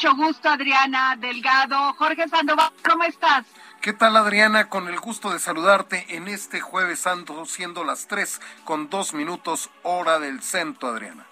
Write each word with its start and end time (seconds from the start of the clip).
Mucho 0.00 0.16
gusto, 0.16 0.48
Adriana 0.48 1.14
Delgado. 1.18 1.92
Jorge 1.98 2.26
Sandoval, 2.26 2.72
¿cómo 2.88 3.04
estás? 3.04 3.44
¿Qué 3.82 3.92
tal 3.92 4.16
Adriana? 4.16 4.70
Con 4.70 4.88
el 4.88 4.98
gusto 4.98 5.30
de 5.30 5.38
saludarte 5.38 6.16
en 6.16 6.26
este 6.26 6.58
jueves 6.62 7.00
santo, 7.00 7.44
siendo 7.44 7.84
las 7.84 8.06
3 8.06 8.40
con 8.64 8.88
2 8.88 9.12
minutos 9.12 9.68
hora 9.82 10.18
del 10.18 10.42
centro, 10.42 10.88
Adriana. 10.88 11.26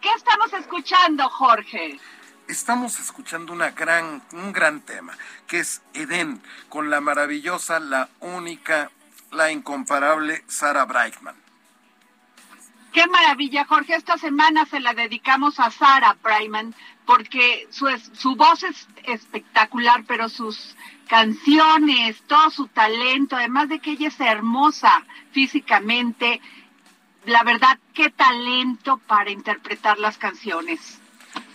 ¿Qué 0.00 0.08
estamos 0.16 0.52
escuchando, 0.54 1.28
Jorge? 1.28 2.00
Estamos 2.48 2.98
escuchando 2.98 3.52
una 3.52 3.70
gran, 3.70 4.20
un 4.32 4.52
gran 4.52 4.80
tema, 4.80 5.16
que 5.46 5.60
es 5.60 5.80
Edén, 5.94 6.42
con 6.68 6.90
la 6.90 7.00
maravillosa, 7.00 7.78
la 7.78 8.08
única, 8.18 8.90
la 9.30 9.52
incomparable 9.52 10.42
Sara 10.48 10.84
Brightman. 10.86 11.45
Qué 12.96 13.06
maravilla, 13.08 13.66
Jorge. 13.66 13.94
Esta 13.94 14.16
semana 14.16 14.64
se 14.64 14.80
la 14.80 14.94
dedicamos 14.94 15.60
a 15.60 15.70
Sarah 15.70 16.16
Brightman 16.22 16.74
porque 17.04 17.68
su, 17.68 17.86
su 18.14 18.36
voz 18.36 18.62
es 18.62 18.88
espectacular, 19.04 20.04
pero 20.08 20.30
sus 20.30 20.74
canciones, 21.06 22.22
todo 22.26 22.48
su 22.48 22.68
talento, 22.68 23.36
además 23.36 23.68
de 23.68 23.80
que 23.80 23.90
ella 23.90 24.08
es 24.08 24.18
hermosa 24.18 25.04
físicamente, 25.30 26.40
la 27.26 27.42
verdad, 27.42 27.78
qué 27.92 28.08
talento 28.08 28.96
para 29.06 29.30
interpretar 29.30 29.98
las 29.98 30.16
canciones. 30.16 30.98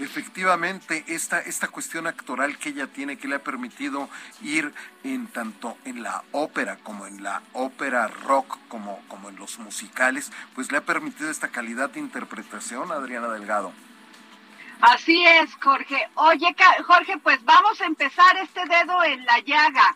Efectivamente, 0.02 1.04
esta, 1.08 1.40
esta 1.40 1.68
cuestión 1.68 2.08
actoral 2.08 2.58
que 2.58 2.70
ella 2.70 2.88
tiene, 2.88 3.18
que 3.18 3.28
le 3.28 3.36
ha 3.36 3.44
permitido 3.44 4.10
ir 4.42 4.74
en 5.04 5.28
tanto 5.28 5.78
en 5.86 6.02
la 6.02 6.24
ópera 6.32 6.78
como 6.78 7.06
en 7.06 7.22
la 7.22 7.44
ópera 7.54 8.08
rock, 8.08 8.58
como, 8.68 9.00
como 9.08 9.30
en 9.30 9.36
los 9.36 9.60
musicales, 9.60 10.32
pues 10.56 10.72
le 10.72 10.80
ha 10.80 10.82
permitido 10.82 11.30
esta 11.30 11.50
calidad 11.50 11.92
de 11.92 12.00
interpretación, 12.00 12.92
Adriana 12.92 13.28
Delgado. 13.28 13.74
Así 14.82 15.24
es, 15.24 15.54
Jorge. 15.62 16.10
Oye, 16.16 16.56
Jorge, 16.88 17.20
pues 17.20 17.44
vamos 17.44 17.80
a 17.80 17.86
empezar 17.86 18.36
este 18.38 18.62
dedo 18.66 19.04
en 19.04 19.24
la 19.26 19.38
llaga. 19.40 19.96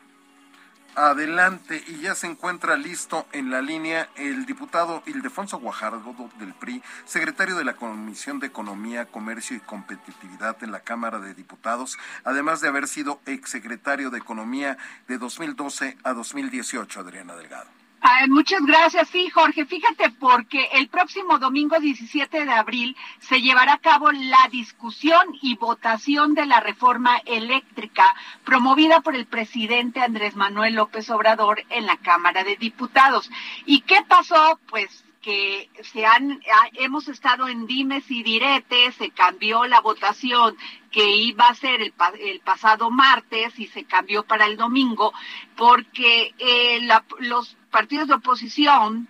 Adelante, 0.95 1.83
y 1.88 2.00
ya 2.00 2.16
se 2.16 2.25
encuentra 2.25 2.78
listo 2.78 3.28
en 3.33 3.51
la 3.51 3.61
línea 3.61 4.07
el 4.16 4.45
diputado 4.45 5.03
Ildefonso 5.06 5.59
Guajardo 5.59 6.16
del 6.39 6.53
PRI, 6.53 6.81
secretario 7.03 7.57
de 7.57 7.66
la 7.66 7.75
Comisión 7.75 8.39
de 8.39 8.47
Economía, 8.47 9.06
Comercio 9.06 9.57
y 9.57 9.59
Competitividad 9.59 10.56
en 10.63 10.72
la 10.72 10.79
Cámara 10.79 11.19
de 11.19 11.33
Diputados, 11.33 11.97
además 12.23 12.61
de 12.61 12.69
haber 12.69 12.88
sido 12.88 13.19
exsecretario 13.25 14.09
de 14.09 14.19
Economía 14.19 14.78
de 15.09 15.17
2012 15.17 15.97
a 16.03 16.13
2018, 16.13 17.01
Adriana 17.01 17.35
Delgado. 17.35 17.84
Muchas 18.30 18.62
gracias, 18.66 19.08
sí, 19.10 19.30
Jorge. 19.30 19.66
Fíjate, 19.66 20.12
porque 20.12 20.70
el 20.74 20.88
próximo 20.90 21.40
domingo 21.40 21.80
17 21.80 22.46
de 22.46 22.52
abril 22.52 22.96
se 23.20 23.42
llevará 23.42 23.74
a 23.74 23.78
cabo 23.80 24.12
la 24.12 24.48
discusión 24.52 25.36
y 25.42 25.56
votación 25.56 26.34
de 26.36 26.46
la 26.46 26.60
reforma 26.60 27.18
eléctrica 27.26 28.14
promovida 28.44 29.02
por 29.02 29.16
el 29.16 29.26
presidente 29.26 30.02
Andrés 30.02 30.36
Manuel 30.36 30.76
López 30.76 31.10
Obrador 31.10 31.64
en 31.70 31.86
la 31.88 31.98
Cámara 31.98 32.44
de 32.44 32.56
Diputados. 32.58 33.30
¿Y 33.66 33.82
qué 33.82 34.04
pasó? 34.08 34.60
Pues 34.70 35.04
que 35.22 35.72
se 35.82 36.06
han 36.06 36.40
hemos 36.74 37.08
estado 37.08 37.48
en 37.48 37.66
dimes 37.66 38.12
y 38.12 38.22
diretes, 38.22 38.94
se 38.94 39.10
cambió 39.10 39.66
la 39.66 39.80
votación 39.82 40.56
que 40.92 41.10
iba 41.18 41.48
a 41.48 41.56
ser 41.56 41.82
el 41.82 42.40
pasado 42.42 42.92
martes 42.92 43.58
y 43.60 43.66
se 43.66 43.86
cambió 43.86 44.22
para 44.22 44.46
el 44.46 44.56
domingo 44.56 45.12
porque 45.58 46.36
eh, 46.38 46.80
la- 46.84 47.04
los 47.18 47.58
partidos 47.78 48.08
de 48.08 48.13
oposición 48.22 49.08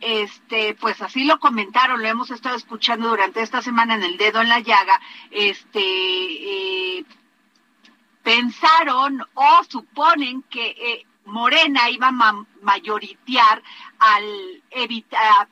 este 0.00 0.60
pues 0.82 1.00
así 1.06 1.20
lo 1.24 1.36
comentaron 1.46 2.02
lo 2.02 2.08
hemos 2.08 2.30
estado 2.30 2.56
escuchando 2.56 3.08
durante 3.08 3.40
esta 3.40 3.60
semana 3.68 3.94
en 3.94 4.02
el 4.02 4.16
dedo 4.24 4.40
en 4.42 4.48
la 4.54 4.60
llaga 4.60 4.96
este 5.30 5.80
eh, 5.80 7.04
pensaron 8.22 9.12
o 9.34 9.64
suponen 9.68 10.42
que 10.52 10.66
eh, 10.70 11.06
Morena 11.24 11.88
iba 11.96 12.08
a 12.08 12.12
ma- 12.22 12.46
mayoritear 12.62 13.62
al 14.00 14.26
evitar 14.70 15.48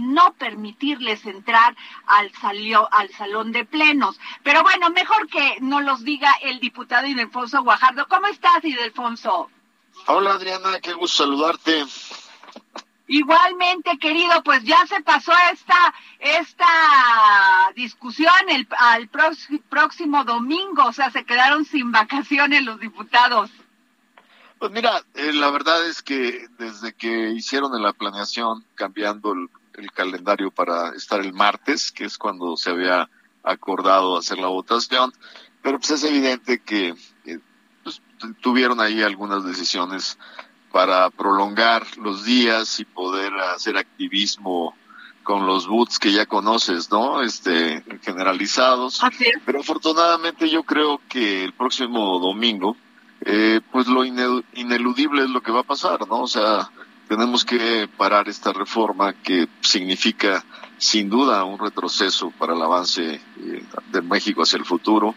no 0.00 0.32
permitirles 0.34 1.26
entrar 1.26 1.76
al 2.06 2.32
salio, 2.42 2.88
al 2.92 3.08
salón 3.10 3.50
de 3.50 3.64
plenos. 3.64 4.20
Pero 4.44 4.62
bueno, 4.62 4.90
mejor 4.90 5.26
que 5.28 5.56
no 5.60 5.80
los 5.80 6.04
diga 6.04 6.32
el 6.42 6.60
diputado 6.60 7.06
Ildefonso 7.08 7.62
Guajardo. 7.64 8.06
¿Cómo 8.08 8.28
estás, 8.28 8.62
Ildefonso? 8.62 9.50
Hola 10.06 10.32
Adriana, 10.34 10.78
qué 10.80 10.92
gusto 10.92 11.24
saludarte. 11.24 11.84
Igualmente, 13.08 13.98
querido, 13.98 14.42
pues 14.44 14.64
ya 14.64 14.84
se 14.86 15.00
pasó 15.02 15.32
esta 15.52 15.94
esta 16.18 17.72
discusión 17.74 18.32
el, 18.48 18.66
al 18.78 19.10
prox- 19.10 19.62
próximo 19.68 20.24
domingo, 20.24 20.84
o 20.86 20.92
sea, 20.92 21.10
se 21.10 21.24
quedaron 21.24 21.64
sin 21.64 21.92
vacaciones 21.92 22.64
los 22.64 22.80
diputados. 22.80 23.50
Pues 24.58 24.72
mira, 24.72 25.02
eh, 25.14 25.32
la 25.34 25.50
verdad 25.50 25.86
es 25.86 26.02
que 26.02 26.46
desde 26.58 26.94
que 26.94 27.30
hicieron 27.30 27.80
la 27.80 27.92
planeación 27.92 28.64
cambiando 28.74 29.32
el, 29.34 29.48
el 29.74 29.92
calendario 29.92 30.50
para 30.50 30.90
estar 30.96 31.20
el 31.20 31.32
martes, 31.32 31.92
que 31.92 32.04
es 32.06 32.16
cuando 32.16 32.56
se 32.56 32.70
había 32.70 33.08
acordado 33.44 34.16
hacer 34.18 34.38
la 34.38 34.48
votación, 34.48 35.12
pero 35.62 35.78
pues 35.78 35.90
es 35.92 36.04
evidente 36.04 36.60
que 36.62 36.94
eh, 37.26 37.38
tuvieron 38.40 38.80
ahí 38.80 39.02
algunas 39.02 39.44
decisiones 39.44 40.18
para 40.72 41.10
prolongar 41.10 41.86
los 41.98 42.24
días 42.24 42.80
y 42.80 42.84
poder 42.84 43.32
hacer 43.34 43.76
activismo 43.76 44.74
con 45.22 45.46
los 45.46 45.66
boots 45.66 45.98
que 45.98 46.12
ya 46.12 46.26
conoces, 46.26 46.90
¿no? 46.90 47.22
Este, 47.22 47.82
generalizados. 48.02 49.00
Pero 49.44 49.60
afortunadamente 49.60 50.48
yo 50.48 50.62
creo 50.62 51.00
que 51.08 51.42
el 51.44 51.52
próximo 51.52 52.18
domingo, 52.20 52.76
eh, 53.22 53.60
pues 53.72 53.88
lo 53.88 54.04
ineludible 54.04 55.24
es 55.24 55.30
lo 55.30 55.40
que 55.40 55.50
va 55.50 55.60
a 55.60 55.64
pasar, 55.64 56.06
¿no? 56.06 56.20
O 56.20 56.28
sea, 56.28 56.70
tenemos 57.08 57.44
que 57.44 57.88
parar 57.96 58.28
esta 58.28 58.52
reforma 58.52 59.14
que 59.14 59.48
significa 59.62 60.44
sin 60.78 61.08
duda 61.08 61.44
un 61.44 61.58
retroceso 61.58 62.30
para 62.38 62.54
el 62.54 62.62
avance 62.62 63.14
eh, 63.14 63.64
de 63.92 64.02
México 64.02 64.42
hacia 64.42 64.58
el 64.58 64.64
futuro. 64.64 65.14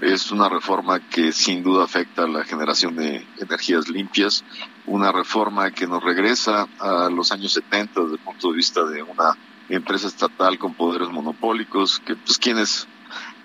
Es 0.00 0.30
una 0.30 0.48
reforma 0.48 1.00
que 1.00 1.32
sin 1.32 1.62
duda 1.62 1.84
afecta 1.84 2.24
a 2.24 2.28
la 2.28 2.44
generación 2.44 2.96
de 2.96 3.26
energías 3.38 3.88
limpias, 3.88 4.44
una 4.86 5.12
reforma 5.12 5.70
que 5.70 5.86
nos 5.86 6.02
regresa 6.02 6.66
a 6.78 7.10
los 7.10 7.30
años 7.30 7.52
70 7.52 8.00
desde 8.00 8.14
el 8.14 8.20
punto 8.20 8.50
de 8.50 8.56
vista 8.56 8.84
de 8.84 9.02
una 9.02 9.36
empresa 9.68 10.08
estatal 10.08 10.58
con 10.58 10.74
poderes 10.74 11.08
monopólicos, 11.10 12.00
que 12.00 12.16
pues 12.16 12.38
quienes 12.38 12.88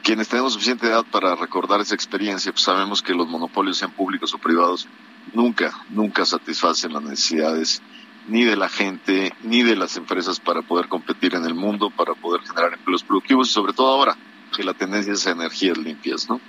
quienes 0.04 0.30
tenemos 0.30 0.54
suficiente 0.54 0.88
edad 0.88 1.04
para 1.12 1.36
recordar 1.36 1.82
esa 1.82 1.94
experiencia, 1.94 2.54
pues 2.54 2.64
sabemos 2.64 3.02
que 3.02 3.14
los 3.14 3.28
monopolios, 3.28 3.78
sean 3.78 3.92
públicos 3.92 4.34
o 4.34 4.38
privados, 4.38 4.88
nunca, 5.34 5.74
nunca 5.90 6.26
satisfacen 6.26 6.94
las 6.94 7.04
necesidades 7.04 7.82
ni 8.28 8.44
de 8.44 8.56
la 8.56 8.70
gente, 8.70 9.34
ni 9.44 9.64
de 9.64 9.76
las 9.76 9.98
empresas 9.98 10.40
para 10.40 10.62
poder 10.62 10.88
competir 10.88 11.36
en 11.36 11.46
el 11.46 11.56
mundo, 11.56 11.90
para 11.90 12.14
poder 12.14 12.42
generar 12.42 12.74
empleos 12.74 13.04
productivos 13.04 13.50
y 13.50 13.54
sobre 13.54 13.74
todo 13.74 13.88
ahora 13.88 14.18
que 14.56 14.64
la 14.64 14.74
tendencia 14.74 15.14
es 15.14 15.26
a 15.28 15.32
energías 15.32 15.78
limpias, 15.78 16.30
¿no? 16.30 16.40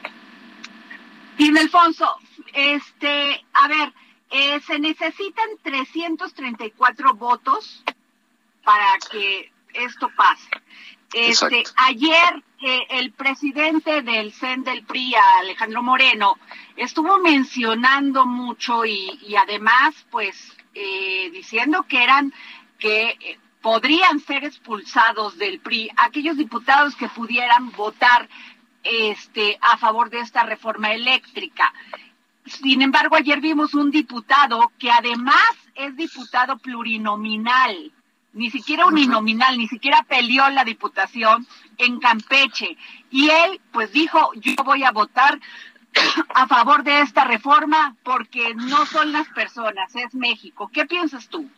Y 1.38 1.56
Alfonso, 1.56 2.08
este, 2.52 3.44
a 3.52 3.68
ver, 3.68 3.92
eh, 4.30 4.60
se 4.66 4.78
necesitan 4.78 5.46
334 5.62 7.14
votos 7.14 7.84
para 8.64 8.98
que 9.10 9.50
esto 9.72 10.10
pase. 10.16 10.48
Este, 11.12 11.64
ayer 11.76 12.42
eh, 12.60 12.80
el 12.90 13.12
presidente 13.12 14.02
del 14.02 14.32
CEN 14.32 14.62
del 14.64 14.84
PRI, 14.84 15.14
Alejandro 15.40 15.82
Moreno, 15.82 16.38
estuvo 16.76 17.18
mencionando 17.18 18.26
mucho 18.26 18.84
y, 18.84 19.18
y 19.22 19.36
además, 19.36 19.94
pues, 20.10 20.57
eh, 20.80 21.30
diciendo 21.32 21.84
que 21.88 22.04
eran 22.04 22.32
que 22.78 23.08
eh, 23.08 23.38
podrían 23.60 24.20
ser 24.20 24.44
expulsados 24.44 25.36
del 25.36 25.58
PRI 25.58 25.90
aquellos 25.96 26.36
diputados 26.36 26.94
que 26.94 27.08
pudieran 27.08 27.72
votar 27.72 28.28
este 28.84 29.58
a 29.60 29.76
favor 29.76 30.08
de 30.08 30.20
esta 30.20 30.44
reforma 30.44 30.92
eléctrica. 30.92 31.74
Sin 32.46 32.80
embargo, 32.80 33.16
ayer 33.16 33.40
vimos 33.40 33.74
un 33.74 33.90
diputado 33.90 34.70
que 34.78 34.88
además 34.88 35.50
es 35.74 35.96
diputado 35.96 36.58
plurinominal, 36.58 37.92
ni 38.32 38.48
siquiera 38.52 38.86
uninominal, 38.86 39.58
ni 39.58 39.66
siquiera 39.66 40.04
peleó 40.04 40.48
la 40.48 40.62
diputación 40.62 41.44
en 41.76 41.98
Campeche. 41.98 42.76
Y 43.10 43.30
él 43.30 43.60
pues 43.72 43.90
dijo, 43.90 44.30
yo 44.36 44.54
voy 44.64 44.84
a 44.84 44.92
votar 44.92 45.40
a 46.34 46.46
favor 46.46 46.82
de 46.84 47.00
esta 47.00 47.24
reforma 47.24 47.96
porque 48.02 48.54
no 48.54 48.86
son 48.86 49.12
las 49.12 49.28
personas, 49.28 49.94
es 49.96 50.14
México. 50.14 50.70
¿Qué 50.72 50.86
piensas 50.86 51.28
tú? 51.28 51.48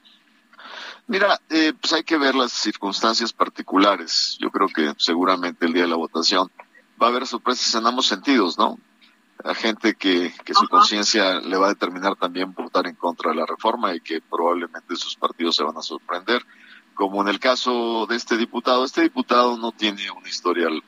Mira, 1.06 1.40
eh, 1.48 1.72
pues 1.80 1.92
hay 1.92 2.04
que 2.04 2.18
ver 2.18 2.34
las 2.34 2.52
circunstancias 2.52 3.32
particulares. 3.32 4.36
Yo 4.40 4.50
creo 4.50 4.68
que 4.68 4.94
seguramente 4.98 5.66
el 5.66 5.72
día 5.72 5.82
de 5.82 5.88
la 5.88 5.96
votación 5.96 6.50
va 7.00 7.06
a 7.06 7.10
haber 7.10 7.26
sorpresas 7.26 7.74
en 7.74 7.86
ambos 7.86 8.06
sentidos, 8.06 8.58
¿no? 8.58 8.78
A 9.42 9.54
gente 9.54 9.94
que, 9.94 10.32
que 10.44 10.54
su 10.54 10.68
conciencia 10.68 11.40
le 11.40 11.56
va 11.56 11.66
a 11.66 11.70
determinar 11.70 12.14
también 12.16 12.52
votar 12.52 12.86
en 12.86 12.94
contra 12.94 13.30
de 13.30 13.38
la 13.38 13.46
reforma 13.46 13.94
y 13.94 14.00
que 14.00 14.20
probablemente 14.20 14.96
sus 14.96 15.16
partidos 15.16 15.56
se 15.56 15.64
van 15.64 15.76
a 15.76 15.82
sorprender. 15.82 16.44
Como 16.94 17.22
en 17.22 17.28
el 17.28 17.40
caso 17.40 18.06
de 18.06 18.16
este 18.16 18.36
diputado, 18.36 18.84
este 18.84 19.00
diputado 19.00 19.56
no 19.56 19.72
tiene 19.72 20.10
un 20.10 20.26
historial 20.26 20.82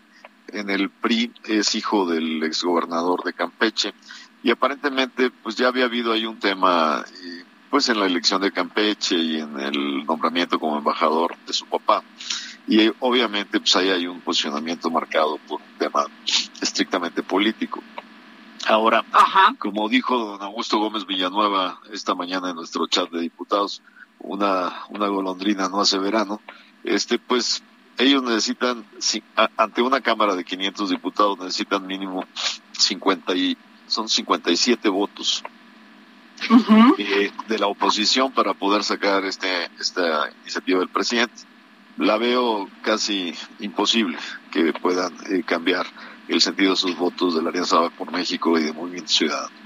en 0.53 0.71
el 0.71 0.91
PRI, 0.91 1.33
es 1.45 1.75
hijo 1.75 2.07
del 2.07 2.43
exgobernador 2.43 3.25
de 3.25 3.33
Campeche 3.33 3.95
y 4.43 4.51
aparentemente 4.51 5.31
pues 5.31 5.57
ya 5.57 5.69
había 5.69 5.85
habido 5.85 6.13
ahí 6.13 6.27
un 6.27 6.39
tema 6.39 7.05
pues 7.71 7.89
en 7.89 7.99
la 7.99 8.07
elección 8.07 8.43
de 8.43 8.53
Campeche 8.53 9.17
y 9.17 9.41
en 9.41 9.59
el 9.59 10.05
nombramiento 10.05 10.59
como 10.59 10.77
embajador 10.77 11.37
de 11.47 11.53
su 11.53 11.67
papá. 11.67 12.03
Y 12.69 12.91
obviamente 13.01 13.61
pues 13.61 13.75
ahí 13.77 13.89
hay 13.89 14.07
un 14.07 14.21
posicionamiento 14.21 14.91
marcado 14.91 15.39
por 15.49 15.61
un 15.61 15.79
tema 15.79 16.07
estrictamente 16.61 17.23
político. 17.23 17.83
Ahora, 18.67 19.05
como 19.59 19.89
dijo 19.89 20.17
don 20.17 20.43
Augusto 20.43 20.79
Gómez 20.79 21.07
Villanueva 21.07 21.81
esta 21.93 22.15
mañana 22.15 22.51
en 22.51 22.57
nuestro 22.57 22.87
chat 22.87 23.11
de 23.11 23.21
diputados, 23.21 23.83
una, 24.21 24.85
una 24.91 25.09
golondrina 25.09 25.69
no 25.69 25.81
hace 25.81 25.99
verano, 25.99 26.41
este 26.85 27.19
pues 27.19 27.63
ellos 27.99 28.23
necesitan, 28.23 28.85
ante 29.57 29.83
una 29.83 30.01
Cámara 30.01 30.35
de 30.35 30.45
500 30.45 30.91
diputados, 30.91 31.39
necesitan 31.39 31.87
mínimo 31.87 32.25
50 32.73 33.35
y, 33.35 33.57
son 33.87 34.09
57 34.09 34.89
votos 34.89 35.43
eh, 36.99 37.31
de 37.47 37.59
la 37.59 37.67
oposición 37.67 38.33
para 38.33 38.55
poder 38.55 38.85
sacar 38.85 39.25
este, 39.25 39.67
esta 39.79 40.31
iniciativa 40.43 40.81
del 40.81 40.89
presidente. 40.89 41.35
La 41.99 42.17
veo 42.17 42.71
casi 42.83 43.35
imposible 43.61 44.17
que 44.51 44.73
puedan 44.73 45.13
eh, 45.31 45.43
cambiar 45.45 45.87
el 46.29 46.41
sentido 46.41 46.71
de 46.71 46.77
sus 46.77 46.97
votos 46.97 47.35
de 47.35 47.43
la 47.43 47.51
Alianza 47.51 47.91
por 47.91 48.11
México 48.11 48.59
y 48.59 48.63
de 48.63 48.73
Movimiento 48.73 49.13
Ciudadano. 49.13 49.62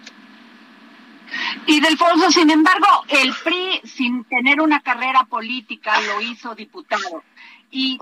Y 1.66 1.80
Delfonso, 1.80 2.30
sin 2.30 2.50
embargo, 2.50 2.86
el 3.08 3.34
PRI, 3.42 3.80
sin 3.84 4.24
tener 4.24 4.60
una 4.60 4.80
carrera 4.80 5.24
política, 5.24 6.00
lo 6.00 6.20
hizo 6.20 6.54
diputado. 6.54 7.22
Y, 7.70 7.98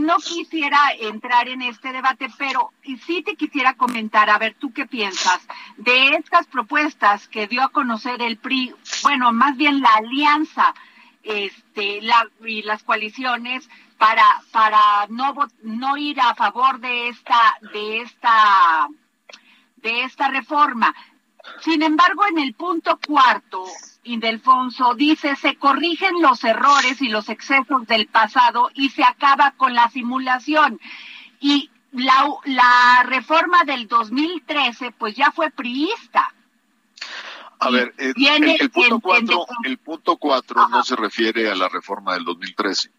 no 0.00 0.16
quisiera 0.18 0.78
entrar 1.00 1.48
en 1.48 1.62
este 1.62 1.92
debate, 1.92 2.28
pero 2.38 2.72
sí 3.06 3.22
te 3.22 3.34
quisiera 3.34 3.74
comentar, 3.74 4.30
a 4.30 4.38
ver, 4.38 4.54
¿tú 4.58 4.72
qué 4.72 4.86
piensas 4.86 5.40
de 5.78 6.10
estas 6.10 6.46
propuestas 6.46 7.26
que 7.26 7.46
dio 7.48 7.62
a 7.62 7.70
conocer 7.70 8.22
el 8.22 8.36
PRI? 8.36 8.74
Bueno, 9.02 9.32
más 9.32 9.56
bien 9.56 9.80
la 9.80 9.88
alianza 9.88 10.74
este, 11.22 12.02
la, 12.02 12.28
y 12.44 12.62
las 12.62 12.82
coaliciones 12.84 13.68
para, 13.98 14.24
para 14.52 15.06
no, 15.08 15.34
no 15.62 15.96
ir 15.96 16.20
a 16.20 16.34
favor 16.34 16.78
de 16.78 17.08
esta, 17.08 17.58
de 17.72 18.02
esta, 18.02 18.88
de 19.76 20.04
esta 20.04 20.28
reforma. 20.28 20.94
Sin 21.60 21.82
embargo, 21.82 22.24
en 22.26 22.38
el 22.38 22.54
punto 22.54 22.98
cuarto, 23.06 23.64
Indelfonso 24.04 24.94
dice, 24.94 25.36
se 25.36 25.56
corrigen 25.56 26.20
los 26.20 26.44
errores 26.44 27.00
y 27.02 27.08
los 27.08 27.28
excesos 27.28 27.86
del 27.86 28.06
pasado 28.06 28.70
y 28.74 28.90
se 28.90 29.02
acaba 29.02 29.52
con 29.52 29.74
la 29.74 29.88
simulación. 29.90 30.80
Y 31.40 31.70
la, 31.92 32.28
la 32.44 33.02
reforma 33.04 33.64
del 33.64 33.88
2013, 33.88 34.92
pues 34.92 35.14
ya 35.14 35.32
fue 35.32 35.50
priista. 35.50 36.32
A 37.58 37.70
ver, 37.70 37.94
eh, 37.98 38.12
el, 38.16 38.70
punto 38.70 39.00
cuatro, 39.00 39.46
el 39.64 39.78
punto 39.78 40.16
cuatro 40.18 40.68
no 40.68 40.84
se 40.84 40.94
refiere 40.94 41.50
a 41.50 41.54
la 41.54 41.68
reforma 41.68 42.14
del 42.14 42.24
2013. 42.24 42.90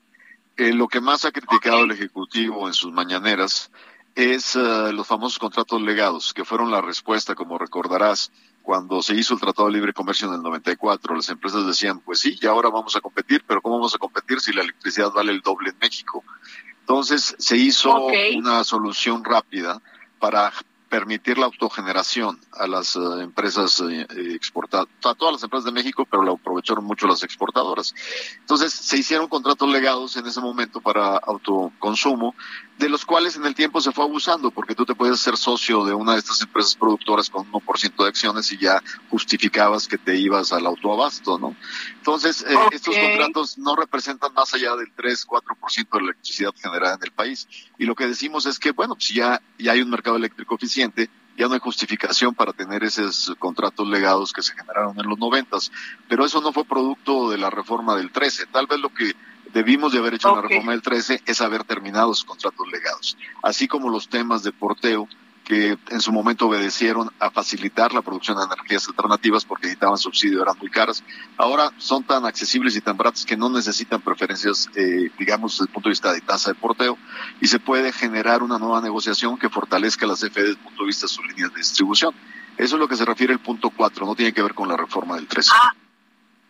Eh, 0.57 0.73
lo 0.73 0.87
que 0.87 0.99
más 0.99 1.25
ha 1.25 1.31
criticado 1.31 1.83
el 1.83 1.91
Ejecutivo 1.91 2.67
en 2.67 2.73
sus 2.73 2.91
mañaneras 2.91 3.71
es 4.17 4.55
eh, 4.55 4.91
los 4.93 5.05
famosos 5.05 5.37
contratos 5.37 5.79
legados, 5.79 6.33
que 6.33 6.43
fueron 6.43 6.71
la 6.71 6.81
respuesta, 6.81 7.35
como 7.35 7.59
recordarás, 7.59 8.31
cuando 8.63 9.03
se 9.03 9.13
hizo 9.13 9.35
el 9.35 9.39
Tratado 9.39 9.67
de 9.67 9.75
Libre 9.75 9.93
Comercio 9.93 10.27
en 10.27 10.33
el 10.33 10.41
94, 10.41 11.15
las 11.15 11.29
empresas 11.29 11.67
decían, 11.67 11.99
pues 11.99 12.19
sí, 12.19 12.35
ya 12.41 12.49
ahora 12.49 12.69
vamos 12.69 12.95
a 12.95 12.99
competir, 12.99 13.43
pero 13.47 13.61
¿cómo 13.61 13.75
vamos 13.75 13.93
a 13.93 13.99
competir 13.99 14.39
si 14.39 14.53
la 14.53 14.63
electricidad 14.63 15.11
vale 15.11 15.31
el 15.31 15.41
doble 15.41 15.69
en 15.69 15.77
México? 15.77 16.23
Entonces 16.79 17.35
se 17.37 17.57
hizo 17.57 18.07
una 18.35 18.63
solución 18.63 19.23
rápida 19.23 19.79
para 20.17 20.51
permitir 20.89 21.37
la 21.37 21.45
autogeneración 21.45 22.39
a 22.53 22.67
las 22.67 22.95
eh, 22.95 22.99
empresas 23.21 23.81
eh, 23.81 24.05
exportadoras, 24.33 24.93
a 25.03 25.15
todas 25.15 25.33
las 25.33 25.43
empresas 25.43 25.65
de 25.65 25.71
México, 25.71 26.07
pero 26.09 26.23
lo 26.23 26.33
aprovecharon 26.33 26.85
mucho 26.85 27.07
las 27.07 27.23
exportadoras. 27.23 27.93
Entonces 28.39 28.73
se 28.73 28.97
hicieron 28.97 29.27
contratos 29.27 29.69
legados 29.69 30.17
en 30.17 30.25
ese 30.25 30.41
momento 30.41 30.81
para 30.81 31.17
autoconsumo, 31.17 32.35
de 32.77 32.89
los 32.89 33.05
cuales 33.05 33.35
en 33.35 33.45
el 33.45 33.55
tiempo 33.55 33.81
se 33.81 33.91
fue 33.91 34.05
abusando, 34.05 34.51
porque 34.51 34.75
tú 34.75 34.85
te 34.85 34.95
puedes 34.95 35.19
ser 35.19 35.35
socio 35.35 35.83
de 35.83 35.93
una 35.93 36.13
de 36.13 36.19
estas 36.19 36.41
empresas 36.41 36.75
productoras 36.75 37.29
con 37.29 37.51
1% 37.51 38.03
de 38.03 38.07
acciones 38.07 38.51
y 38.51 38.57
ya 38.57 38.81
justificabas 39.09 39.87
que 39.87 39.97
te 39.97 40.15
ibas 40.15 40.53
al 40.53 40.65
autoabasto, 40.65 41.39
¿no? 41.39 41.55
Entonces, 41.97 42.45
eh, 42.47 42.55
estos 42.71 42.95
contratos 42.95 43.57
no 43.57 43.75
representan 43.75 44.33
más 44.33 44.53
allá 44.53 44.75
del 44.75 44.93
3-4% 44.95 45.89
de 45.91 45.99
la 45.99 46.03
electricidad 46.05 46.53
generada 46.55 46.95
en 46.95 47.03
el 47.03 47.11
país. 47.11 47.47
Y 47.77 47.85
lo 47.85 47.95
que 47.95 48.07
decimos 48.07 48.45
es 48.45 48.59
que, 48.59 48.71
bueno, 48.71 48.95
si 48.99 49.15
ya, 49.15 49.41
ya 49.57 49.71
hay 49.73 49.81
un 49.81 49.89
mercado 49.89 50.15
eléctrico 50.15 50.57
ya 51.37 51.47
no 51.47 51.53
hay 51.53 51.59
justificación 51.59 52.33
para 52.33 52.53
tener 52.53 52.83
esos 52.83 53.35
contratos 53.37 53.87
legados 53.87 54.33
que 54.33 54.41
se 54.41 54.53
generaron 54.53 54.99
en 54.99 55.07
los 55.07 55.19
noventas. 55.19 55.71
Pero 56.07 56.25
eso 56.25 56.41
no 56.41 56.51
fue 56.51 56.65
producto 56.65 57.29
de 57.29 57.37
la 57.37 57.49
reforma 57.49 57.95
del 57.95 58.11
13. 58.11 58.47
Tal 58.47 58.67
vez 58.67 58.79
lo 58.79 58.89
que 58.89 59.13
debimos 59.53 59.93
de 59.93 59.99
haber 59.99 60.15
hecho 60.15 60.29
en 60.29 60.35
la 60.35 60.41
reforma 60.41 60.71
del 60.71 60.81
13 60.81 61.21
es 61.25 61.41
haber 61.41 61.63
terminado 61.63 62.11
esos 62.11 62.25
contratos 62.25 62.67
legados. 62.71 63.17
Así 63.43 63.67
como 63.67 63.89
los 63.89 64.09
temas 64.09 64.43
de 64.43 64.51
porteo 64.51 65.07
que 65.47 65.77
en 65.91 66.01
su 66.01 66.11
momento 66.11 66.47
obedecieron 66.47 67.09
a 67.19 67.31
facilitar 67.31 67.93
la 67.93 68.01
producción 68.01 68.37
de 68.37 68.43
energías 68.43 68.85
alternativas 68.89 69.45
porque 69.45 69.67
necesitaban 69.67 69.97
subsidio, 69.97 70.41
eran 70.41 70.57
muy 70.59 70.69
caras. 70.69 71.05
Ahora 71.37 71.71
son 71.77 72.03
tan 72.03 72.25
accesibles 72.25 72.75
y 72.75 72.81
tan 72.81 72.97
baratas 72.97 73.25
que 73.25 73.37
no 73.37 73.49
necesitan 73.49 74.01
preferencias, 74.01 74.69
eh, 74.75 75.09
digamos, 75.17 75.53
desde 75.53 75.63
el 75.63 75.69
punto 75.71 75.87
de 75.87 75.91
vista 75.91 76.11
de 76.11 76.19
tasa 76.19 76.51
de 76.51 76.55
porteo 76.55 76.97
y 77.39 77.47
se 77.47 77.59
puede 77.59 77.93
generar 77.93 78.43
una 78.43 78.59
nueva 78.59 78.81
negociación 78.81 79.37
que 79.37 79.47
fortalezca 79.47 80.05
las 80.05 80.19
CFE 80.19 80.41
desde 80.41 80.49
el 80.49 80.57
punto 80.57 80.83
de 80.83 80.87
vista 80.87 81.05
de 81.05 81.13
sus 81.13 81.25
líneas 81.25 81.53
de 81.53 81.59
distribución. 81.59 82.13
Eso 82.57 82.75
es 82.75 82.79
lo 82.79 82.89
que 82.89 82.97
se 82.97 83.05
refiere 83.05 83.31
el 83.31 83.39
punto 83.39 83.69
4, 83.69 84.05
no 84.05 84.15
tiene 84.15 84.33
que 84.33 84.43
ver 84.43 84.53
con 84.53 84.67
la 84.67 84.75
reforma 84.75 85.15
del 85.15 85.27
13. 85.27 85.51
Ah, 85.53 85.73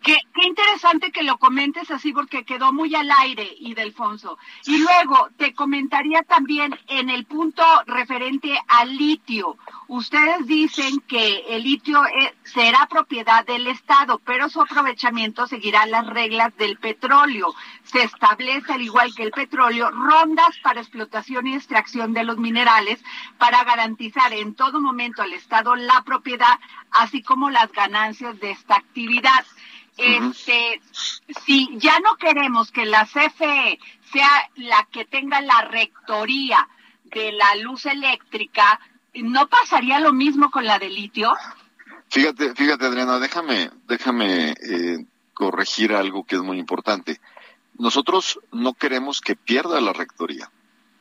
Qué, 0.04 0.16
interesante 0.44 1.12
que 1.12 1.24
lo 1.24 1.38
comentes 1.38 1.92
así 1.92 2.14
porque 2.14 2.46
quedó 2.46 2.72
muy 2.72 2.94
al 2.96 3.10
aire, 3.20 3.56
Idelfonso. 3.60 4.38
Y 4.66 4.78
luego 4.78 5.30
te 5.38 5.54
comentaría 5.54 6.22
también 6.24 6.78
en 6.88 7.10
el 7.10 7.26
punto 7.26 7.64
referente 7.86 8.58
al 8.68 8.96
litio. 8.96 9.58
Ustedes 9.88 10.46
dicen 10.46 11.00
que 11.08 11.44
el 11.50 11.64
litio 11.64 12.04
es, 12.06 12.34
será 12.54 12.88
propiedad 12.88 13.46
del 13.46 13.68
Estado, 13.68 14.20
pero 14.24 14.50
su 14.50 14.62
aprovechamiento 14.62 15.48
seguirá 15.48 15.86
las 15.86 16.08
reglas 16.08 16.56
del 16.58 16.78
petróleo. 16.78 17.54
Se 17.84 18.04
establece, 18.04 18.74
al 18.74 18.82
igual 18.82 19.14
que 19.16 19.24
el 19.24 19.32
petróleo, 19.32 19.90
rondas 19.92 20.58
para 20.62 20.82
explotación 20.82 21.48
y 21.48 21.56
extracción 21.56 22.14
de 22.14 22.24
los 22.24 22.38
minerales 22.38 23.04
para 23.38 23.64
garantizar 23.64 24.32
en 24.34 24.56
todo 24.56 24.80
momento 24.80 25.22
al 25.22 25.34
Estado 25.34 25.76
la 25.76 26.04
propiedad, 26.04 26.60
así 26.92 27.22
como 27.24 27.50
las 27.50 27.72
ganancias 27.72 28.40
de 28.40 28.52
esta 28.52 28.76
actividad 28.76 29.46
este, 29.98 30.82
si 31.46 31.70
ya 31.78 32.00
no 32.00 32.16
queremos 32.18 32.72
que 32.72 32.86
la 32.86 33.06
CFE 33.06 33.80
sea 34.12 34.50
la 34.56 34.88
que 34.92 35.06
tenga 35.06 35.42
la 35.42 35.62
rectoría 35.62 36.68
de 37.06 37.32
la 37.32 37.56
luz 37.56 37.86
eléctrica, 37.86 38.80
¿no 39.16 39.48
pasaría 39.48 40.00
lo 40.00 40.14
mismo 40.14 40.52
con 40.52 40.66
la 40.66 40.80
de 40.80 40.90
litio? 40.90 41.34
Fíjate, 42.10 42.54
fíjate 42.56 42.86
Adriana, 42.86 43.20
déjame, 43.20 43.70
déjame 43.88 44.52
eh, 44.52 45.06
corregir 45.34 45.94
algo 45.94 46.26
que 46.26 46.36
es 46.36 46.42
muy 46.42 46.58
importante. 46.60 47.20
Nosotros 47.78 48.40
no 48.52 48.74
queremos 48.74 49.22
que 49.22 49.36
pierda 49.36 49.82
la 49.82 49.94
rectoría. 49.94 50.50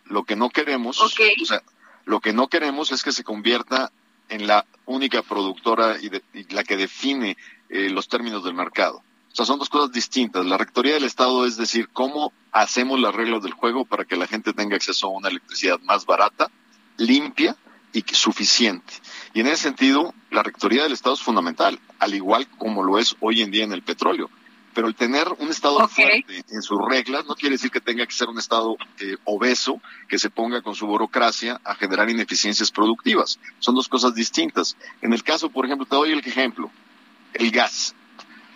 Lo 0.05 0.25
que 0.25 0.37
no 0.37 0.51
queremos, 0.51 1.01
okay. 1.01 1.35
o 1.43 1.47
sea, 1.47 1.63
lo 2.05 2.21
que 2.21 2.33
no 2.33 2.49
queremos 2.49 2.93
es 2.93 3.03
que 3.03 3.13
se 3.13 3.25
convierta 3.25 3.93
en 4.29 4.47
la 4.47 4.67
única 4.85 5.23
productora 5.23 5.97
y, 6.01 6.09
de, 6.09 6.23
y 6.35 6.45
la 6.55 6.65
que 6.65 6.77
define 6.77 7.37
eh, 7.69 7.91
los 7.91 8.09
términos 8.09 8.45
del 8.45 8.55
mercado. 8.55 9.03
O 9.33 9.37
sea, 9.37 9.45
son 9.45 9.59
dos 9.59 9.69
cosas 9.69 9.93
distintas. 9.93 10.47
La 10.47 10.57
rectoría 10.57 10.95
del 10.95 11.05
Estado 11.05 11.45
es 11.45 11.59
decir, 11.59 11.91
cómo 11.93 12.33
hacemos 12.53 12.99
las 12.99 13.15
reglas 13.15 13.43
del 13.43 13.53
juego 13.53 13.85
para 13.85 14.07
que 14.07 14.17
la 14.17 14.27
gente 14.27 14.55
tenga 14.55 14.77
acceso 14.77 15.09
a 15.09 15.11
una 15.11 15.29
electricidad 15.29 15.79
más 15.81 16.07
barata, 16.07 16.51
limpia 16.97 17.55
y 17.93 18.03
suficiente. 18.13 18.95
Y 19.35 19.41
en 19.41 19.49
ese 19.49 19.65
sentido, 19.65 20.15
la 20.31 20.43
rectoría 20.43 20.85
del 20.85 20.93
Estado 20.93 21.17
es 21.17 21.23
fundamental, 21.23 21.79
al 21.99 22.15
igual 22.15 22.49
como 22.57 22.83
lo 22.83 22.99
es 22.99 23.15
hoy 23.21 23.43
en 23.43 23.51
día 23.51 23.65
en 23.65 23.73
el 23.73 23.83
petróleo. 23.83 24.31
Pero 24.73 24.89
el 24.89 24.95
tener 24.95 25.29
un 25.39 25.49
Estado 25.49 25.85
okay. 25.85 26.23
fuerte 26.23 26.55
en 26.55 26.63
sus 26.63 26.79
reglas 26.89 27.27
no 27.27 27.35
quiere 27.35 27.57
decir 27.57 27.71
que 27.71 27.83
tenga 27.83 28.07
que 28.07 28.15
ser 28.15 28.29
un 28.29 28.39
Estado 28.39 28.77
eh, 29.01 29.17
obeso 29.25 29.83
que 30.09 30.19
se 30.19 30.31
ponga 30.31 30.63
con 30.63 30.75
su 30.75 30.87
burocracia 30.87 31.61
a 31.63 31.75
generar 31.75 32.09
ineficiencias 32.09 32.71
productivas. 32.71 33.39
Son 33.59 33.75
dos 33.75 33.89
cosas 33.89 34.15
distintas. 34.15 34.79
En 35.03 35.13
el 35.13 35.23
caso, 35.23 35.51
por 35.51 35.67
ejemplo, 35.67 35.87
te 35.87 35.97
doy 35.97 36.13
el 36.13 36.21
ejemplo 36.21 36.71
el 37.39 37.51
gas. 37.51 37.95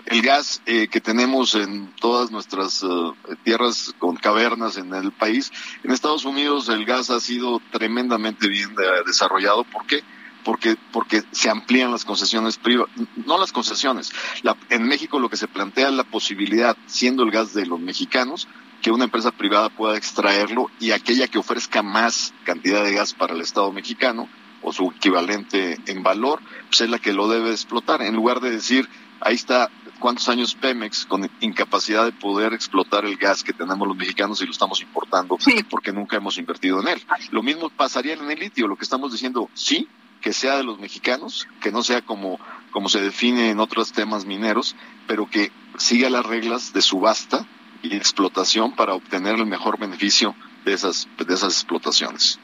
El 0.06 0.22
gas 0.22 0.62
eh, 0.66 0.88
que 0.88 1.00
tenemos 1.00 1.54
en 1.54 1.94
todas 2.00 2.30
nuestras 2.30 2.82
uh, 2.82 3.14
tierras 3.44 3.94
con 3.98 4.16
cavernas 4.16 4.76
en 4.76 4.92
el 4.94 5.12
país, 5.12 5.52
en 5.84 5.92
Estados 5.92 6.24
Unidos 6.24 6.68
el 6.68 6.84
gas 6.84 7.10
ha 7.10 7.20
sido 7.20 7.60
tremendamente 7.70 8.48
bien 8.48 8.74
de, 8.74 8.84
desarrollado. 9.06 9.62
¿Por 9.64 9.86
qué? 9.86 10.02
Porque, 10.42 10.76
porque 10.90 11.22
se 11.32 11.50
amplían 11.50 11.92
las 11.92 12.04
concesiones 12.04 12.56
privadas, 12.56 12.90
no 13.26 13.38
las 13.38 13.52
concesiones. 13.52 14.10
La, 14.42 14.56
en 14.70 14.84
México 14.84 15.20
lo 15.20 15.28
que 15.28 15.36
se 15.36 15.48
plantea 15.48 15.88
es 15.88 15.94
la 15.94 16.04
posibilidad, 16.04 16.76
siendo 16.86 17.22
el 17.22 17.30
gas 17.30 17.52
de 17.52 17.66
los 17.66 17.78
mexicanos, 17.78 18.48
que 18.80 18.90
una 18.90 19.04
empresa 19.04 19.30
privada 19.30 19.68
pueda 19.68 19.98
extraerlo 19.98 20.70
y 20.80 20.92
aquella 20.92 21.28
que 21.28 21.38
ofrezca 21.38 21.82
más 21.82 22.32
cantidad 22.44 22.82
de 22.82 22.94
gas 22.94 23.12
para 23.12 23.34
el 23.34 23.42
Estado 23.42 23.70
mexicano 23.70 24.28
o 24.62 24.72
su 24.72 24.92
equivalente 24.94 25.78
en 25.86 26.02
valor, 26.02 26.40
pues 26.68 26.82
es 26.82 26.90
la 26.90 26.98
que 26.98 27.12
lo 27.12 27.28
debe 27.28 27.50
explotar, 27.50 28.02
en 28.02 28.14
lugar 28.14 28.40
de 28.40 28.50
decir, 28.50 28.88
ahí 29.20 29.34
está 29.34 29.70
cuántos 29.98 30.28
años 30.28 30.54
Pemex 30.54 31.06
con 31.06 31.30
incapacidad 31.40 32.04
de 32.04 32.12
poder 32.12 32.52
explotar 32.54 33.04
el 33.04 33.16
gas 33.16 33.44
que 33.44 33.52
tenemos 33.52 33.86
los 33.86 33.96
mexicanos 33.96 34.40
y 34.40 34.46
lo 34.46 34.52
estamos 34.52 34.80
importando 34.80 35.36
sí. 35.38 35.62
porque 35.68 35.92
nunca 35.92 36.16
hemos 36.16 36.38
invertido 36.38 36.80
en 36.80 36.88
él. 36.88 37.02
Lo 37.30 37.42
mismo 37.42 37.68
pasaría 37.70 38.14
en 38.14 38.30
el 38.30 38.38
litio, 38.38 38.66
lo 38.66 38.76
que 38.76 38.84
estamos 38.84 39.12
diciendo, 39.12 39.48
sí, 39.54 39.88
que 40.20 40.32
sea 40.32 40.56
de 40.56 40.64
los 40.64 40.78
mexicanos, 40.78 41.46
que 41.60 41.70
no 41.70 41.82
sea 41.82 42.02
como, 42.02 42.38
como 42.72 42.88
se 42.88 43.00
define 43.00 43.50
en 43.50 43.60
otros 43.60 43.92
temas 43.92 44.24
mineros, 44.24 44.74
pero 45.06 45.28
que 45.28 45.52
siga 45.78 46.10
las 46.10 46.26
reglas 46.26 46.72
de 46.72 46.82
subasta 46.82 47.46
y 47.82 47.94
explotación 47.94 48.74
para 48.74 48.94
obtener 48.94 49.36
el 49.36 49.46
mejor 49.46 49.78
beneficio 49.78 50.34
de 50.64 50.74
esas, 50.74 51.08
de 51.16 51.32
esas 51.32 51.54
explotaciones. 51.54 52.38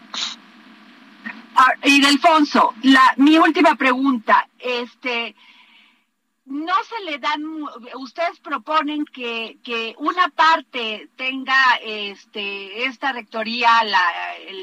Ah, 1.59 1.73
y 1.85 2.01
Delfonso, 2.03 2.75
la, 2.83 3.15
mi 3.17 3.39
última 3.39 3.77
pregunta, 3.77 4.47
este, 4.59 5.35
no 6.45 6.75
se 6.85 7.03
le 7.05 7.19
dan, 7.19 7.43
ustedes 7.95 8.39
proponen 8.41 9.07
que, 9.07 9.59
que 9.65 9.95
una 9.99 10.29
parte 10.29 11.09
tenga 11.17 11.57
este, 11.83 12.85
esta 12.85 13.13
rectoría, 13.13 13.85
la, 13.85 14.05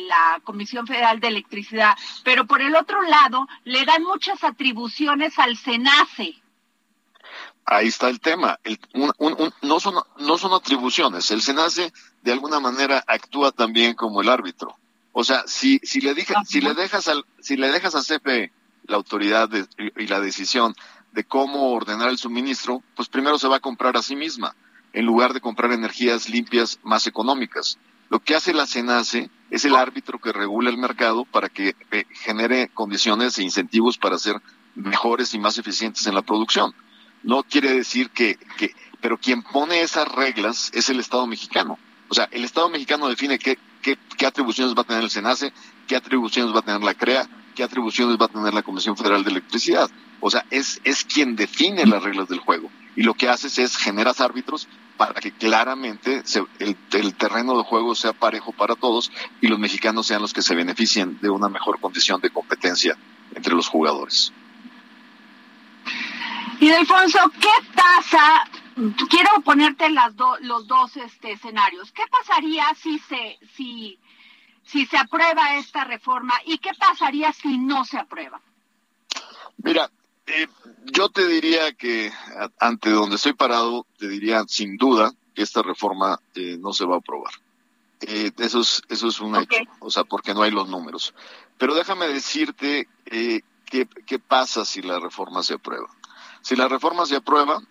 la 0.07 0.39
Comisión 0.43 0.85
Federal 0.85 1.19
de 1.19 1.29
Electricidad, 1.29 1.95
pero 2.23 2.45
por 2.45 2.61
el 2.61 2.75
otro 2.75 3.01
lado 3.01 3.47
le 3.63 3.85
dan 3.85 4.03
muchas 4.03 4.43
atribuciones 4.43 5.39
al 5.39 5.57
SENACE. 5.57 6.41
Ahí 7.65 7.87
está 7.87 8.09
el 8.09 8.19
tema. 8.19 8.59
El, 8.63 8.79
un, 8.93 9.11
un, 9.17 9.33
un, 9.41 9.53
no, 9.61 9.79
son, 9.79 9.95
no 10.19 10.37
son 10.37 10.53
atribuciones. 10.53 11.31
El 11.31 11.41
SENACE 11.41 11.91
de 12.21 12.31
alguna 12.31 12.59
manera 12.59 13.03
actúa 13.07 13.51
también 13.51 13.95
como 13.95 14.21
el 14.21 14.29
árbitro. 14.29 14.77
O 15.13 15.23
sea, 15.23 15.43
si, 15.45 15.79
si, 15.83 16.01
le, 16.01 16.15
deja, 16.15 16.43
si, 16.43 16.59
le, 16.59 16.73
dejas 16.73 17.07
al, 17.07 17.23
si 17.39 17.55
le 17.55 17.71
dejas 17.71 17.95
a 17.95 18.01
CFE 18.01 18.51
la 18.87 18.97
autoridad 18.97 19.47
de, 19.47 19.65
y 19.95 20.07
la 20.07 20.19
decisión 20.19 20.75
de 21.11 21.23
cómo 21.23 21.71
ordenar 21.71 22.09
el 22.09 22.17
suministro, 22.17 22.81
pues 22.95 23.07
primero 23.07 23.37
se 23.37 23.47
va 23.47 23.57
a 23.57 23.61
comprar 23.61 23.95
a 23.95 24.01
sí 24.01 24.15
misma, 24.15 24.55
en 24.91 25.05
lugar 25.05 25.33
de 25.33 25.39
comprar 25.39 25.71
energías 25.71 26.29
limpias 26.29 26.79
más 26.83 27.05
económicas. 27.05 27.77
Lo 28.09 28.19
que 28.19 28.35
hace 28.35 28.53
la 28.53 28.65
CENACE 28.65 29.29
es 29.51 29.65
el 29.65 29.75
árbitro 29.75 30.19
que 30.19 30.33
regula 30.33 30.71
el 30.71 30.77
mercado 30.79 31.25
para 31.25 31.47
que 31.49 31.75
eh, 31.91 32.05
genere 32.11 32.69
condiciones 32.73 33.37
e 33.37 33.43
incentivos 33.43 33.99
para 33.99 34.17
ser 34.17 34.41
mejores 34.73 35.33
y 35.35 35.39
más 35.39 35.59
eficientes 35.59 36.07
en 36.07 36.15
la 36.15 36.23
producción. 36.23 36.73
No 37.21 37.43
quiere 37.43 37.71
decir 37.71 38.09
que, 38.09 38.37
que, 38.57 38.75
pero 38.99 39.19
quien 39.19 39.43
pone 39.43 39.81
esas 39.81 40.07
reglas 40.11 40.71
es 40.73 40.89
el 40.89 40.99
Estado 40.99 41.27
mexicano. 41.27 41.77
O 42.09 42.15
sea, 42.15 42.27
el 42.31 42.43
Estado 42.43 42.69
mexicano 42.69 43.07
define 43.07 43.37
qué, 43.37 43.57
qué, 43.83 44.25
atribuciones 44.25 44.75
va 44.75 44.81
a 44.81 44.85
tener 44.85 45.03
el 45.03 45.09
SENACE, 45.09 45.53
qué 45.87 45.95
atribuciones 45.95 46.55
va 46.55 46.59
a 46.59 46.63
tener 46.63 46.81
la 46.81 46.95
CREA, 46.95 47.27
qué 47.53 47.63
atribuciones 47.63 48.17
va 48.19 48.25
a 48.25 48.29
tener 48.29 48.53
la 48.53 48.63
Comisión 48.63 48.97
Federal 48.97 49.23
de 49.23 49.31
Electricidad. 49.31 49.89
O 50.19 50.31
sea, 50.31 50.45
es, 50.49 50.81
es 50.83 51.03
quien 51.03 51.35
define 51.35 51.85
las 51.85 52.01
reglas 52.01 52.29
del 52.29 52.39
juego. 52.39 52.71
Y 52.95 53.03
lo 53.03 53.13
que 53.13 53.29
haces 53.29 53.57
es 53.59 53.77
generas 53.77 54.21
árbitros 54.21 54.67
para 54.97 55.19
que 55.19 55.31
claramente 55.31 56.23
el, 56.59 57.15
terreno 57.15 57.57
de 57.57 57.63
juego 57.63 57.95
sea 57.95 58.13
parejo 58.13 58.51
para 58.51 58.75
todos 58.75 59.11
y 59.41 59.47
los 59.47 59.59
mexicanos 59.59 60.07
sean 60.07 60.21
los 60.21 60.33
que 60.33 60.41
se 60.41 60.55
beneficien 60.55 61.19
de 61.21 61.29
una 61.29 61.49
mejor 61.49 61.79
condición 61.79 62.21
de 62.21 62.29
competencia 62.29 62.95
entre 63.33 63.55
los 63.55 63.67
jugadores. 63.67 64.31
Y 66.59 66.69
Alfonso, 66.69 67.19
¿qué 67.39 67.49
pasa? 67.75 68.43
Quiero 69.09 69.41
ponerte 69.43 69.89
las 69.89 70.15
do, 70.15 70.37
los 70.41 70.67
dos 70.67 70.97
este, 70.97 71.33
escenarios. 71.33 71.91
¿Qué 71.91 72.03
pasaría 72.09 72.65
si 72.75 72.99
se, 72.99 73.39
si, 73.55 73.99
si 74.63 74.85
se 74.85 74.97
aprueba 74.97 75.55
esta 75.57 75.83
reforma 75.83 76.33
y 76.45 76.57
qué 76.57 76.71
pasaría 76.77 77.31
si 77.33 77.57
no 77.57 77.85
se 77.85 77.97
aprueba? 77.97 78.41
Mira, 79.57 79.89
eh, 80.25 80.47
yo 80.85 81.09
te 81.09 81.27
diría 81.27 81.73
que 81.73 82.11
ante 82.59 82.89
donde 82.89 83.17
estoy 83.17 83.33
parado, 83.33 83.85
te 83.97 84.07
diría 84.07 84.43
sin 84.47 84.77
duda 84.77 85.13
que 85.35 85.43
esta 85.43 85.61
reforma 85.61 86.19
eh, 86.35 86.57
no 86.59 86.73
se 86.73 86.85
va 86.85 86.95
a 86.95 86.99
aprobar. 86.99 87.33
Eh, 88.01 88.31
eso 88.37 88.59
es 88.61 88.81
eso 88.89 89.07
es 89.07 89.19
un 89.21 89.35
okay. 89.35 89.61
hecho, 89.61 89.71
o 89.79 89.89
sea, 89.89 90.03
porque 90.03 90.33
no 90.33 90.41
hay 90.41 90.51
los 90.51 90.67
números. 90.67 91.13
Pero 91.57 91.73
déjame 91.75 92.07
decirte 92.07 92.87
eh, 93.05 93.41
qué, 93.65 93.87
qué 94.05 94.19
pasa 94.19 94.65
si 94.65 94.81
la 94.81 94.99
reforma 94.99 95.43
se 95.43 95.53
aprueba. 95.53 95.87
Si 96.41 96.55
la 96.55 96.67
reforma 96.67 97.05
se 97.05 97.15
aprueba, 97.15 97.61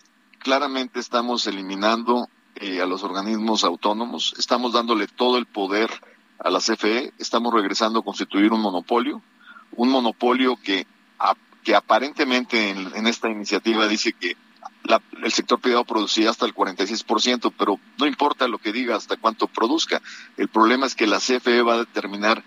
claramente 0.43 1.01
estamos 1.01 1.47
eliminando 1.47 2.29
eh, 2.57 2.83
a 2.83 2.87
los 2.87 3.03
organismos 3.03 3.65
autónomos, 3.65 4.35
estamos 4.39 4.73
dándole 4.73 5.07
todo 5.07 5.39
el 5.39 5.47
poder 5.47 5.91
a 6.39 6.51
la 6.51 6.59
CFE, 6.59 7.13
estamos 7.19 7.55
regresando 7.55 8.01
a 8.01 8.05
constituir 8.05 8.53
un 8.53 8.61
monopolio, 8.61 9.23
un 9.77 9.89
monopolio 9.89 10.57
que, 10.57 10.87
que 11.63 11.75
aparentemente 11.75 12.71
en, 12.71 13.07
esta 13.07 13.31
iniciativa 13.31 13.87
dice 13.87 14.13
que 14.13 14.37
la, 14.83 15.01
el 15.23 15.33
sector 15.33 15.61
privado 15.61 15.85
producía 15.85 16.31
hasta 16.31 16.45
el 16.45 16.55
46%, 16.55 17.53
pero 17.57 17.79
no 17.99 18.07
importa 18.07 18.49
lo 18.49 18.59
que 18.59 18.73
diga 18.73 18.97
hasta 18.97 19.17
cuánto 19.17 19.47
produzca. 19.47 20.03
El 20.37 20.49
problema 20.49 20.87
es 20.87 20.97
que 20.97 21.07
la 21.07 21.19
CFE 21.19 21.63
va 21.63 21.75
a 21.75 21.79
determinar 21.79 22.43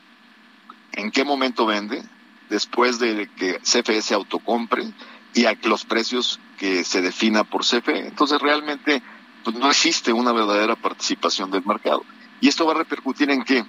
en 0.91 1.11
qué 1.11 1.23
momento 1.23 1.65
vende, 1.65 2.03
después 2.49 2.99
de 2.99 3.29
que 3.37 3.59
CFE 3.59 4.01
se 4.01 4.13
autocompre 4.13 4.93
y 5.33 5.45
a 5.45 5.57
los 5.63 5.85
precios 5.85 6.39
que 6.57 6.83
se 6.83 7.01
defina 7.01 7.43
por 7.43 7.63
CFE. 7.63 8.07
Entonces 8.07 8.39
realmente 8.41 9.01
pues, 9.43 9.55
no 9.55 9.69
existe 9.69 10.13
una 10.13 10.31
verdadera 10.31 10.75
participación 10.75 11.51
del 11.51 11.65
mercado. 11.65 12.03
Y 12.41 12.47
esto 12.47 12.65
va 12.65 12.73
a 12.73 12.77
repercutir 12.77 13.29
en 13.31 13.43
qué? 13.43 13.63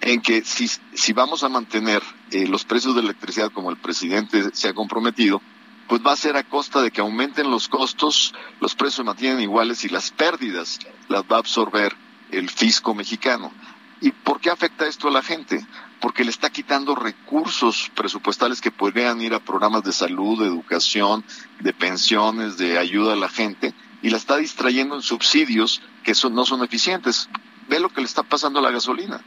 En 0.00 0.20
que 0.20 0.42
si, 0.42 0.68
si 0.68 1.12
vamos 1.12 1.44
a 1.44 1.48
mantener 1.48 2.02
eh, 2.30 2.46
los 2.46 2.64
precios 2.64 2.94
de 2.94 3.02
electricidad 3.02 3.50
como 3.52 3.70
el 3.70 3.76
presidente 3.76 4.50
se 4.52 4.68
ha 4.68 4.74
comprometido, 4.74 5.40
pues 5.88 6.02
va 6.04 6.12
a 6.12 6.16
ser 6.16 6.36
a 6.36 6.44
costa 6.44 6.82
de 6.82 6.90
que 6.90 7.00
aumenten 7.00 7.50
los 7.50 7.68
costos, 7.68 8.34
los 8.60 8.74
precios 8.74 8.96
se 8.96 9.04
mantienen 9.04 9.40
iguales 9.40 9.84
y 9.84 9.88
las 9.88 10.10
pérdidas 10.10 10.78
las 11.08 11.22
va 11.22 11.36
a 11.36 11.40
absorber 11.40 11.94
el 12.30 12.48
fisco 12.48 12.94
mexicano. 12.94 13.52
¿Y 14.00 14.10
por 14.10 14.40
qué 14.40 14.50
afecta 14.50 14.86
esto 14.86 15.08
a 15.08 15.12
la 15.12 15.22
gente? 15.22 15.64
Porque 16.02 16.24
le 16.24 16.30
está 16.30 16.50
quitando 16.50 16.94
recursos 16.94 17.90
presupuestales 17.94 18.60
que 18.60 18.70
podrían 18.70 19.22
ir 19.22 19.32
a 19.32 19.40
programas 19.40 19.84
de 19.84 19.92
salud, 19.92 20.40
de 20.40 20.48
educación, 20.48 21.24
de 21.60 21.72
pensiones, 21.72 22.58
de 22.58 22.78
ayuda 22.78 23.14
a 23.14 23.16
la 23.16 23.30
gente, 23.30 23.72
y 24.02 24.10
la 24.10 24.18
está 24.18 24.36
distrayendo 24.36 24.96
en 24.96 25.02
subsidios 25.02 25.80
que 26.02 26.14
son, 26.14 26.34
no 26.34 26.44
son 26.44 26.62
eficientes 26.62 27.30
ve 27.68 27.80
lo 27.80 27.88
que 27.88 28.00
le 28.00 28.06
está 28.06 28.22
pasando 28.22 28.58
a 28.58 28.62
la 28.62 28.70
gasolina. 28.70 29.24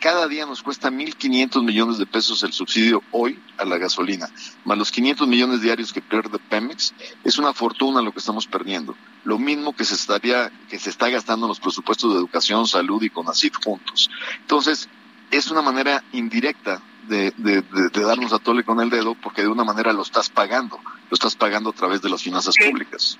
Cada 0.00 0.26
día 0.26 0.46
nos 0.46 0.62
cuesta 0.62 0.90
1.500 0.90 1.62
millones 1.62 1.98
de 1.98 2.06
pesos 2.06 2.42
el 2.42 2.52
subsidio 2.52 3.02
hoy 3.10 3.38
a 3.58 3.64
la 3.64 3.76
gasolina, 3.76 4.28
más 4.64 4.78
los 4.78 4.90
500 4.90 5.26
millones 5.28 5.60
diarios 5.60 5.92
que 5.92 6.00
pierde 6.00 6.38
Pemex, 6.38 6.94
es 7.24 7.38
una 7.38 7.52
fortuna 7.52 8.00
lo 8.00 8.12
que 8.12 8.20
estamos 8.20 8.46
perdiendo. 8.46 8.94
Lo 9.24 9.38
mismo 9.38 9.74
que 9.74 9.84
se 9.84 9.94
estaría, 9.94 10.50
que 10.70 10.78
se 10.78 10.88
está 10.88 11.10
gastando 11.10 11.46
en 11.46 11.48
los 11.48 11.60
presupuestos 11.60 12.12
de 12.12 12.18
educación, 12.18 12.66
salud 12.66 13.02
y 13.02 13.10
CONACYT 13.10 13.62
juntos. 13.62 14.08
Entonces, 14.40 14.88
es 15.30 15.50
una 15.50 15.62
manera 15.62 16.02
indirecta 16.12 16.80
de, 17.08 17.32
de, 17.36 17.62
de, 17.62 18.02
darnos 18.02 18.32
a 18.32 18.38
tole 18.38 18.64
con 18.64 18.80
el 18.80 18.90
dedo, 18.90 19.14
porque 19.14 19.42
de 19.42 19.48
una 19.48 19.64
manera 19.64 19.92
lo 19.92 20.02
estás 20.02 20.28
pagando, 20.28 20.78
lo 20.84 21.14
estás 21.14 21.36
pagando 21.36 21.70
a 21.70 21.72
través 21.72 22.02
de 22.02 22.10
las 22.10 22.22
finanzas 22.22 22.54
públicas. 22.56 23.18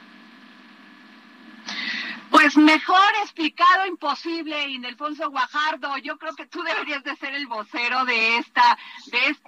Pues 2.30 2.56
mejor 2.56 3.10
explicado 3.22 3.86
imposible, 3.86 4.68
Indelfonso 4.68 5.30
Guajardo. 5.30 5.96
Yo 5.98 6.18
creo 6.18 6.34
que 6.34 6.46
tú 6.46 6.62
deberías 6.62 7.02
de 7.02 7.16
ser 7.16 7.34
el 7.34 7.46
vocero 7.46 8.04
de 8.04 8.36
esta, 8.36 8.78
de 9.10 9.26
este, 9.28 9.47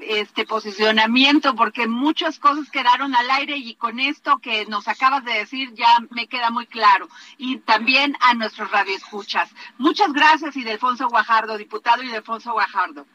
este 0.00 0.46
posicionamiento, 0.46 1.54
porque 1.54 1.86
muchas 1.86 2.38
cosas 2.38 2.70
quedaron 2.70 3.14
al 3.14 3.30
aire 3.30 3.56
y 3.56 3.74
con 3.74 4.00
esto 4.00 4.38
que 4.38 4.66
nos 4.66 4.88
acabas 4.88 5.24
de 5.24 5.32
decir 5.32 5.72
ya 5.74 5.98
me 6.10 6.26
queda 6.26 6.50
muy 6.50 6.66
claro. 6.66 7.08
Y 7.38 7.58
también 7.58 8.16
a 8.20 8.34
nuestros 8.34 8.70
radioescuchas. 8.70 9.50
Muchas 9.78 10.12
gracias, 10.12 10.56
Indelfonso 10.56 11.08
Guajardo, 11.08 11.56
diputado 11.58 12.02
Indelfonso 12.02 12.52
Guajardo. 12.52 13.06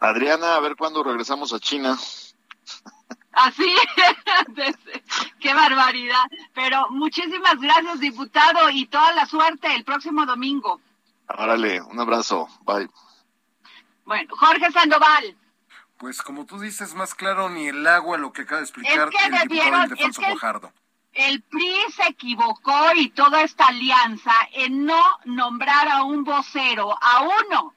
Adriana, 0.00 0.56
a 0.56 0.60
ver 0.60 0.76
cuándo 0.76 1.02
regresamos 1.02 1.52
a 1.52 1.60
China. 1.60 1.96
Así, 3.32 3.74
qué 5.40 5.54
barbaridad. 5.54 6.24
Pero 6.54 6.88
muchísimas 6.90 7.60
gracias, 7.60 8.00
diputado, 8.00 8.70
y 8.70 8.86
toda 8.86 9.12
la 9.12 9.26
suerte 9.26 9.74
el 9.74 9.84
próximo 9.84 10.24
domingo. 10.26 10.80
Árale, 11.26 11.80
un 11.80 11.98
abrazo, 11.98 12.48
bye. 12.62 12.88
Bueno, 14.04 14.34
Jorge 14.36 14.70
Sandoval. 14.70 15.36
Pues 15.98 16.22
como 16.22 16.44
tú 16.44 16.58
dices, 16.58 16.94
más 16.94 17.14
claro 17.14 17.48
ni 17.48 17.68
el 17.68 17.86
agua 17.86 18.18
lo 18.18 18.32
que 18.32 18.42
acaba 18.42 18.60
de 18.60 18.64
explicar 18.64 19.08
el 19.08 19.48
diputado 19.48 19.84
Ildefonso 19.84 20.22
Guajardo. 20.22 20.72
El 21.12 21.42
PRI 21.42 21.76
se 21.94 22.08
equivocó 22.08 22.92
y 22.96 23.10
toda 23.10 23.42
esta 23.42 23.68
alianza 23.68 24.32
en 24.52 24.84
no 24.84 25.00
nombrar 25.24 25.88
a 25.88 26.02
un 26.02 26.24
vocero, 26.24 26.96
a 27.00 27.22
uno 27.22 27.72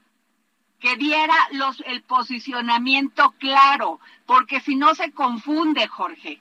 que 0.80 0.96
diera 0.96 1.36
los, 1.52 1.82
el 1.86 2.02
posicionamiento 2.02 3.34
claro, 3.40 4.00
porque 4.26 4.60
si 4.60 4.76
no 4.76 4.96
se 4.96 5.12
confunde, 5.12 5.88
Jorge. 5.88 6.40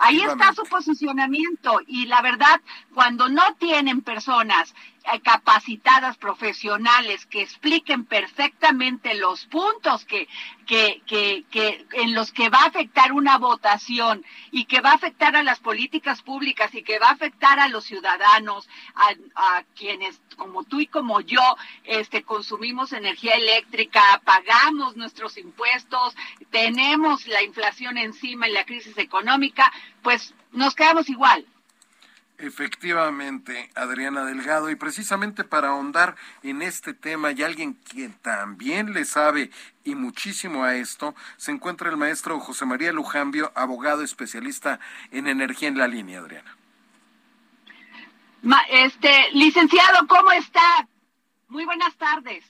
Ahí 0.00 0.20
está 0.22 0.54
su 0.54 0.62
posicionamiento 0.64 1.80
y 1.86 2.06
la 2.06 2.22
verdad, 2.22 2.60
cuando 2.94 3.28
no 3.28 3.54
tienen 3.58 4.00
personas 4.00 4.74
capacitadas 5.22 6.16
profesionales 6.16 7.26
que 7.26 7.42
expliquen 7.42 8.04
perfectamente 8.04 9.14
los 9.14 9.46
puntos 9.46 10.04
que, 10.04 10.28
que, 10.66 11.02
que, 11.06 11.44
que, 11.50 11.86
en 11.92 12.14
los 12.14 12.32
que 12.32 12.50
va 12.50 12.62
a 12.62 12.66
afectar 12.66 13.12
una 13.12 13.38
votación 13.38 14.24
y 14.50 14.64
que 14.64 14.80
va 14.80 14.90
a 14.92 14.94
afectar 14.94 15.34
a 15.36 15.42
las 15.42 15.60
políticas 15.60 16.22
públicas 16.22 16.74
y 16.74 16.82
que 16.82 16.98
va 16.98 17.08
a 17.08 17.12
afectar 17.12 17.58
a 17.58 17.68
los 17.68 17.84
ciudadanos, 17.84 18.68
a, 18.94 19.14
a 19.34 19.64
quienes 19.74 20.20
como 20.36 20.64
tú 20.64 20.80
y 20.80 20.86
como 20.86 21.20
yo 21.20 21.42
este, 21.84 22.22
consumimos 22.22 22.92
energía 22.92 23.34
eléctrica, 23.34 24.00
pagamos 24.24 24.96
nuestros 24.96 25.36
impuestos, 25.36 26.14
tenemos 26.50 27.26
la 27.26 27.42
inflación 27.42 27.98
encima 27.98 28.48
y 28.48 28.52
la 28.52 28.64
crisis 28.64 28.96
económica, 28.96 29.70
pues 30.02 30.34
nos 30.52 30.74
quedamos 30.74 31.08
igual. 31.10 31.44
Efectivamente, 32.38 33.68
Adriana 33.74 34.24
Delgado, 34.24 34.70
y 34.70 34.76
precisamente 34.76 35.42
para 35.42 35.70
ahondar 35.70 36.14
en 36.44 36.62
este 36.62 36.94
tema 36.94 37.32
y 37.32 37.42
alguien 37.42 37.74
que 37.82 38.10
también 38.22 38.92
le 38.92 39.04
sabe 39.04 39.50
y 39.82 39.96
muchísimo 39.96 40.62
a 40.62 40.76
esto, 40.76 41.16
se 41.36 41.50
encuentra 41.50 41.90
el 41.90 41.96
maestro 41.96 42.38
José 42.38 42.64
María 42.64 42.92
Lujambio, 42.92 43.50
abogado 43.56 44.04
especialista 44.04 44.78
en 45.10 45.26
energía 45.26 45.68
en 45.68 45.78
la 45.78 45.88
línea, 45.88 46.20
Adriana. 46.20 46.56
este, 48.70 49.32
licenciado, 49.32 50.06
¿cómo 50.06 50.30
está? 50.30 50.86
Muy 51.48 51.64
buenas 51.64 51.96
tardes. 51.96 52.44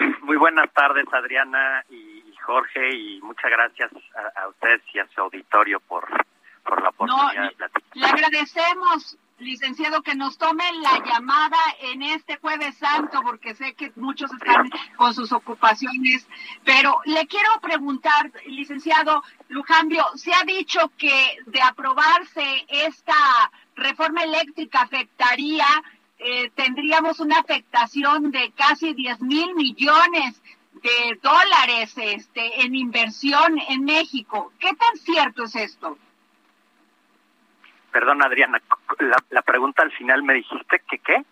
Muy 0.22 0.36
buenas 0.38 0.72
tardes, 0.72 1.06
Adriana 1.12 1.84
y 1.88 2.34
Jorge, 2.42 2.96
y 2.96 3.20
muchas 3.20 3.48
gracias 3.48 3.92
a, 4.16 4.42
a 4.42 4.48
ustedes 4.48 4.82
y 4.92 4.98
a 4.98 5.06
su 5.14 5.20
auditorio 5.20 5.78
por 5.78 6.08
por 6.68 6.82
la 6.82 6.90
oportunidad 6.90 7.50
Le 7.94 8.06
agradecemos, 8.06 9.16
licenciado, 9.38 10.02
que 10.02 10.14
nos 10.14 10.36
tome 10.36 10.64
la 10.82 11.02
llamada 11.04 11.58
en 11.80 12.02
este 12.02 12.36
jueves 12.36 12.76
santo, 12.76 13.20
porque 13.22 13.54
sé 13.54 13.74
que 13.74 13.92
muchos 13.96 14.30
están 14.32 14.70
con 14.96 15.14
sus 15.14 15.32
ocupaciones, 15.32 16.26
pero 16.64 17.00
le 17.06 17.26
quiero 17.26 17.50
preguntar, 17.60 18.30
licenciado 18.46 19.22
Lujambio, 19.48 20.04
se 20.14 20.32
ha 20.34 20.44
dicho 20.44 20.92
que 20.98 21.38
de 21.46 21.62
aprobarse 21.62 22.66
esta 22.68 23.50
reforma 23.74 24.24
eléctrica 24.24 24.82
afectaría 24.82 25.66
eh, 26.20 26.50
tendríamos 26.56 27.20
una 27.20 27.38
afectación 27.38 28.32
de 28.32 28.52
casi 28.56 28.92
10 28.92 29.20
mil 29.20 29.54
millones 29.54 30.42
de 30.82 31.18
dólares 31.22 31.92
este, 31.96 32.62
en 32.62 32.74
inversión 32.74 33.58
en 33.68 33.84
México. 33.84 34.52
¿Qué 34.58 34.68
tan 34.74 34.96
cierto 34.98 35.44
es 35.44 35.54
esto? 35.54 35.96
Perdón, 37.92 38.22
Adriana, 38.22 38.60
la, 39.30 39.42
pregunta 39.42 39.82
al 39.82 39.92
final 39.92 40.22
me 40.22 40.34
dijiste 40.34 40.82
que 40.88 40.98
qué? 40.98 41.24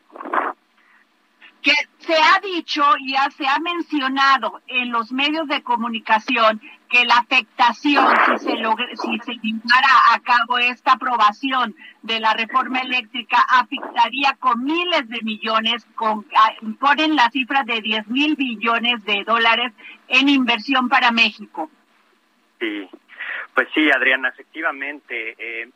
Que 1.63 1.73
se 1.99 2.15
ha 2.15 2.41
dicho 2.41 2.83
y 2.99 3.15
se 3.37 3.47
ha 3.47 3.59
mencionado 3.59 4.63
en 4.69 4.93
los 4.93 5.13
medios 5.13 5.49
de 5.49 5.63
comunicación 5.63 6.61
que 6.89 7.05
la 7.05 7.17
afectación, 7.17 8.07
si 8.39 8.39
se, 8.39 8.53
si 8.53 9.19
se 9.19 9.33
llevara 9.43 9.89
a 10.15 10.21
cabo 10.21 10.59
esta 10.59 10.93
aprobación 10.93 11.75
de 12.03 12.21
la 12.21 12.33
reforma 12.35 12.81
eléctrica, 12.81 13.39
afectaría 13.49 14.37
con 14.39 14.63
miles 14.63 15.09
de 15.09 15.21
millones, 15.23 15.85
con, 15.97 16.25
ponen 16.79 17.17
la 17.17 17.29
cifra 17.31 17.65
de 17.65 17.81
10 17.81 18.07
mil 18.09 18.37
billones 18.37 19.05
de 19.05 19.25
dólares 19.25 19.73
en 20.09 20.29
inversión 20.29 20.89
para 20.89 21.11
México. 21.11 21.69
Sí, 22.61 22.89
pues 23.55 23.69
sí, 23.75 23.91
Adriana, 23.91 24.29
efectivamente. 24.29 25.35
Eh, 25.39 25.71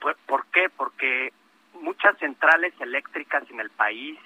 ¿Por 0.00 0.46
qué? 0.46 0.68
Porque 0.76 1.32
muchas 1.80 2.16
centrales 2.18 2.72
eléctricas 2.80 3.48
en 3.50 3.60
el 3.60 3.70
país 3.70 4.18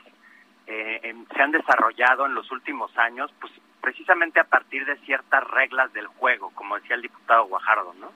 eh, 0.66 1.14
se 1.34 1.42
han 1.42 1.50
desarrollado 1.50 2.26
en 2.26 2.34
los 2.34 2.50
últimos 2.50 2.96
años, 2.96 3.32
pues 3.40 3.52
precisamente 3.80 4.40
a 4.40 4.44
partir 4.44 4.84
de 4.84 4.96
ciertas 4.98 5.42
reglas 5.44 5.92
del 5.92 6.06
juego, 6.06 6.50
como 6.54 6.76
decía 6.76 6.96
el 6.96 7.02
diputado 7.02 7.46
Guajardo, 7.46 7.94
¿no? 7.98 8.12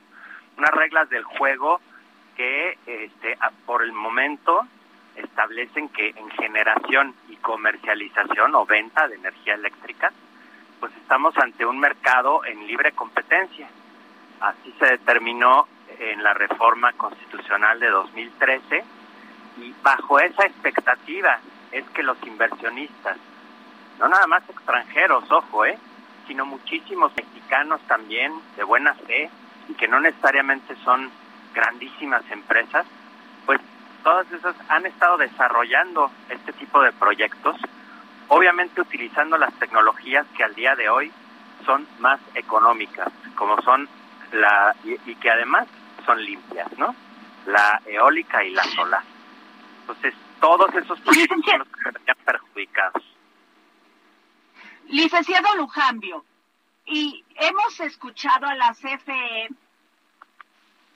Unas 0.56 0.70
reglas 0.70 1.08
del 1.10 1.24
juego 1.24 1.80
que, 2.36 2.78
este, 2.86 3.36
por 3.66 3.82
el 3.82 3.92
momento, 3.92 4.66
establecen 5.16 5.88
que 5.88 6.10
en 6.10 6.30
generación 6.30 7.14
y 7.28 7.36
comercialización 7.36 8.54
o 8.54 8.66
venta 8.66 9.08
de 9.08 9.16
energía 9.16 9.54
eléctrica, 9.54 10.12
pues 10.80 10.94
estamos 10.96 11.36
ante 11.38 11.64
un 11.64 11.78
mercado 11.78 12.44
en 12.44 12.66
libre 12.66 12.92
competencia. 12.92 13.68
Así 14.40 14.74
se 14.78 14.86
determinó 14.86 15.66
en 15.98 16.22
la 16.22 16.34
reforma 16.34 16.92
constitucional 16.92 17.78
de 17.80 17.90
2013 17.90 18.84
y 19.58 19.74
bajo 19.82 20.18
esa 20.18 20.46
expectativa 20.46 21.38
es 21.72 21.84
que 21.90 22.02
los 22.02 22.16
inversionistas, 22.26 23.16
no 23.98 24.08
nada 24.08 24.26
más 24.26 24.48
extranjeros, 24.48 25.30
ojo, 25.30 25.64
eh, 25.64 25.78
sino 26.26 26.46
muchísimos 26.46 27.12
mexicanos 27.16 27.80
también 27.86 28.32
de 28.56 28.64
buena 28.64 28.94
fe 28.94 29.30
y 29.68 29.74
que 29.74 29.88
no 29.88 30.00
necesariamente 30.00 30.76
son 30.84 31.10
grandísimas 31.54 32.22
empresas, 32.30 32.86
pues 33.46 33.60
todas 34.02 34.30
esas 34.32 34.54
han 34.68 34.86
estado 34.86 35.16
desarrollando 35.16 36.10
este 36.28 36.52
tipo 36.52 36.82
de 36.82 36.92
proyectos, 36.92 37.56
obviamente 38.28 38.80
utilizando 38.80 39.38
las 39.38 39.52
tecnologías 39.54 40.26
que 40.36 40.44
al 40.44 40.54
día 40.54 40.74
de 40.74 40.88
hoy 40.88 41.12
son 41.64 41.86
más 41.98 42.20
económicas, 42.34 43.08
como 43.36 43.60
son 43.62 43.88
la 44.32 44.74
y, 44.84 44.98
y 45.10 45.14
que 45.16 45.30
además 45.30 45.66
son 46.04 46.24
limpias, 46.24 46.70
¿no? 46.78 46.94
La 47.46 47.80
eólica 47.86 48.42
y 48.44 48.50
la 48.50 48.64
solar. 48.64 49.02
Entonces, 49.80 50.14
todos 50.40 50.74
esos 50.74 51.00
proyectos 51.02 51.40
son 51.44 51.58
los 51.58 52.02
que 52.04 52.14
perjudicados. 52.24 53.02
Licenciado 54.88 55.56
Lujambio, 55.56 56.24
y 56.86 57.24
hemos 57.36 57.80
escuchado 57.80 58.46
a 58.46 58.54
la 58.54 58.74
CFE 58.74 59.48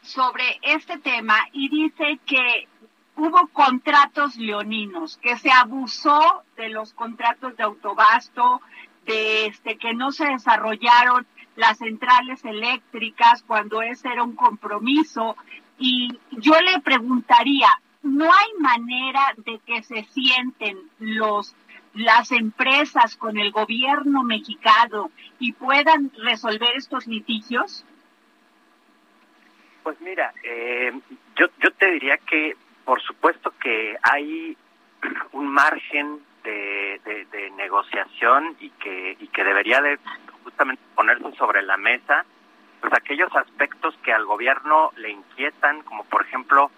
sobre 0.02 0.58
este 0.62 0.98
tema 0.98 1.36
y 1.52 1.68
dice 1.68 2.18
que 2.26 2.68
hubo 3.16 3.48
contratos 3.48 4.36
leoninos, 4.36 5.18
que 5.18 5.36
se 5.38 5.50
abusó 5.50 6.44
de 6.56 6.68
los 6.68 6.92
contratos 6.94 7.56
de 7.56 7.64
autobasto, 7.64 8.60
de 9.06 9.46
este 9.46 9.78
que 9.78 9.94
no 9.94 10.12
se 10.12 10.26
desarrollaron 10.26 11.26
las 11.58 11.78
centrales 11.78 12.44
eléctricas 12.44 13.42
cuando 13.42 13.82
ese 13.82 14.08
era 14.08 14.22
un 14.22 14.36
compromiso 14.36 15.36
y 15.76 16.08
yo 16.30 16.52
le 16.60 16.80
preguntaría, 16.80 17.68
¿no 18.02 18.26
hay 18.26 18.52
manera 18.60 19.34
de 19.38 19.58
que 19.66 19.82
se 19.82 20.04
sienten 20.04 20.78
los 21.00 21.54
las 21.94 22.30
empresas 22.30 23.16
con 23.16 23.38
el 23.38 23.50
gobierno 23.50 24.22
mexicano 24.22 25.10
y 25.40 25.52
puedan 25.52 26.12
resolver 26.22 26.68
estos 26.76 27.08
litigios? 27.08 27.84
Pues 29.82 30.00
mira, 30.00 30.32
eh, 30.44 30.92
yo, 31.34 31.46
yo 31.60 31.72
te 31.72 31.90
diría 31.90 32.18
que 32.18 32.56
por 32.84 33.02
supuesto 33.02 33.52
que 33.60 33.96
hay 34.00 34.56
un 35.32 35.48
margen 35.52 36.20
de, 36.44 37.00
de, 37.04 37.24
de 37.24 37.50
negociación 37.50 38.56
y 38.60 38.70
que, 38.70 39.16
y 39.18 39.26
que 39.26 39.42
debería 39.42 39.80
de 39.80 39.98
justamente 40.48 40.82
ponerse 40.94 41.30
sobre 41.36 41.62
la 41.62 41.76
mesa 41.76 42.24
pues 42.80 42.92
aquellos 42.94 43.34
aspectos 43.34 43.94
que 44.04 44.12
al 44.12 44.24
gobierno 44.24 44.92
le 44.96 45.10
inquietan, 45.10 45.82
como 45.82 46.04
por 46.04 46.22
ejemplo 46.22 46.70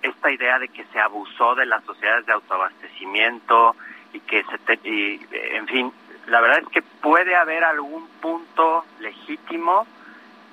esta 0.00 0.30
idea 0.30 0.58
de 0.58 0.68
que 0.68 0.84
se 0.92 1.00
abusó 1.00 1.54
de 1.54 1.66
las 1.66 1.84
sociedades 1.84 2.24
de 2.26 2.32
autoabastecimiento 2.32 3.74
y 4.12 4.20
que 4.20 4.42
se 4.44 4.58
te- 4.58 4.88
y, 4.88 5.20
en 5.32 5.66
fin 5.66 5.92
la 6.28 6.40
verdad 6.40 6.60
es 6.60 6.68
que 6.68 6.82
puede 6.82 7.34
haber 7.34 7.64
algún 7.64 8.06
punto 8.20 8.84
legítimo 9.00 9.86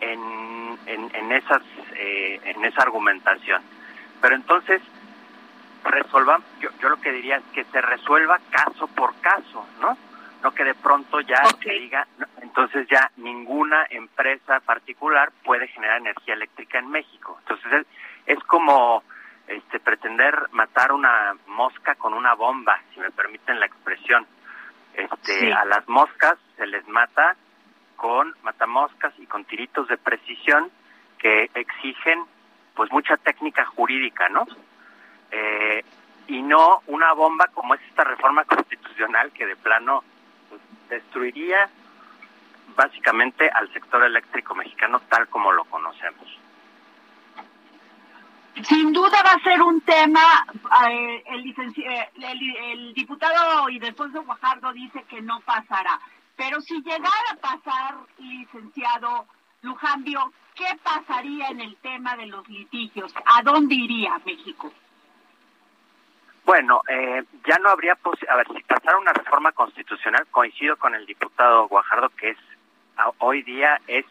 en, 0.01 0.77
en, 0.87 1.11
en 1.15 1.31
esas 1.31 1.61
eh, 1.95 2.39
en 2.43 2.65
esa 2.65 2.81
argumentación. 2.81 3.61
Pero 4.21 4.35
entonces 4.35 4.81
resolvan 5.83 6.41
yo, 6.59 6.69
yo 6.81 6.89
lo 6.89 6.99
que 6.99 7.11
diría 7.11 7.37
es 7.37 7.43
que 7.53 7.63
se 7.65 7.81
resuelva 7.81 8.39
caso 8.49 8.87
por 8.87 9.13
caso 9.21 9.65
no 9.79 9.95
no 10.43 10.51
que 10.53 10.63
de 10.63 10.75
pronto 10.75 11.19
ya 11.21 11.41
Ok. 11.53 11.63
se 11.63 11.71
diga 11.71 12.07
no, 12.17 12.25
entonces 12.41 12.87
ya 12.89 13.11
ninguna 13.17 13.85
empresa 13.89 14.59
particular 14.61 15.31
puede 15.43 15.67
generar 15.69 15.97
energía 15.97 16.33
eléctrica 16.35 16.79
en 16.79 16.89
México 16.89 17.37
entonces 17.41 17.71
es, 18.25 18.37
es 18.37 18.43
como 18.45 19.03
este 19.47 19.79
pretender 19.79 20.35
matar 20.51 20.91
una 20.91 21.35
mosca 21.47 21.95
con 21.95 22.13
una 22.13 22.33
bomba 22.35 22.79
si 22.93 22.99
me 22.99 23.11
permiten 23.11 23.59
la 23.59 23.65
expresión 23.65 24.25
este 24.93 25.39
Sí. 25.39 25.51
a 25.51 25.65
las 25.65 25.87
moscas 25.87 26.37
se 26.57 26.65
les 26.67 26.87
mata 26.87 27.35
con 27.95 28.33
matamoscas 28.43 29.13
y 29.19 29.25
con 29.25 29.43
tiritos 29.45 29.87
de 29.87 29.97
precisión 29.97 30.69
que 31.17 31.49
exigen 31.55 32.23
pues 32.75 32.91
mucha 32.91 33.17
técnica 33.17 33.65
jurídica, 33.65 34.29
¿no? 34.29 34.45
Eh, 35.31 35.83
y 36.27 36.43
no 36.43 36.81
una 36.87 37.11
bomba 37.13 37.47
como 37.53 37.73
es 37.73 37.81
esta 37.89 38.03
reforma 38.03 38.43
constitucional 38.45 39.31
que 39.31 39.47
de 39.47 39.55
plano 39.55 40.03
destruiría 40.89 41.69
básicamente 42.75 43.49
al 43.49 43.71
sector 43.73 44.03
eléctrico 44.03 44.55
mexicano 44.55 45.01
tal 45.09 45.27
como 45.27 45.51
lo 45.51 45.65
conocemos. 45.65 46.27
Sin 48.63 48.91
duda 48.91 49.21
va 49.23 49.33
a 49.33 49.43
ser 49.43 49.61
un 49.61 49.81
tema, 49.81 50.45
eh, 50.89 51.23
el, 51.27 51.49
eh, 51.49 52.09
el, 52.15 52.57
el 52.57 52.93
diputado 52.93 53.69
Ildefonso 53.69 54.23
Guajardo 54.23 54.73
dice 54.73 55.03
que 55.03 55.21
no 55.21 55.39
pasará, 55.41 55.99
pero 56.35 56.59
si 56.61 56.81
llegara 56.81 57.31
a 57.33 57.35
pasar, 57.35 57.95
licenciado 58.17 59.27
Lujambio, 59.61 60.33
¿qué 60.55 60.65
pasaría 60.83 61.49
en 61.49 61.61
el 61.61 61.75
tema 61.77 62.15
de 62.15 62.27
los 62.27 62.47
litigios? 62.47 63.13
¿A 63.25 63.43
dónde 63.43 63.75
iría 63.75 64.19
México? 64.25 64.71
Bueno, 66.47 66.81
eh, 66.87 67.25
ya 67.45 67.57
no 67.59 67.67
habría 67.69 67.91
a 68.29 68.35
ver 68.37 68.47
si 68.55 68.63
pasara 68.63 68.97
una 68.97 69.11
reforma 69.11 69.51
constitucional, 69.51 70.25
coincido 70.31 70.77
con 70.77 70.95
el 70.95 71.05
diputado 71.05 71.67
Guajardo 71.67 72.07
que 72.11 72.29
es 72.29 72.37
hoy 73.17 73.43
día 73.43 73.81
es 73.85 74.05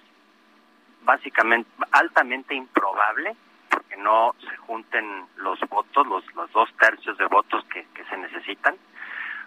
básicamente 1.03 1.68
altamente 1.92 2.55
improbable 2.55 3.35
porque 3.70 3.96
no 3.96 4.35
se 4.38 4.55
junten 4.59 5.25
los 5.37 5.59
votos, 5.70 6.07
los, 6.07 6.35
los 6.35 6.53
dos 6.53 6.68
tercios 6.79 7.16
de 7.16 7.25
votos 7.25 7.64
que, 7.72 7.87
que 7.94 8.05
se 8.05 8.18
necesitan. 8.18 8.77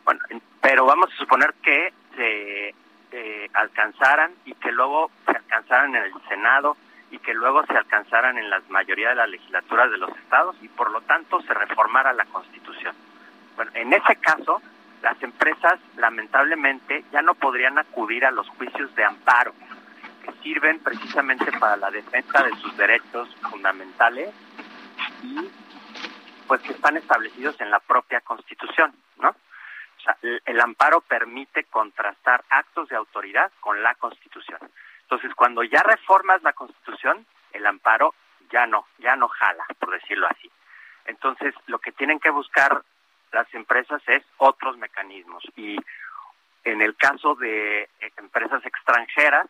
Bueno, 0.03 0.21
en- 0.31 0.41
pero 0.59 0.85
vamos 0.85 1.11
a 1.13 1.17
suponer 1.17 1.53
que 1.61 1.93
se 2.15 2.73
eh, 3.11 3.49
alcanzaran 3.53 4.33
y 4.45 4.53
que 4.55 4.71
luego 4.71 5.11
se 5.27 5.37
alcanzaran 5.37 5.95
en 5.95 6.05
el 6.05 6.13
Senado 6.27 6.75
y 7.11 7.19
que 7.19 7.33
luego 7.33 7.65
se 7.65 7.73
alcanzaran 7.73 8.37
en 8.37 8.49
la 8.49 8.61
mayoría 8.69 9.09
de 9.09 9.15
las 9.15 9.29
legislaturas 9.29 9.89
de 9.91 9.97
los 9.97 10.09
estados 10.17 10.55
y 10.61 10.67
por 10.67 10.91
lo 10.91 11.01
tanto 11.01 11.41
se 11.41 11.53
reformara 11.53 12.13
la 12.13 12.25
Constitución. 12.25 12.95
Bueno, 13.55 13.71
en 13.73 13.93
ese 13.93 14.15
caso, 14.17 14.61
las 15.01 15.21
empresas 15.23 15.79
lamentablemente 15.97 17.03
ya 17.11 17.21
no 17.21 17.33
podrían 17.35 17.77
acudir 17.77 18.25
a 18.25 18.31
los 18.31 18.47
juicios 18.49 18.93
de 18.95 19.03
amparo 19.03 19.53
que 20.23 20.31
sirven 20.43 20.79
precisamente 20.79 21.51
para 21.53 21.77
la 21.77 21.89
defensa 21.89 22.43
de 22.43 22.55
sus 22.57 22.75
derechos 22.77 23.33
fundamentales 23.49 24.33
y 25.23 25.49
pues 26.47 26.61
que 26.61 26.73
están 26.73 26.97
establecidos 26.97 27.59
en 27.61 27.69
la 27.69 27.79
propia 27.79 28.21
Constitución, 28.21 28.93
¿no? 29.17 29.29
O 29.29 30.01
sea, 30.01 30.17
el, 30.21 30.41
el 30.45 30.59
amparo 30.59 31.01
permite 31.01 31.65
contrastar 31.65 32.43
actos 32.49 32.89
de 32.89 32.95
autoridad 32.95 33.51
con 33.59 33.81
la 33.83 33.95
Constitución. 33.95 34.59
Entonces, 35.09 35.33
cuando 35.33 35.63
ya 35.63 35.81
reformas 35.81 36.43
la 36.43 36.53
Constitución, 36.53 37.25
el 37.51 37.65
amparo 37.65 38.13
ya 38.51 38.67
no, 38.67 38.85
ya 38.99 39.15
no 39.15 39.27
jala, 39.27 39.65
por 39.79 39.89
decirlo 39.89 40.27
así. 40.29 40.51
Entonces, 41.05 41.55
lo 41.65 41.79
que 41.79 41.91
tienen 41.91 42.19
que 42.19 42.29
buscar 42.29 42.83
las 43.31 43.51
empresas 43.55 44.03
es 44.05 44.23
otros 44.37 44.77
mecanismos 44.77 45.43
y 45.55 45.77
en 46.63 46.83
el 46.83 46.95
caso 46.95 47.33
de 47.33 47.81
eh, 47.81 48.11
empresas 48.17 48.63
extranjeras, 48.63 49.47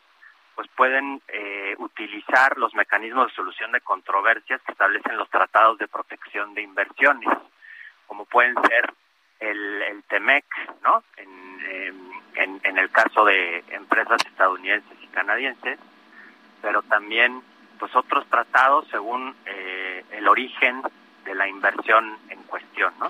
pues 0.55 0.69
pueden 0.77 1.21
eh, 1.27 1.75
utilizar 1.79 2.57
los 2.57 2.73
mecanismos 2.73 3.27
de 3.27 3.35
solución 3.35 3.73
de 3.73 3.81
controversias 3.81 4.61
que 4.61 4.71
establecen 4.71 5.17
los 5.17 5.29
tratados 5.29 5.77
de 5.77 5.89
protección 5.89 6.53
de 6.53 6.61
inversiones, 6.61 7.37
como 8.07 8.23
pueden 8.23 8.55
ser 8.63 8.93
el, 9.41 9.81
el 9.81 10.03
TEMEC, 10.03 10.45
¿no? 10.83 11.03
En, 11.17 12.59
en, 12.63 12.77
el 12.77 12.89
caso 12.91 13.25
de 13.25 13.63
empresas 13.69 14.21
estadounidenses 14.25 14.98
canadienses, 15.11 15.79
pero 16.61 16.81
también 16.83 17.41
pues 17.79 17.95
otros 17.95 18.25
tratados 18.27 18.87
según 18.89 19.35
eh, 19.45 20.03
el 20.11 20.27
origen 20.27 20.81
de 21.23 21.35
la 21.35 21.47
inversión 21.47 22.17
en 22.29 22.41
cuestión, 22.43 22.93
¿no? 22.99 23.09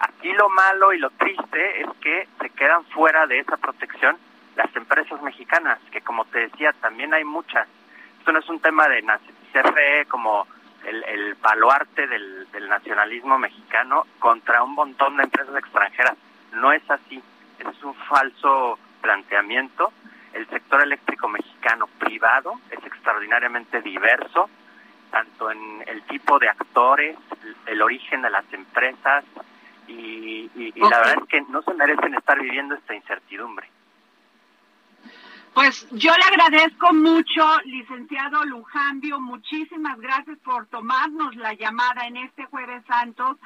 Aquí 0.00 0.32
lo 0.32 0.48
malo 0.50 0.92
y 0.92 0.98
lo 0.98 1.10
triste 1.10 1.80
es 1.80 1.88
que 2.00 2.28
se 2.40 2.50
quedan 2.50 2.84
fuera 2.86 3.26
de 3.26 3.38
esa 3.38 3.56
protección 3.56 4.16
las 4.56 4.74
empresas 4.76 5.20
mexicanas, 5.22 5.78
que 5.90 6.00
como 6.00 6.24
te 6.26 6.40
decía, 6.40 6.72
también 6.80 7.12
hay 7.14 7.24
muchas. 7.24 7.66
Esto 8.18 8.32
no 8.32 8.38
es 8.38 8.48
un 8.48 8.60
tema 8.60 8.88
de 8.88 9.02
CFE 9.52 10.06
como 10.08 10.46
el, 10.84 11.02
el 11.04 11.34
baluarte 11.34 12.06
del, 12.06 12.50
del 12.52 12.68
nacionalismo 12.68 13.38
mexicano 13.38 14.06
contra 14.18 14.62
un 14.62 14.74
montón 14.74 15.16
de 15.16 15.24
empresas 15.24 15.56
extranjeras. 15.56 16.16
No 16.52 16.72
es 16.72 16.88
así. 16.90 17.22
Es 17.58 17.82
un 17.82 17.94
falso 17.94 18.78
planteamiento. 19.00 19.92
El 20.34 20.48
sector 20.48 20.82
eléctrico 20.82 21.28
mexicano 21.28 21.86
privado 21.98 22.60
es 22.70 22.84
extraordinariamente 22.84 23.80
diverso, 23.80 24.50
tanto 25.10 25.50
en 25.50 25.84
el 25.86 26.02
tipo 26.02 26.38
de 26.40 26.48
actores, 26.48 27.16
el, 27.66 27.80
origen 27.80 28.20
de 28.22 28.30
las 28.30 28.44
empresas, 28.52 29.24
y, 29.86 30.50
y- 30.56 30.72
la 30.76 30.98
verdad 30.98 31.18
es 31.22 31.28
que 31.28 31.40
no 31.42 31.62
se 31.62 31.72
merecen 31.74 32.14
estar 32.14 32.38
viviendo 32.40 32.74
esta 32.74 32.94
incertidumbre. 32.94 33.68
Pues 35.54 35.86
yo 35.92 36.12
le 36.16 36.24
agradezco 36.24 36.92
mucho, 36.92 37.60
licenciado 37.64 38.44
Lujambio, 38.44 39.20
muchísimas 39.20 40.00
gracias 40.00 40.36
por 40.38 40.66
tomarnos 40.66 41.36
la 41.36 41.54
llamada 41.54 42.08
en 42.08 42.16
este 42.16 42.44
jueves 42.46 42.82
santo, 42.88 43.38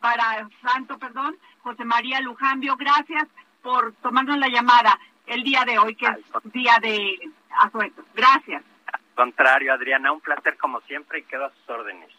para 0.00 0.48
Santo, 0.62 0.98
perdón, 0.98 1.36
José 1.62 1.84
María 1.84 2.20
Lujambio, 2.20 2.76
gracias 2.76 3.26
por 3.62 3.92
tomarnos 3.94 4.38
la 4.38 4.46
llamada 4.48 4.96
el 5.28 5.42
día 5.42 5.64
de 5.64 5.78
hoy, 5.78 5.94
que 5.94 6.06
es 6.06 6.52
día 6.52 6.78
de 6.80 7.30
asueto. 7.60 8.04
Gracias. 8.14 8.62
Al 8.92 9.00
contrario, 9.14 9.72
Adriana, 9.72 10.12
un 10.12 10.20
placer 10.20 10.56
como 10.58 10.80
siempre 10.82 11.20
y 11.20 11.22
quedo 11.24 11.46
a 11.46 11.50
sus 11.50 11.68
órdenes. 11.68 12.10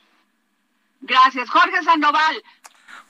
Gracias. 1.01 1.49
Jorge 1.49 1.81
Sandoval, 1.83 2.43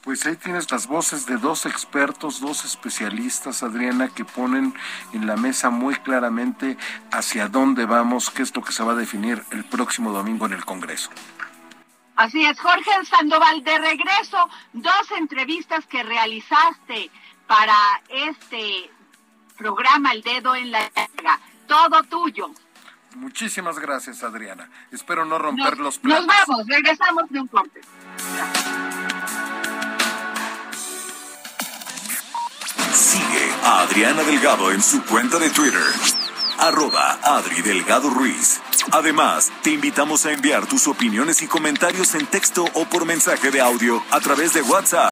Pues 0.04 0.26
ahí 0.26 0.36
tienes 0.36 0.72
las 0.72 0.88
voces 0.88 1.26
de 1.26 1.38
dos 1.38 1.66
expertos, 1.66 2.40
dos 2.40 2.64
especialistas, 2.64 3.64
Adriana, 3.64 4.10
que 4.10 4.24
ponen 4.24 4.74
en 5.14 5.28
la 5.28 5.36
mesa 5.36 5.70
muy 5.70 5.96
claramente 5.96 6.78
hacia 7.12 7.48
dónde 7.48 7.86
vamos, 7.86 8.30
qué 8.30 8.44
es 8.44 8.56
lo 8.56 8.62
que 8.62 8.72
se 8.72 8.84
va 8.84 8.94
a 8.94 8.96
definir 8.96 9.42
el 9.52 9.66
próximo 9.66 10.12
domingo 10.12 10.46
en 10.46 10.54
el 10.54 10.64
Congreso. 10.64 11.10
Así 12.16 12.46
es, 12.46 12.60
Jorge 12.60 12.92
Sandoval, 13.06 13.64
de 13.64 13.78
regreso, 13.78 14.50
dos 14.74 15.12
entrevistas 15.18 15.86
que 15.88 16.04
realizaste 16.04 17.10
para 17.48 17.76
este 18.10 18.92
programa 19.60 20.14
El 20.14 20.22
Dedo 20.24 20.56
en 20.56 20.72
la 20.72 20.90
Llaga. 20.96 21.40
Todo 21.68 22.02
tuyo. 22.04 22.50
Muchísimas 23.16 23.78
gracias, 23.78 24.24
Adriana. 24.24 24.70
Espero 24.92 25.26
no 25.26 25.38
romper 25.38 25.78
Nos, 25.78 25.80
los 25.80 26.00
platos. 26.00 26.26
nos 26.26 26.48
vamos, 26.48 26.68
regresamos 26.68 27.30
de 27.30 27.40
un 27.42 27.48
corte. 27.48 27.82
Sigue 32.94 33.52
a 33.64 33.82
Adriana 33.82 34.24
Delgado 34.24 34.72
en 34.72 34.82
su 34.82 35.04
cuenta 35.06 35.38
de 35.40 35.50
Twitter, 35.50 35.84
arroba 36.58 37.20
Adri 37.24 37.62
Delgado 37.62 38.10
Ruiz. 38.10 38.62
Además, 38.92 39.52
te 39.62 39.72
invitamos 39.72 40.26
a 40.26 40.32
enviar 40.32 40.66
tus 40.66 40.88
opiniones 40.88 41.42
y 41.42 41.48
comentarios 41.48 42.16
en 42.16 42.26
texto 42.28 42.66
o 42.74 42.86
por 42.86 43.06
mensaje 43.06 43.52
de 43.52 43.62
audio 43.62 44.04
a 44.12 44.20
través 44.20 44.54
de 44.54 44.62
WhatsApp. 44.62 45.12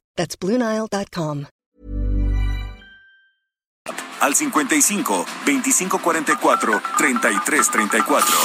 That's 0.15 0.35
BlueNile.com. 0.39 1.47
al 4.21 4.35
55 4.35 5.25
2544 5.45 6.81
3334. 6.97 8.35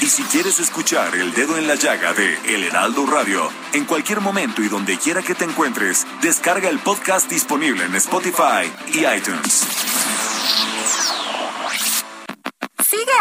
Y 0.00 0.06
si 0.06 0.22
quieres 0.24 0.58
escuchar 0.58 1.14
El 1.14 1.32
Dedo 1.34 1.58
en 1.58 1.68
la 1.68 1.74
Llaga 1.74 2.14
de 2.14 2.34
El 2.46 2.64
Heraldo 2.64 3.04
Radio, 3.06 3.50
en 3.74 3.84
cualquier 3.84 4.20
momento 4.20 4.62
y 4.62 4.68
donde 4.68 4.96
quiera 4.98 5.22
que 5.22 5.34
te 5.34 5.44
encuentres, 5.44 6.06
descarga 6.22 6.68
el 6.70 6.78
podcast 6.78 7.30
disponible 7.30 7.84
en 7.84 7.94
Spotify 7.96 8.72
y 8.94 9.04
iTunes. 9.04 9.66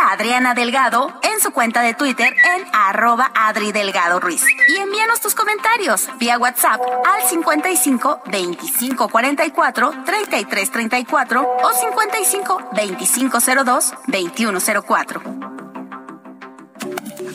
A 0.07 0.13
Adriana 0.13 0.53
Delgado 0.53 1.11
en 1.21 1.41
su 1.41 1.51
cuenta 1.51 1.81
de 1.81 1.93
Twitter 1.93 2.33
en 2.55 2.65
arroba 2.71 3.29
Adri 3.35 3.73
Delgado 3.73 4.21
Ruiz. 4.21 4.41
Y 4.69 4.77
envíanos 4.77 5.19
tus 5.19 5.35
comentarios 5.35 6.07
vía 6.17 6.37
WhatsApp 6.37 6.79
al 7.05 7.27
55 7.27 8.21
25 8.31 9.09
44 9.09 10.03
33 10.05 10.71
34 10.71 11.57
o 11.61 11.73
55 11.73 12.69
25 12.73 13.39
02 13.65 13.93
21 14.07 14.59
04. 14.87 15.21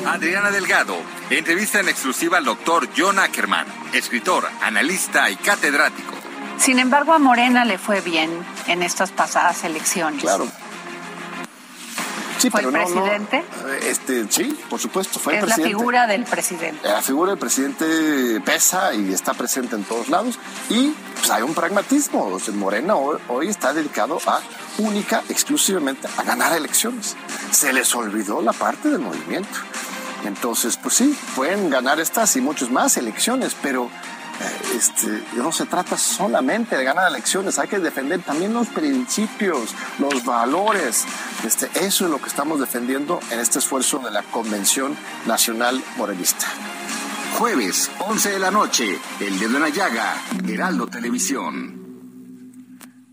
Adriana 0.06 0.50
Delgado, 0.50 0.96
entrevista 1.28 1.80
en 1.80 1.90
exclusiva 1.90 2.38
al 2.38 2.46
doctor 2.46 2.88
John 2.96 3.18
Ackerman, 3.18 3.66
escritor, 3.92 4.48
analista 4.62 5.28
y 5.28 5.36
catedrático. 5.36 6.14
Sin 6.56 6.78
embargo, 6.78 7.12
a 7.12 7.18
Morena 7.18 7.66
le 7.66 7.76
fue 7.76 8.00
bien 8.00 8.30
en 8.66 8.82
estas 8.82 9.10
pasadas 9.10 9.62
elecciones. 9.64 10.22
Claro. 10.22 10.48
Sí, 12.42 12.50
¿Fue 12.50 12.60
pero 12.60 12.70
el 12.70 12.74
no, 12.74 12.88
no, 12.88 13.04
presidente? 13.04 13.44
este, 13.88 14.26
sí, 14.28 14.58
por 14.68 14.80
supuesto, 14.80 15.20
fue 15.20 15.34
el 15.34 15.38
es 15.38 15.48
la 15.48 15.54
presidente. 15.54 15.78
figura 15.78 16.06
del 16.08 16.24
presidente. 16.24 16.88
La 16.88 17.00
figura 17.00 17.30
del 17.30 17.38
presidente 17.38 18.40
pesa 18.44 18.92
y 18.94 19.12
está 19.12 19.32
presente 19.32 19.76
en 19.76 19.84
todos 19.84 20.08
lados. 20.08 20.40
Y 20.68 20.88
pues, 21.14 21.30
hay 21.30 21.42
un 21.42 21.54
pragmatismo. 21.54 22.26
O 22.26 22.40
sea, 22.40 22.52
Morena 22.54 22.96
hoy, 22.96 23.18
hoy 23.28 23.48
está 23.48 23.72
dedicado 23.72 24.18
a 24.26 24.40
única, 24.78 25.22
exclusivamente 25.28 26.08
a 26.16 26.22
ganar 26.24 26.56
elecciones. 26.56 27.16
Se 27.52 27.72
les 27.72 27.94
olvidó 27.94 28.42
la 28.42 28.52
parte 28.52 28.88
del 28.88 28.98
movimiento. 28.98 29.58
Entonces, 30.24 30.76
pues 30.82 30.96
sí, 30.96 31.16
pueden 31.36 31.70
ganar 31.70 32.00
estas 32.00 32.34
y 32.34 32.40
muchas 32.40 32.70
más 32.70 32.96
elecciones, 32.96 33.54
pero 33.62 33.88
este, 34.74 35.22
no 35.34 35.52
se 35.52 35.66
trata 35.66 35.96
solamente 35.96 36.76
de 36.76 36.84
ganar 36.84 37.08
elecciones, 37.08 37.58
hay 37.58 37.68
que 37.68 37.78
defender 37.78 38.22
también 38.22 38.52
los 38.52 38.68
principios, 38.68 39.74
los 39.98 40.24
valores. 40.24 41.04
Este, 41.44 41.66
eso 41.84 42.04
es 42.04 42.10
lo 42.10 42.20
que 42.20 42.28
estamos 42.28 42.60
defendiendo 42.60 43.20
en 43.30 43.40
este 43.40 43.58
esfuerzo 43.58 43.98
de 43.98 44.10
la 44.10 44.22
Convención 44.22 44.96
Nacional 45.26 45.82
Morenista. 45.96 46.46
Jueves, 47.38 47.90
11 47.98 48.30
de 48.30 48.38
la 48.38 48.50
noche, 48.50 48.98
El 49.20 49.38
Dedo 49.38 49.56
en 49.56 49.62
la 49.62 49.68
Llaga, 49.68 50.14
Heraldo 50.46 50.86
Televisión. 50.86 51.82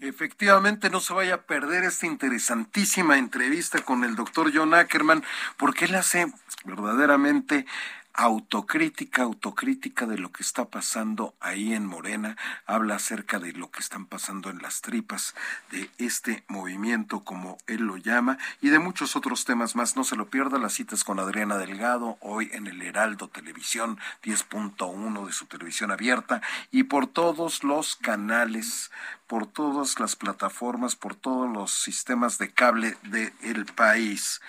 Efectivamente, 0.02 0.90
no 0.90 1.02
se 1.02 1.14
vaya 1.14 1.36
a 1.36 1.42
perder 1.42 1.84
esta 1.84 2.06
interesantísima 2.06 3.18
entrevista 3.18 3.80
con 3.82 4.04
el 4.04 4.16
doctor 4.16 4.52
John 4.54 4.74
Ackerman, 4.74 5.24
porque 5.58 5.86
él 5.86 5.96
hace 5.96 6.32
verdaderamente 6.64 7.66
autocrítica, 8.14 9.24
autocrítica 9.24 10.06
de 10.06 10.18
lo 10.18 10.32
que 10.32 10.44
está 10.44 10.66
pasando 10.66 11.36
ahí 11.40 11.74
en 11.74 11.86
Morena, 11.86 12.36
habla 12.66 12.96
acerca 12.96 13.40
de 13.40 13.54
lo 13.54 13.72
que 13.72 13.80
están 13.80 14.06
pasando 14.06 14.50
en 14.50 14.62
las 14.62 14.82
tripas 14.82 15.36
de 15.72 15.90
este 15.98 16.44
movimiento, 16.48 17.24
como 17.24 17.58
él 17.68 17.84
lo 17.84 17.98
llama, 17.98 18.38
y 18.62 18.70
de 18.70 18.80
muchos 18.80 19.16
otros 19.16 19.46
temas 19.46 19.76
más. 19.76 19.96
No 19.96 20.04
se 20.04 20.16
lo 20.16 20.30
pierda, 20.30 20.58
las 20.58 20.74
citas 20.74 21.04
con 21.04 21.20
Adriana 21.20 21.58
Delgado, 21.58 22.18
hoy 22.20 22.50
en 22.54 22.68
el 22.68 22.82
Heraldo 22.82 23.28
Televisión 23.28 24.00
10.1 24.24 25.26
de 25.26 25.34
su 25.34 25.46
televisión 25.46 25.92
abierta, 25.92 26.42
y 26.72 26.84
por 26.84 27.08
todos 27.08 27.64
los 27.64 27.96
canales, 27.96 28.92
por 29.28 29.48
todas 29.48 30.00
las 30.00 30.16
plataformas, 30.16 30.96
por 30.96 31.16
todos 31.16 31.50
los 31.52 31.72
sistemas 31.72 32.38
de 32.38 32.52
cable 32.52 32.98
del 33.04 33.66
país. 33.66 34.42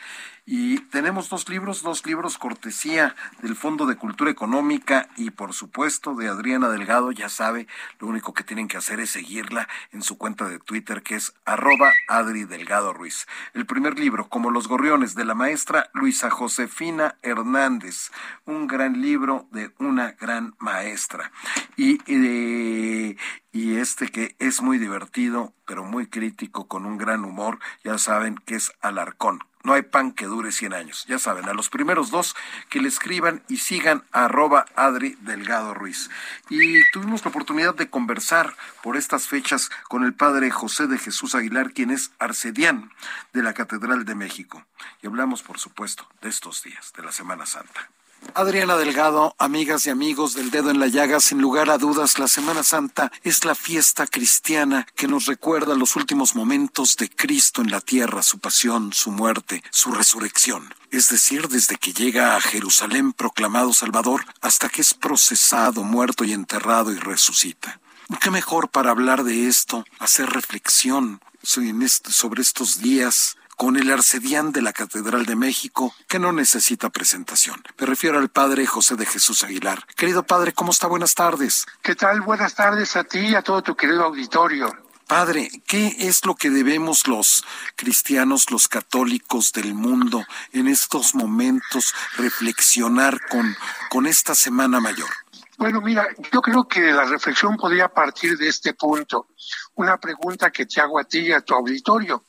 Y 0.53 0.79
tenemos 0.79 1.29
dos 1.29 1.49
libros, 1.49 1.81
dos 1.85 2.05
libros 2.05 2.37
cortesía 2.37 3.15
del 3.41 3.55
Fondo 3.55 3.87
de 3.87 3.95
Cultura 3.95 4.33
Económica 4.33 5.09
y 5.17 5.31
por 5.31 5.53
supuesto 5.53 6.17
de 6.17 6.27
Adriana 6.27 6.69
Delgado, 6.71 7.13
ya 7.13 7.29
sabe, 7.29 7.69
lo 8.01 8.09
único 8.09 8.35
que 8.35 8.43
tienen 8.43 8.67
que 8.67 8.77
hacer 8.77 8.99
es 8.99 9.13
seguirla 9.13 9.69
en 9.93 10.03
su 10.03 10.19
cuenta 10.19 10.49
de 10.49 10.59
Twitter 10.59 11.05
que 11.05 11.15
es 11.15 11.35
arroba 11.45 11.93
Adri 12.09 12.47
Delgado 12.47 12.93
Ruiz. 12.93 13.29
El 13.55 13.65
primer 13.65 13.97
libro, 13.97 14.29
Como 14.29 14.51
los 14.51 14.67
Gorriones, 14.67 15.15
de 15.15 15.25
la 15.25 15.37
maestra 15.37 15.89
Luisa 15.95 16.31
Josefina 16.31 17.15
Hernández, 17.23 18.11
un 18.45 18.67
gran 18.67 19.01
libro 19.01 19.47
de 19.53 19.73
una 19.79 20.17
gran 20.19 20.57
maestra. 20.59 21.31
Y, 21.77 21.99
de- 22.13 23.17
y 23.53 23.77
este 23.77 24.09
que 24.09 24.35
es 24.41 24.63
muy 24.63 24.79
divertido, 24.79 25.55
pero 25.65 25.85
muy 25.85 26.09
crítico, 26.09 26.67
con 26.67 26.87
un 26.87 26.99
gran 26.99 27.25
humor, 27.25 27.61
ya 27.85 27.99
saben 27.99 28.35
que 28.47 28.57
es 28.57 28.73
Alarcón. 28.81 29.39
No 29.63 29.75
hay 29.75 29.83
pan 29.83 30.13
que 30.13 30.27
dure 30.27 30.53
100 30.53 30.73
años. 30.73 31.05
Ya 31.07 31.19
saben, 31.19 31.49
a 31.49 31.53
los 31.53 31.69
primeros 31.69 32.11
dos 32.11 32.35
que 32.71 32.81
le 32.81 32.89
escriban 32.89 33.43
y 33.49 33.59
sigan 33.59 34.05
arroba 34.11 34.65
Adri 34.75 35.17
Delgado 35.21 35.75
Ruiz. 35.75 36.09
Y 36.49 36.91
tuvimos 36.93 37.25
la 37.25 37.31
oportunidad 37.31 37.75
de 37.75 37.91
conversar 37.91 38.57
por 38.83 38.97
estas 38.97 39.29
fechas 39.29 39.71
con 39.89 40.05
el 40.05 40.15
padre 40.15 40.51
José 40.51 40.87
de 40.87 40.99
Jesús 40.99 41.35
Aguilar, 41.35 41.73
quien 41.73 41.91
es 41.91 42.13
arcedián 42.19 42.91
de 43.33 43.43
la 43.43 43.53
Catedral 43.53 44.05
de 44.05 44.15
México. 44.15 44.65
Y 45.03 45.07
hablamos, 45.07 45.43
por 45.43 45.59
supuesto, 45.59 46.09
de 46.23 46.31
estos 46.31 46.63
días, 46.63 46.93
de 46.97 47.03
la 47.03 47.13
Semana 47.13 47.45
Santa. 47.45 47.91
Adriana 48.35 48.77
Delgado, 48.77 49.35
amigas 49.39 49.87
y 49.87 49.91
amigos 49.91 50.35
del 50.35 50.51
dedo 50.51 50.71
en 50.71 50.79
la 50.79 50.87
llaga, 50.87 51.21
sin 51.21 51.41
lugar 51.41 51.71
a 51.71 51.79
dudas, 51.79 52.19
la 52.19 52.29
Semana 52.29 52.63
Santa 52.63 53.11
es 53.23 53.45
la 53.45 53.55
fiesta 53.55 54.07
cristiana 54.07 54.87
que 54.95 55.09
nos 55.09 55.27
recuerda 55.27 55.75
los 55.75 55.97
últimos 55.97 56.35
momentos 56.35 56.97
de 56.97 57.09
Cristo 57.09 57.61
en 57.63 57.71
la 57.71 57.81
tierra, 57.81 58.23
su 58.23 58.39
pasión, 58.39 58.93
su 58.93 59.11
muerte, 59.11 59.63
su 59.71 59.93
resurrección. 59.93 60.73
Es 60.91 61.09
decir, 61.09 61.49
desde 61.49 61.77
que 61.77 61.93
llega 61.93 62.37
a 62.37 62.41
Jerusalén 62.41 63.13
proclamado 63.13 63.73
Salvador 63.73 64.25
hasta 64.41 64.69
que 64.69 64.83
es 64.83 64.95
procesado, 64.95 65.83
muerto 65.83 66.25
y 66.25 66.33
enterrado 66.33 66.93
y 66.93 66.99
resucita. 66.99 67.81
¿Qué 68.21 68.31
mejor 68.31 68.69
para 68.69 68.91
hablar 68.91 69.25
de 69.25 69.49
esto, 69.49 69.85
hacer 69.99 70.31
reflexión 70.31 71.21
sobre 71.43 72.43
estos 72.43 72.81
días 72.81 73.37
con 73.61 73.77
el 73.77 73.91
arcedián 73.91 74.53
de 74.53 74.63
la 74.63 74.73
Catedral 74.73 75.27
de 75.27 75.37
México, 75.37 75.95
que 76.09 76.19
no 76.19 76.33
necesita 76.33 76.89
presentación. 76.89 77.63
Me 77.79 77.85
refiero 77.85 78.19
al 78.19 78.31
padre 78.31 78.65
José 78.65 78.97
de 78.97 79.05
Jesús 79.05 79.45
Aguilar. 79.45 79.85
Querido 79.97 80.23
padre, 80.23 80.55
¿cómo 80.55 80.73
está? 80.73 80.87
Buenas 80.87 81.15
tardes. 81.15 81.67
¿Qué 81.83 81.95
tal? 81.95 82.23
Buenas 82.23 82.55
tardes 82.55 82.97
a 82.97 83.05
ti 83.05 83.19
y 83.19 83.35
a 83.35 83.43
todo 83.43 83.63
tu 83.63 83.77
querido 83.77 84.05
auditorio. 84.05 84.75
Padre, 85.07 85.51
¿qué 85.67 85.95
es 85.99 86.25
lo 86.25 86.37
que 86.37 86.49
debemos 86.49 87.07
los 87.07 87.45
cristianos, 87.77 88.51
los 88.51 88.67
católicos 88.67 89.53
del 89.53 89.75
mundo 89.75 90.25
en 90.55 90.67
estos 90.67 91.15
momentos 91.15 91.93
reflexionar 92.17 93.21
con, 93.29 93.55
con 93.91 94.07
esta 94.07 94.35
Semana 94.35 94.81
Mayor? 94.81 95.11
Bueno, 95.59 95.83
mira, 95.83 96.09
yo 96.33 96.41
creo 96.41 96.67
que 96.67 96.81
la 96.81 97.05
reflexión 97.05 97.59
podría 97.59 97.91
partir 97.91 98.39
de 98.39 98.49
este 98.49 98.73
punto. 98.73 99.27
Una 99.75 99.99
pregunta 99.99 100.51
que 100.51 100.65
te 100.65 100.81
hago 100.81 100.99
a 100.99 101.05
ti 101.05 101.19
y 101.19 101.33
a 101.33 101.43
tu 101.43 101.53
auditorio. 101.53 102.25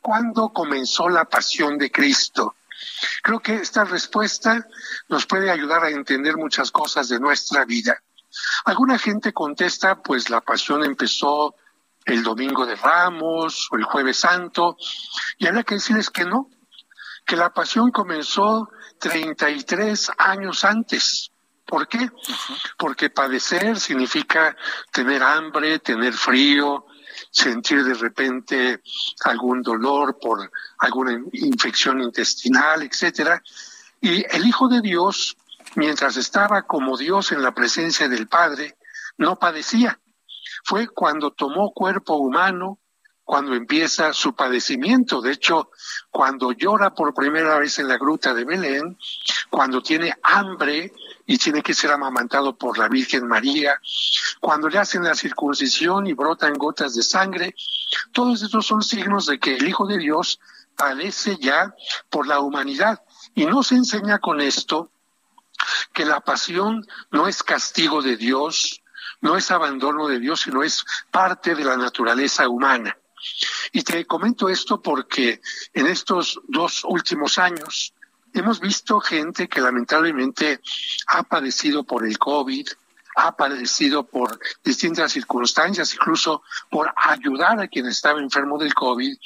¿Cuándo 0.00 0.50
comenzó 0.52 1.08
la 1.08 1.24
pasión 1.24 1.78
de 1.78 1.90
Cristo? 1.90 2.56
Creo 3.22 3.40
que 3.40 3.54
esta 3.56 3.84
respuesta 3.84 4.66
nos 5.08 5.26
puede 5.26 5.50
ayudar 5.50 5.84
a 5.84 5.90
entender 5.90 6.36
muchas 6.36 6.70
cosas 6.70 7.08
de 7.08 7.20
nuestra 7.20 7.64
vida. 7.64 8.02
Alguna 8.64 8.98
gente 8.98 9.32
contesta, 9.32 10.02
pues 10.02 10.30
la 10.30 10.40
pasión 10.40 10.84
empezó 10.84 11.54
el 12.04 12.22
domingo 12.22 12.66
de 12.66 12.76
Ramos 12.76 13.68
o 13.70 13.76
el 13.76 13.84
jueves 13.84 14.18
santo, 14.18 14.76
y 15.38 15.46
habría 15.46 15.62
que 15.62 15.76
decirles 15.76 16.10
que 16.10 16.24
no, 16.24 16.50
que 17.24 17.36
la 17.36 17.52
pasión 17.54 17.90
comenzó 17.90 18.70
33 18.98 20.10
años 20.18 20.64
antes. 20.64 21.30
¿Por 21.64 21.88
qué? 21.88 22.10
Porque 22.76 23.08
padecer 23.08 23.80
significa 23.80 24.54
tener 24.92 25.22
hambre, 25.22 25.78
tener 25.78 26.12
frío, 26.12 26.86
sentir 27.30 27.84
de 27.84 27.94
repente 27.94 28.80
algún 29.24 29.62
dolor 29.62 30.18
por 30.20 30.50
alguna 30.78 31.20
infección 31.32 32.02
intestinal, 32.02 32.82
etcétera. 32.82 33.42
Y 34.00 34.24
el 34.34 34.46
Hijo 34.46 34.68
de 34.68 34.80
Dios, 34.80 35.36
mientras 35.76 36.16
estaba 36.16 36.62
como 36.62 36.96
Dios 36.96 37.32
en 37.32 37.42
la 37.42 37.54
presencia 37.54 38.08
del 38.08 38.28
Padre, 38.28 38.76
no 39.16 39.36
padecía. 39.38 39.98
Fue 40.64 40.88
cuando 40.88 41.30
tomó 41.30 41.72
cuerpo 41.72 42.14
humano, 42.16 42.78
cuando 43.24 43.54
empieza 43.54 44.12
su 44.12 44.34
padecimiento. 44.34 45.20
De 45.20 45.32
hecho, 45.32 45.70
cuando 46.10 46.52
llora 46.52 46.94
por 46.94 47.14
primera 47.14 47.58
vez 47.58 47.78
en 47.78 47.88
la 47.88 47.96
gruta 47.96 48.34
de 48.34 48.44
Belén, 48.44 48.98
cuando 49.50 49.82
tiene 49.82 50.14
hambre 50.22 50.92
y 51.26 51.38
tiene 51.38 51.62
que 51.62 51.74
ser 51.74 51.90
amamantado 51.90 52.56
por 52.56 52.78
la 52.78 52.88
Virgen 52.88 53.26
María, 53.26 53.80
cuando 54.40 54.68
le 54.68 54.78
hacen 54.78 55.04
la 55.04 55.14
circuncisión 55.14 56.06
y 56.06 56.12
brotan 56.12 56.54
gotas 56.54 56.94
de 56.94 57.02
sangre, 57.02 57.54
todos 58.12 58.42
estos 58.42 58.66
son 58.66 58.82
signos 58.82 59.26
de 59.26 59.38
que 59.38 59.56
el 59.56 59.66
Hijo 59.66 59.86
de 59.86 59.98
Dios 59.98 60.38
padece 60.76 61.36
ya 61.40 61.74
por 62.10 62.26
la 62.26 62.40
humanidad. 62.40 63.02
Y 63.34 63.46
no 63.46 63.62
se 63.62 63.76
enseña 63.76 64.18
con 64.18 64.40
esto 64.40 64.90
que 65.92 66.04
la 66.04 66.20
pasión 66.20 66.86
no 67.10 67.28
es 67.28 67.42
castigo 67.42 68.02
de 68.02 68.16
Dios, 68.16 68.82
no 69.20 69.36
es 69.36 69.50
abandono 69.50 70.08
de 70.08 70.18
Dios, 70.18 70.40
sino 70.42 70.62
es 70.62 70.84
parte 71.10 71.54
de 71.54 71.64
la 71.64 71.76
naturaleza 71.76 72.48
humana. 72.48 72.96
Y 73.72 73.82
te 73.82 74.04
comento 74.04 74.48
esto 74.50 74.82
porque 74.82 75.40
en 75.72 75.86
estos 75.86 76.40
dos 76.48 76.84
últimos 76.84 77.38
años 77.38 77.93
hemos 78.34 78.60
visto 78.60 79.00
gente 79.00 79.48
que 79.48 79.60
lamentablemente 79.60 80.60
ha 81.06 81.22
padecido 81.22 81.84
por 81.84 82.06
el 82.06 82.18
COVID, 82.18 82.68
ha 83.16 83.36
padecido 83.36 84.04
por 84.04 84.38
distintas 84.64 85.12
circunstancias, 85.12 85.94
incluso 85.94 86.42
por 86.68 86.92
ayudar 86.96 87.60
a 87.60 87.68
quien 87.68 87.86
estaba 87.86 88.20
enfermo 88.20 88.58
del 88.58 88.74
COVID. 88.74 89.16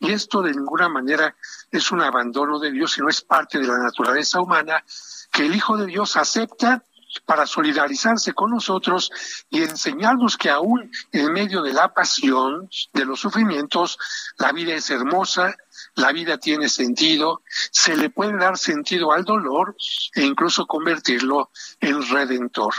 Y 0.00 0.12
esto 0.12 0.42
de 0.42 0.52
ninguna 0.52 0.88
manera 0.88 1.34
es 1.70 1.90
un 1.90 2.02
abandono 2.02 2.58
de 2.58 2.70
Dios, 2.70 2.92
sino 2.92 3.08
es 3.08 3.22
parte 3.22 3.58
de 3.58 3.66
la 3.66 3.78
naturaleza 3.78 4.40
humana 4.40 4.84
que 5.32 5.46
el 5.46 5.54
Hijo 5.54 5.76
de 5.78 5.86
Dios 5.86 6.16
acepta 6.16 6.84
para 7.24 7.46
solidarizarse 7.46 8.34
con 8.34 8.50
nosotros 8.50 9.10
y 9.48 9.62
enseñarnos 9.62 10.36
que 10.36 10.50
aún 10.50 10.90
en 11.12 11.32
medio 11.32 11.62
de 11.62 11.72
la 11.72 11.92
pasión, 11.92 12.68
de 12.92 13.04
los 13.06 13.20
sufrimientos, 13.20 13.98
la 14.38 14.52
vida 14.52 14.74
es 14.74 14.90
hermosa, 14.90 15.56
la 15.98 16.12
vida 16.12 16.38
tiene 16.38 16.68
sentido, 16.68 17.42
se 17.70 17.96
le 17.96 18.10
puede 18.10 18.36
dar 18.36 18.56
sentido 18.56 19.12
al 19.12 19.24
dolor 19.24 19.76
e 20.14 20.24
incluso 20.24 20.66
convertirlo 20.66 21.50
en 21.80 22.08
redentor. 22.08 22.74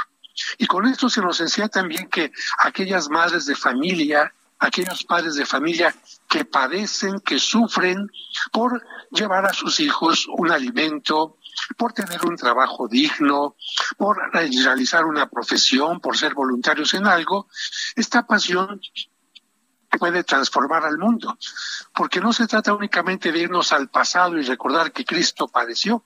Y 0.58 0.66
con 0.68 0.88
esto 0.88 1.10
se 1.10 1.22
nos 1.22 1.40
enseña 1.42 1.68
también 1.68 2.08
que 2.10 2.32
aquellas 2.60 3.10
madres 3.10 3.46
de 3.46 3.56
familia, 3.56 4.34
aquellos 4.58 5.04
padres 5.04 5.36
de 5.36 5.46
familia 5.46 5.94
que 6.30 6.46
padecen, 6.46 7.20
que 7.20 7.40
sufren 7.40 8.10
por 8.52 8.86
llevar 9.12 9.46
a 9.46 9.54
sus 9.54 9.80
hijos 9.80 10.28
un 10.28 10.52
alimento, 10.52 11.38
por 11.78 11.94
tener 11.94 12.26
un 12.26 12.38
trabajo 12.38 12.88
digno, 12.88 13.56
por 13.98 14.18
realizar 14.32 15.06
una 15.06 15.30
profesión, 15.30 16.00
por 16.00 16.18
ser 16.18 16.34
voluntarios 16.34 16.94
en 16.94 17.06
algo, 17.06 17.48
esta 17.96 18.26
pasión 18.26 18.80
puede 19.98 20.24
transformar 20.24 20.86
al 20.86 20.98
mundo, 20.98 21.38
porque 21.94 22.20
no 22.20 22.34
se 22.34 22.48
trata 22.48 22.74
únicamente 22.74 23.32
de 23.32 23.40
irnos 23.40 23.72
al 23.72 23.90
pasado 23.90 24.38
y 24.38 24.44
recordar 24.44 24.92
que 24.92 25.06
Cristo 25.06 25.48
padeció, 25.48 26.04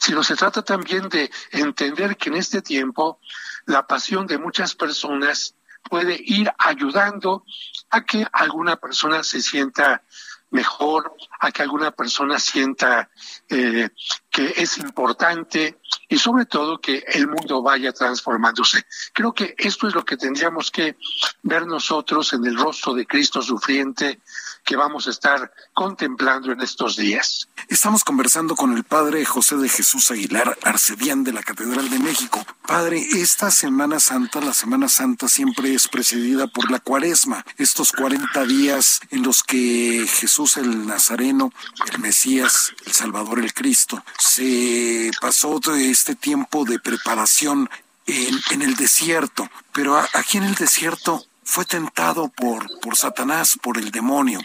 sino 0.00 0.22
se 0.22 0.36
trata 0.36 0.62
también 0.62 1.08
de 1.08 1.30
entender 1.50 2.16
que 2.16 2.30
en 2.30 2.36
este 2.36 2.62
tiempo 2.62 3.20
la 3.66 3.86
pasión 3.86 4.26
de 4.26 4.38
muchas 4.38 4.74
personas 4.74 5.54
puede 5.82 6.18
ir 6.24 6.50
ayudando 6.58 7.44
a 7.90 8.04
que 8.04 8.26
alguna 8.32 8.76
persona 8.76 9.22
se 9.22 9.42
sienta 9.42 10.02
mejor, 10.50 11.14
a 11.40 11.52
que 11.52 11.62
alguna 11.62 11.90
persona 11.90 12.38
sienta 12.38 13.08
eh, 13.48 13.88
que 14.30 14.54
es 14.56 14.78
importante 14.78 15.78
y 16.08 16.18
sobre 16.18 16.46
todo 16.46 16.80
que 16.80 17.04
el 17.12 17.28
mundo 17.28 17.62
vaya 17.62 17.92
transformándose. 17.92 18.84
Creo 19.12 19.32
que 19.32 19.54
esto 19.58 19.88
es 19.88 19.94
lo 19.94 20.04
que 20.04 20.16
tendríamos 20.16 20.70
que 20.70 20.96
ver 21.42 21.66
nosotros 21.66 22.32
en 22.32 22.44
el 22.46 22.56
rostro 22.56 22.94
de 22.94 23.06
Cristo 23.06 23.42
sufriente 23.42 24.20
que 24.64 24.76
vamos 24.76 25.06
a 25.06 25.10
estar 25.10 25.52
contemplando 25.72 26.52
en 26.52 26.60
estos 26.60 26.96
días. 26.96 27.48
Estamos 27.68 28.04
conversando 28.04 28.54
con 28.54 28.76
el 28.76 28.84
padre 28.84 29.24
José 29.24 29.56
de 29.56 29.68
Jesús 29.68 30.10
Aguilar, 30.10 30.58
arcedián 30.62 31.24
de 31.24 31.32
la 31.32 31.42
Catedral 31.42 31.88
de 31.90 31.98
México. 31.98 32.44
Padre, 32.66 33.04
esta 33.14 33.50
Semana 33.50 33.98
Santa, 34.00 34.40
la 34.40 34.52
Semana 34.52 34.88
Santa 34.88 35.28
siempre 35.28 35.74
es 35.74 35.88
precedida 35.88 36.46
por 36.46 36.70
la 36.70 36.78
cuaresma, 36.78 37.44
estos 37.56 37.92
40 37.92 38.44
días 38.44 39.00
en 39.10 39.22
los 39.22 39.42
que 39.42 40.06
Jesús 40.08 40.39
el 40.56 40.86
Nazareno, 40.86 41.52
el 41.92 41.98
Mesías, 42.00 42.72
el 42.86 42.92
Salvador, 42.92 43.38
el 43.38 43.52
Cristo, 43.52 44.02
se 44.18 45.10
pasó 45.20 45.60
todo 45.60 45.76
este 45.76 46.14
tiempo 46.14 46.64
de 46.64 46.78
preparación 46.78 47.68
en, 48.06 48.40
en 48.50 48.62
el 48.62 48.74
desierto, 48.76 49.48
pero 49.72 49.96
aquí 50.14 50.38
en 50.38 50.44
el 50.44 50.54
desierto 50.54 51.24
fue 51.50 51.64
tentado 51.64 52.28
por, 52.28 52.66
por 52.80 52.96
Satanás, 52.96 53.58
por 53.60 53.76
el 53.76 53.90
demonio, 53.90 54.40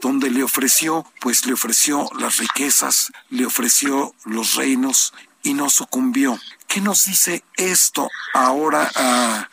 donde 0.00 0.30
le 0.30 0.42
ofreció, 0.42 1.04
pues 1.20 1.44
le 1.46 1.52
ofreció 1.52 2.08
las 2.18 2.38
riquezas, 2.38 3.12
le 3.28 3.44
ofreció 3.44 4.14
los 4.24 4.54
reinos 4.54 5.12
y 5.46 5.54
no 5.54 5.70
sucumbió. 5.70 6.38
¿Qué 6.66 6.80
nos 6.80 7.04
dice 7.04 7.44
esto 7.56 8.10
ahora 8.34 8.90
a, 8.96 9.48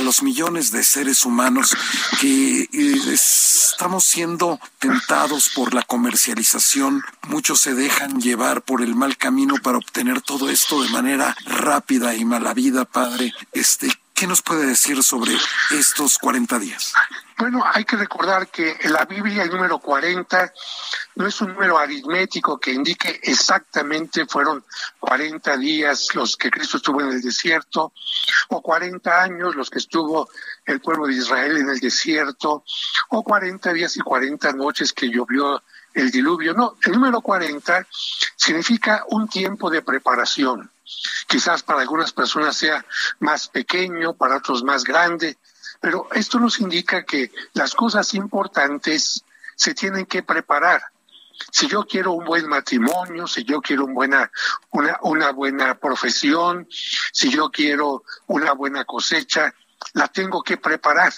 los 0.00 0.22
millones 0.22 0.72
de 0.72 0.82
seres 0.82 1.26
humanos 1.26 1.76
que 2.18 2.62
eh, 2.62 3.00
estamos 3.12 4.04
siendo 4.04 4.58
tentados 4.78 5.50
por 5.54 5.74
la 5.74 5.82
comercialización? 5.82 7.02
Muchos 7.28 7.60
se 7.60 7.74
dejan 7.74 8.22
llevar 8.22 8.62
por 8.62 8.80
el 8.80 8.94
mal 8.94 9.18
camino 9.18 9.56
para 9.62 9.76
obtener 9.76 10.22
todo 10.22 10.48
esto 10.48 10.82
de 10.82 10.88
manera 10.88 11.36
rápida 11.44 12.14
y 12.14 12.24
mala 12.24 12.54
vida, 12.54 12.86
Padre. 12.86 13.34
Este, 13.52 13.88
¿Qué 14.20 14.26
nos 14.26 14.42
puede 14.42 14.66
decir 14.66 15.02
sobre 15.02 15.32
estos 15.70 16.18
40 16.18 16.58
días? 16.58 16.92
Bueno, 17.38 17.64
hay 17.64 17.86
que 17.86 17.96
recordar 17.96 18.48
que 18.48 18.76
la 18.84 19.06
Biblia 19.06 19.44
el 19.44 19.50
número 19.50 19.78
40 19.78 20.52
no 21.14 21.26
es 21.26 21.40
un 21.40 21.54
número 21.54 21.78
aritmético 21.78 22.60
que 22.60 22.70
indique 22.70 23.18
exactamente 23.22 24.26
fueron 24.26 24.62
40 24.98 25.56
días 25.56 26.08
los 26.12 26.36
que 26.36 26.50
Cristo 26.50 26.76
estuvo 26.76 27.00
en 27.00 27.08
el 27.08 27.22
desierto 27.22 27.94
o 28.50 28.60
40 28.60 29.22
años 29.22 29.56
los 29.56 29.70
que 29.70 29.78
estuvo 29.78 30.28
el 30.66 30.82
pueblo 30.82 31.06
de 31.06 31.14
Israel 31.14 31.56
en 31.56 31.70
el 31.70 31.80
desierto 31.80 32.62
o 33.08 33.22
40 33.22 33.72
días 33.72 33.96
y 33.96 34.00
40 34.00 34.52
noches 34.52 34.92
que 34.92 35.08
llovió 35.08 35.62
el 35.94 36.10
diluvio. 36.10 36.52
No, 36.52 36.76
el 36.84 36.92
número 36.92 37.22
40 37.22 37.86
significa 38.36 39.02
un 39.08 39.28
tiempo 39.28 39.70
de 39.70 39.80
preparación 39.80 40.70
Quizás 41.30 41.62
para 41.62 41.82
algunas 41.82 42.12
personas 42.12 42.56
sea 42.56 42.84
más 43.20 43.46
pequeño, 43.46 44.14
para 44.14 44.38
otros 44.38 44.64
más 44.64 44.82
grande, 44.82 45.38
pero 45.80 46.08
esto 46.12 46.40
nos 46.40 46.58
indica 46.58 47.04
que 47.04 47.30
las 47.52 47.76
cosas 47.76 48.14
importantes 48.14 49.24
se 49.54 49.72
tienen 49.72 50.06
que 50.06 50.24
preparar. 50.24 50.82
Si 51.52 51.68
yo 51.68 51.86
quiero 51.86 52.14
un 52.14 52.24
buen 52.24 52.48
matrimonio, 52.48 53.28
si 53.28 53.44
yo 53.44 53.60
quiero 53.60 53.84
un 53.84 53.94
buena, 53.94 54.28
una, 54.70 54.98
una 55.02 55.30
buena 55.30 55.76
profesión, 55.76 56.66
si 57.12 57.30
yo 57.30 57.48
quiero 57.48 58.02
una 58.26 58.50
buena 58.50 58.84
cosecha, 58.84 59.54
la 59.92 60.08
tengo 60.08 60.42
que 60.42 60.56
preparar. 60.56 61.12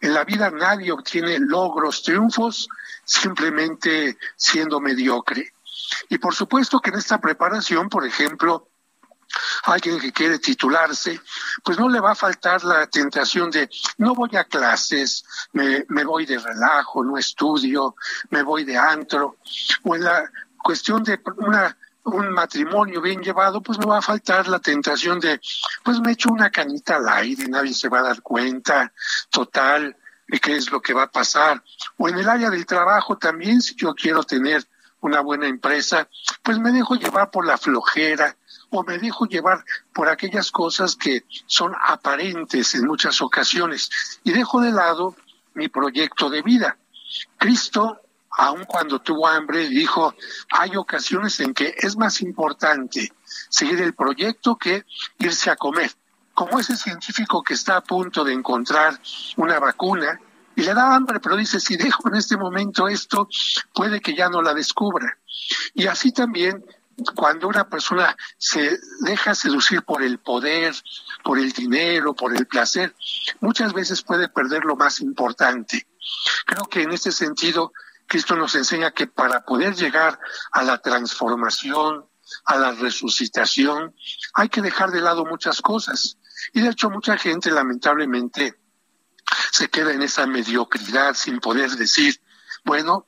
En 0.00 0.14
la 0.14 0.22
vida 0.22 0.52
nadie 0.52 0.92
obtiene 0.92 1.40
logros, 1.40 2.04
triunfos, 2.04 2.68
simplemente 3.04 4.18
siendo 4.36 4.78
mediocre. 4.78 5.52
Y 6.08 6.18
por 6.18 6.36
supuesto 6.36 6.78
que 6.78 6.90
en 6.90 6.98
esta 6.98 7.20
preparación, 7.20 7.88
por 7.88 8.06
ejemplo, 8.06 8.67
alguien 9.64 9.98
que 10.00 10.12
quiere 10.12 10.38
titularse, 10.38 11.20
pues 11.62 11.78
no 11.78 11.88
le 11.88 12.00
va 12.00 12.12
a 12.12 12.14
faltar 12.14 12.64
la 12.64 12.86
tentación 12.86 13.50
de 13.50 13.68
no 13.98 14.14
voy 14.14 14.36
a 14.36 14.44
clases, 14.44 15.24
me, 15.52 15.84
me 15.88 16.04
voy 16.04 16.26
de 16.26 16.38
relajo, 16.38 17.04
no 17.04 17.18
estudio, 17.18 17.94
me 18.30 18.42
voy 18.42 18.64
de 18.64 18.76
antro, 18.76 19.38
o 19.82 19.94
en 19.94 20.04
la 20.04 20.30
cuestión 20.62 21.02
de 21.04 21.20
una 21.36 21.76
un 22.04 22.30
matrimonio 22.30 23.00
bien 23.00 23.20
llevado, 23.20 23.62
pues 23.62 23.78
no 23.78 23.88
va 23.88 23.98
a 23.98 24.02
faltar 24.02 24.48
la 24.48 24.58
tentación 24.58 25.20
de, 25.20 25.40
pues 25.84 26.00
me 26.00 26.12
echo 26.12 26.30
una 26.30 26.50
canita 26.50 26.96
al 26.96 27.08
aire, 27.08 27.46
nadie 27.48 27.74
se 27.74 27.88
va 27.88 28.00
a 28.00 28.04
dar 28.04 28.22
cuenta, 28.22 28.92
total, 29.30 29.94
de 30.26 30.38
qué 30.38 30.56
es 30.56 30.70
lo 30.70 30.80
que 30.80 30.94
va 30.94 31.04
a 31.04 31.10
pasar. 31.10 31.62
O 31.96 32.08
en 32.08 32.18
el 32.18 32.28
área 32.28 32.50
del 32.50 32.66
trabajo 32.66 33.18
también, 33.18 33.60
si 33.60 33.74
yo 33.76 33.94
quiero 33.94 34.22
tener 34.22 34.66
una 35.00 35.20
buena 35.20 35.46
empresa, 35.46 36.08
pues 36.42 36.58
me 36.58 36.72
dejo 36.72 36.94
llevar 36.94 37.30
por 37.30 37.46
la 37.46 37.58
flojera 37.58 38.36
o 38.70 38.82
me 38.84 38.98
dejo 38.98 39.26
llevar 39.26 39.64
por 39.92 40.08
aquellas 40.08 40.50
cosas 40.50 40.96
que 40.96 41.24
son 41.46 41.72
aparentes 41.80 42.74
en 42.74 42.86
muchas 42.86 43.20
ocasiones 43.22 43.90
y 44.24 44.32
dejo 44.32 44.60
de 44.60 44.72
lado 44.72 45.16
mi 45.54 45.68
proyecto 45.68 46.30
de 46.30 46.42
vida. 46.42 46.76
Cristo, 47.36 48.00
aun 48.30 48.64
cuando 48.64 49.00
tuvo 49.00 49.26
hambre, 49.26 49.68
dijo, 49.68 50.14
hay 50.50 50.76
ocasiones 50.76 51.40
en 51.40 51.54
que 51.54 51.74
es 51.76 51.96
más 51.96 52.20
importante 52.20 53.12
seguir 53.48 53.80
el 53.80 53.94
proyecto 53.94 54.56
que 54.56 54.84
irse 55.18 55.50
a 55.50 55.56
comer. 55.56 55.90
Como 56.34 56.60
ese 56.60 56.76
científico 56.76 57.42
que 57.42 57.54
está 57.54 57.76
a 57.76 57.82
punto 57.82 58.22
de 58.22 58.32
encontrar 58.32 59.00
una 59.36 59.58
vacuna 59.58 60.20
y 60.54 60.62
le 60.62 60.74
da 60.74 60.94
hambre, 60.94 61.18
pero 61.20 61.36
dice, 61.36 61.58
si 61.58 61.76
dejo 61.76 62.08
en 62.08 62.16
este 62.16 62.36
momento 62.36 62.88
esto, 62.88 63.28
puede 63.74 64.00
que 64.00 64.14
ya 64.14 64.28
no 64.28 64.42
la 64.42 64.54
descubra. 64.54 65.18
Y 65.74 65.86
así 65.86 66.12
también 66.12 66.64
cuando 67.14 67.48
una 67.48 67.68
persona 67.68 68.16
se 68.36 68.78
deja 69.00 69.34
seducir 69.34 69.82
por 69.82 70.02
el 70.02 70.18
poder, 70.18 70.74
por 71.22 71.38
el 71.38 71.52
dinero, 71.52 72.14
por 72.14 72.36
el 72.36 72.46
placer, 72.46 72.94
muchas 73.40 73.72
veces 73.72 74.02
puede 74.02 74.28
perder 74.28 74.64
lo 74.64 74.76
más 74.76 75.00
importante. 75.00 75.86
Creo 76.46 76.64
que 76.64 76.82
en 76.82 76.92
este 76.92 77.12
sentido, 77.12 77.72
Cristo 78.06 78.36
nos 78.36 78.54
enseña 78.54 78.90
que 78.90 79.06
para 79.06 79.44
poder 79.44 79.74
llegar 79.74 80.18
a 80.52 80.62
la 80.62 80.78
transformación, 80.78 82.06
a 82.44 82.56
la 82.56 82.72
resucitación, 82.72 83.94
hay 84.34 84.48
que 84.48 84.62
dejar 84.62 84.90
de 84.90 85.00
lado 85.00 85.24
muchas 85.24 85.62
cosas. 85.62 86.18
Y 86.52 86.60
de 86.60 86.70
hecho 86.70 86.90
mucha 86.90 87.16
gente 87.16 87.50
lamentablemente 87.50 88.58
se 89.52 89.68
queda 89.68 89.92
en 89.92 90.02
esa 90.02 90.26
mediocridad 90.26 91.14
sin 91.14 91.38
poder 91.40 91.70
decir, 91.70 92.20
bueno, 92.64 93.06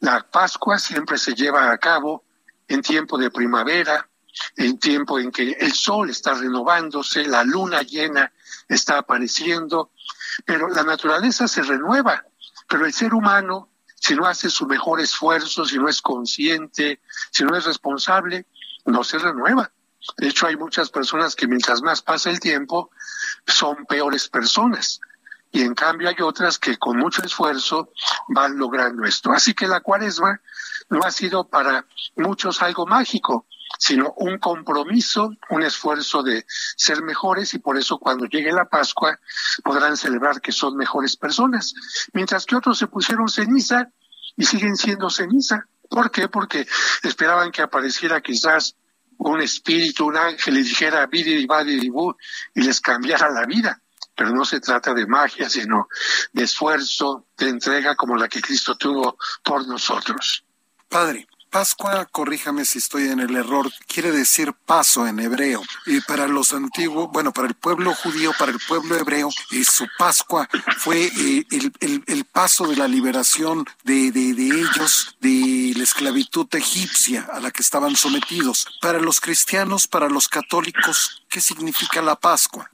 la 0.00 0.28
Pascua 0.30 0.78
siempre 0.78 1.18
se 1.18 1.34
lleva 1.34 1.70
a 1.70 1.78
cabo 1.78 2.24
en 2.70 2.82
tiempo 2.82 3.18
de 3.18 3.30
primavera, 3.30 4.08
en 4.56 4.78
tiempo 4.78 5.18
en 5.18 5.32
que 5.32 5.50
el 5.58 5.72
sol 5.72 6.08
está 6.08 6.34
renovándose, 6.34 7.24
la 7.24 7.42
luna 7.42 7.82
llena 7.82 8.32
está 8.68 8.98
apareciendo, 8.98 9.90
pero 10.46 10.68
la 10.68 10.84
naturaleza 10.84 11.48
se 11.48 11.62
renueva, 11.62 12.24
pero 12.68 12.86
el 12.86 12.92
ser 12.92 13.12
humano, 13.12 13.68
si 13.96 14.14
no 14.14 14.24
hace 14.24 14.48
su 14.48 14.66
mejor 14.66 15.00
esfuerzo, 15.00 15.64
si 15.64 15.78
no 15.78 15.88
es 15.88 16.00
consciente, 16.00 17.00
si 17.32 17.42
no 17.42 17.56
es 17.56 17.64
responsable, 17.64 18.46
no 18.84 19.02
se 19.02 19.18
renueva. 19.18 19.72
De 20.16 20.28
hecho, 20.28 20.46
hay 20.46 20.56
muchas 20.56 20.90
personas 20.90 21.34
que 21.34 21.48
mientras 21.48 21.82
más 21.82 22.02
pasa 22.02 22.30
el 22.30 22.38
tiempo, 22.38 22.90
son 23.46 23.84
peores 23.86 24.28
personas. 24.28 25.00
Y 25.52 25.62
en 25.62 25.74
cambio 25.74 26.08
hay 26.08 26.16
otras 26.22 26.58
que 26.58 26.78
con 26.78 26.96
mucho 26.96 27.22
esfuerzo 27.22 27.92
van 28.28 28.56
logrando 28.56 29.04
esto. 29.04 29.32
Así 29.32 29.54
que 29.54 29.66
la 29.66 29.80
cuaresma 29.80 30.40
no 30.88 31.00
ha 31.04 31.10
sido 31.10 31.48
para 31.48 31.86
muchos 32.16 32.62
algo 32.62 32.86
mágico, 32.86 33.46
sino 33.78 34.12
un 34.16 34.38
compromiso, 34.38 35.30
un 35.50 35.62
esfuerzo 35.62 36.22
de 36.22 36.44
ser 36.76 37.02
mejores 37.02 37.54
y 37.54 37.58
por 37.58 37.76
eso 37.76 37.98
cuando 37.98 38.26
llegue 38.26 38.52
la 38.52 38.68
Pascua 38.68 39.18
podrán 39.64 39.96
celebrar 39.96 40.40
que 40.40 40.52
son 40.52 40.76
mejores 40.76 41.16
personas, 41.16 41.74
mientras 42.12 42.46
que 42.46 42.56
otros 42.56 42.78
se 42.78 42.88
pusieron 42.88 43.28
ceniza 43.28 43.88
y 44.36 44.44
siguen 44.44 44.76
siendo 44.76 45.10
ceniza. 45.10 45.66
¿Por 45.88 46.10
qué? 46.10 46.28
Porque 46.28 46.66
esperaban 47.02 47.50
que 47.50 47.62
apareciera 47.62 48.20
quizás 48.20 48.76
un 49.18 49.40
espíritu, 49.40 50.06
un 50.06 50.16
ángel, 50.16 50.58
y 50.58 50.62
dijera 50.62 51.06
bidi 51.06 51.46
y 52.54 52.60
les 52.62 52.80
cambiara 52.80 53.30
la 53.30 53.44
vida. 53.44 53.80
Pero 54.20 54.32
no 54.32 54.44
se 54.44 54.60
trata 54.60 54.92
de 54.92 55.06
magia, 55.06 55.48
sino 55.48 55.88
de 56.34 56.44
esfuerzo, 56.44 57.24
de 57.38 57.48
entrega 57.48 57.96
como 57.96 58.16
la 58.16 58.28
que 58.28 58.42
Cristo 58.42 58.76
tuvo 58.76 59.16
por 59.42 59.66
nosotros. 59.66 60.44
Padre, 60.90 61.26
Pascua, 61.50 62.06
corríjame 62.06 62.64
si 62.64 62.78
estoy 62.78 63.08
en 63.08 63.18
el 63.18 63.34
error, 63.34 63.70
quiere 63.88 64.12
decir 64.12 64.54
paso 64.66 65.06
en 65.06 65.18
hebreo. 65.18 65.62
Y 65.86 66.00
para 66.02 66.28
los 66.28 66.52
antiguos, 66.52 67.10
bueno, 67.12 67.32
para 67.32 67.48
el 67.48 67.54
pueblo 67.54 67.92
judío, 67.94 68.32
para 68.38 68.52
el 68.52 68.60
pueblo 68.68 68.96
hebreo, 68.96 69.28
eh, 69.50 69.64
su 69.64 69.86
Pascua 69.98 70.48
fue 70.78 71.06
eh, 71.06 71.44
el, 72.06 72.24
paso 72.24 72.68
de 72.68 72.76
la 72.76 72.86
liberación 72.86 73.66
de, 73.82 74.12
de, 74.12 74.30
ellos 74.30 75.16
de 75.20 75.72
la 75.76 75.82
esclavitud 75.82 76.46
egipcia 76.52 77.28
a 77.32 77.40
la 77.40 77.50
que 77.50 77.62
estaban 77.62 77.96
sometidos. 77.96 78.66
Para 78.80 79.00
los 79.00 79.20
cristianos, 79.20 79.88
para 79.88 80.08
los 80.08 80.28
católicos, 80.28 81.24
¿qué 81.28 81.40
significa 81.40 82.00
la 82.00 82.14
Pascua? 82.14 82.70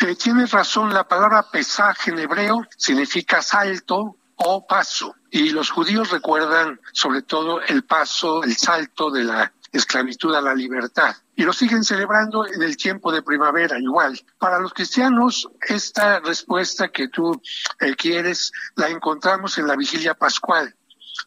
Eh, 0.00 0.14
tienes 0.14 0.52
razón, 0.52 0.94
la 0.94 1.06
palabra 1.06 1.50
pesaje 1.50 2.10
en 2.10 2.20
hebreo 2.20 2.66
significa 2.76 3.42
salto 3.42 4.16
o 4.42 4.66
paso. 4.66 5.14
Y 5.30 5.50
los 5.50 5.70
judíos 5.70 6.10
recuerdan 6.10 6.80
sobre 6.92 7.22
todo 7.22 7.60
el 7.62 7.84
paso, 7.84 8.42
el 8.42 8.56
salto 8.56 9.10
de 9.10 9.24
la 9.24 9.52
esclavitud 9.72 10.34
a 10.34 10.40
la 10.40 10.54
libertad. 10.54 11.14
Y 11.36 11.44
lo 11.44 11.52
siguen 11.52 11.84
celebrando 11.84 12.46
en 12.46 12.62
el 12.62 12.76
tiempo 12.76 13.12
de 13.12 13.22
primavera 13.22 13.78
igual. 13.78 14.18
Para 14.38 14.58
los 14.58 14.72
cristianos, 14.72 15.48
esta 15.60 16.20
respuesta 16.20 16.88
que 16.88 17.08
tú 17.08 17.40
eh, 17.80 17.94
quieres 17.94 18.52
la 18.76 18.88
encontramos 18.88 19.56
en 19.58 19.66
la 19.66 19.76
vigilia 19.76 20.14
pascual, 20.14 20.74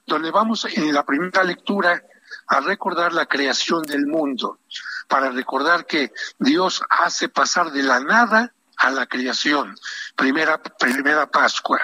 donde 0.05 0.31
vamos 0.31 0.65
en 0.65 0.93
la 0.93 1.05
primera 1.05 1.43
lectura 1.43 2.03
a 2.47 2.59
recordar 2.59 3.13
la 3.13 3.27
creación 3.27 3.83
del 3.83 4.05
mundo, 4.07 4.59
para 5.07 5.29
recordar 5.29 5.85
que 5.85 6.11
Dios 6.39 6.81
hace 6.89 7.29
pasar 7.29 7.71
de 7.71 7.83
la 7.83 7.99
nada 7.99 8.53
a 8.77 8.89
la 8.89 9.05
creación. 9.05 9.75
Primera, 10.15 10.61
primera 10.61 11.29
Pascua. 11.29 11.79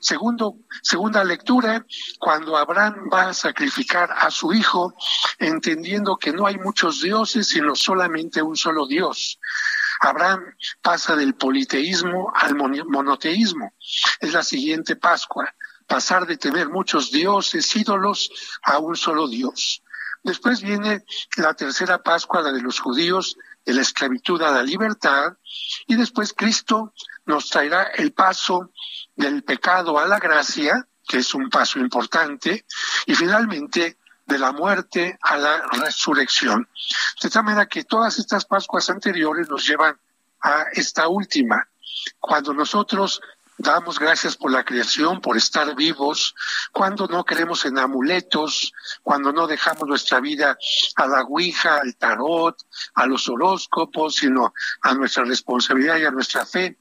Segundo, 0.00 0.56
segunda 0.82 1.22
lectura, 1.24 1.84
cuando 2.18 2.56
Abraham 2.56 3.08
va 3.12 3.30
a 3.30 3.34
sacrificar 3.34 4.10
a 4.12 4.30
su 4.30 4.52
hijo, 4.52 4.94
entendiendo 5.38 6.16
que 6.16 6.32
no 6.32 6.46
hay 6.46 6.58
muchos 6.58 7.02
dioses, 7.02 7.48
sino 7.48 7.74
solamente 7.74 8.42
un 8.42 8.56
solo 8.56 8.86
Dios. 8.86 9.38
Abraham 10.00 10.54
pasa 10.80 11.16
del 11.16 11.34
politeísmo 11.34 12.32
al 12.34 12.54
monoteísmo. 12.54 13.74
Es 14.20 14.32
la 14.32 14.42
siguiente 14.42 14.96
Pascua, 14.96 15.52
pasar 15.86 16.26
de 16.26 16.36
tener 16.36 16.68
muchos 16.68 17.10
dioses, 17.10 17.74
ídolos, 17.74 18.30
a 18.62 18.78
un 18.78 18.96
solo 18.96 19.28
Dios. 19.28 19.82
Después 20.22 20.62
viene 20.62 21.04
la 21.36 21.54
tercera 21.54 22.02
Pascua, 22.02 22.42
la 22.42 22.52
de 22.52 22.60
los 22.60 22.80
judíos, 22.80 23.36
de 23.68 23.74
la 23.74 23.82
esclavitud 23.82 24.40
a 24.40 24.50
la 24.50 24.62
libertad, 24.62 25.36
y 25.86 25.94
después 25.94 26.32
Cristo 26.34 26.94
nos 27.26 27.50
traerá 27.50 27.82
el 27.82 28.12
paso 28.12 28.70
del 29.14 29.44
pecado 29.44 29.98
a 29.98 30.06
la 30.06 30.18
gracia, 30.18 30.88
que 31.06 31.18
es 31.18 31.34
un 31.34 31.50
paso 31.50 31.78
importante, 31.78 32.64
y 33.04 33.14
finalmente 33.14 33.98
de 34.24 34.38
la 34.38 34.52
muerte 34.52 35.18
a 35.20 35.36
la 35.36 35.66
resurrección. 35.84 36.66
De 37.22 37.28
tal 37.28 37.44
manera 37.44 37.66
que 37.66 37.84
todas 37.84 38.18
estas 38.18 38.46
Pascuas 38.46 38.88
anteriores 38.88 39.50
nos 39.50 39.66
llevan 39.68 39.98
a 40.40 40.64
esta 40.72 41.08
última, 41.08 41.68
cuando 42.18 42.54
nosotros 42.54 43.20
Damos 43.60 43.98
gracias 43.98 44.36
por 44.36 44.52
la 44.52 44.64
creación, 44.64 45.20
por 45.20 45.36
estar 45.36 45.74
vivos, 45.74 46.36
cuando 46.70 47.08
no 47.08 47.24
creemos 47.24 47.64
en 47.64 47.76
amuletos, 47.76 48.72
cuando 49.02 49.32
no 49.32 49.48
dejamos 49.48 49.88
nuestra 49.88 50.20
vida 50.20 50.56
a 50.94 51.06
la 51.08 51.22
Ouija, 51.22 51.78
al 51.78 51.96
tarot, 51.96 52.56
a 52.94 53.06
los 53.06 53.28
horóscopos, 53.28 54.14
sino 54.14 54.54
a 54.82 54.94
nuestra 54.94 55.24
responsabilidad 55.24 55.96
y 55.98 56.04
a 56.04 56.12
nuestra 56.12 56.46
fe. 56.46 56.78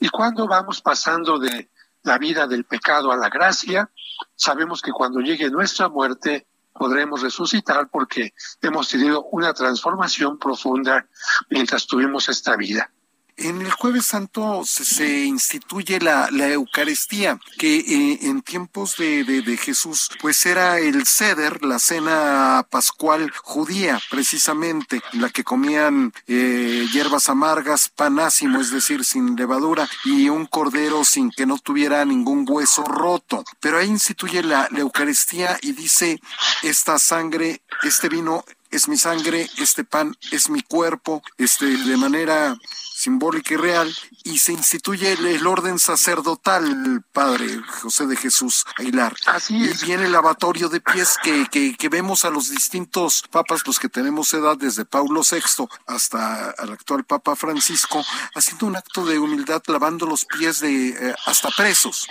Y 0.00 0.08
cuando 0.08 0.48
vamos 0.48 0.80
pasando 0.80 1.38
de 1.38 1.70
la 2.04 2.16
vida 2.16 2.46
del 2.46 2.64
pecado 2.64 3.12
a 3.12 3.16
la 3.18 3.28
gracia, 3.28 3.90
sabemos 4.34 4.80
que 4.80 4.92
cuando 4.92 5.20
llegue 5.20 5.50
nuestra 5.50 5.90
muerte 5.90 6.46
podremos 6.72 7.20
resucitar 7.20 7.90
porque 7.90 8.32
hemos 8.62 8.88
tenido 8.88 9.24
una 9.24 9.52
transformación 9.52 10.38
profunda 10.38 11.06
mientras 11.50 11.86
tuvimos 11.86 12.30
esta 12.30 12.56
vida. 12.56 12.90
En 13.36 13.60
el 13.62 13.70
jueves 13.72 14.06
santo 14.06 14.62
se, 14.64 15.24
instituye 15.24 15.98
la, 15.98 16.28
Eucaristía, 16.30 17.40
que 17.58 17.78
eh, 17.78 18.18
en 18.22 18.42
tiempos 18.42 18.96
de, 18.96 19.24
de, 19.24 19.56
Jesús, 19.56 20.08
pues 20.20 20.46
era 20.46 20.78
el 20.78 21.04
ceder, 21.04 21.64
la 21.64 21.80
cena 21.80 22.64
pascual 22.70 23.32
judía, 23.42 24.00
precisamente, 24.08 25.02
la 25.12 25.30
que 25.30 25.42
comían 25.42 26.12
eh, 26.28 26.86
hierbas 26.92 27.28
amargas, 27.28 27.88
panásimo, 27.88 28.60
es 28.60 28.70
decir, 28.70 29.04
sin 29.04 29.34
levadura, 29.34 29.88
y 30.04 30.28
un 30.28 30.46
cordero 30.46 31.04
sin 31.04 31.30
que 31.30 31.44
no 31.44 31.58
tuviera 31.58 32.04
ningún 32.04 32.46
hueso 32.48 32.84
roto. 32.84 33.44
Pero 33.58 33.78
ahí 33.78 33.88
instituye 33.88 34.44
la, 34.44 34.68
la 34.70 34.78
Eucaristía 34.78 35.58
y 35.60 35.72
dice, 35.72 36.20
esta 36.62 37.00
sangre, 37.00 37.62
este 37.82 38.08
vino 38.08 38.44
es 38.74 38.88
mi 38.88 38.96
sangre, 38.96 39.48
este 39.58 39.84
pan 39.84 40.16
es 40.30 40.50
mi 40.50 40.62
cuerpo, 40.62 41.22
este, 41.38 41.66
de 41.66 41.96
manera 41.96 42.56
simbólica 42.94 43.54
y 43.54 43.56
real, 43.56 43.94
y 44.24 44.38
se 44.38 44.52
instituye 44.52 45.12
el, 45.12 45.26
el 45.26 45.46
orden 45.46 45.78
sacerdotal, 45.78 47.04
padre 47.12 47.60
José 47.82 48.06
de 48.06 48.16
Jesús 48.16 48.64
Aguilar. 48.76 49.14
Así 49.26 49.64
es. 49.64 49.82
Y 49.82 49.86
viene 49.86 50.06
el 50.06 50.12
lavatorio 50.12 50.68
de 50.68 50.80
pies 50.80 51.16
que, 51.22 51.46
que, 51.50 51.76
que 51.76 51.88
vemos 51.88 52.24
a 52.24 52.30
los 52.30 52.50
distintos 52.50 53.22
papas, 53.30 53.66
los 53.66 53.78
que 53.78 53.88
tenemos 53.88 54.32
edad, 54.32 54.56
desde 54.56 54.84
Paulo 54.84 55.22
VI 55.22 55.68
hasta 55.86 56.54
el 56.62 56.72
actual 56.72 57.04
Papa 57.04 57.36
Francisco, 57.36 58.04
haciendo 58.34 58.66
un 58.66 58.76
acto 58.76 59.04
de 59.04 59.18
humildad, 59.18 59.62
lavando 59.66 60.06
los 60.06 60.24
pies 60.24 60.60
de 60.60 60.88
eh, 60.88 61.14
hasta 61.26 61.50
presos. 61.50 62.08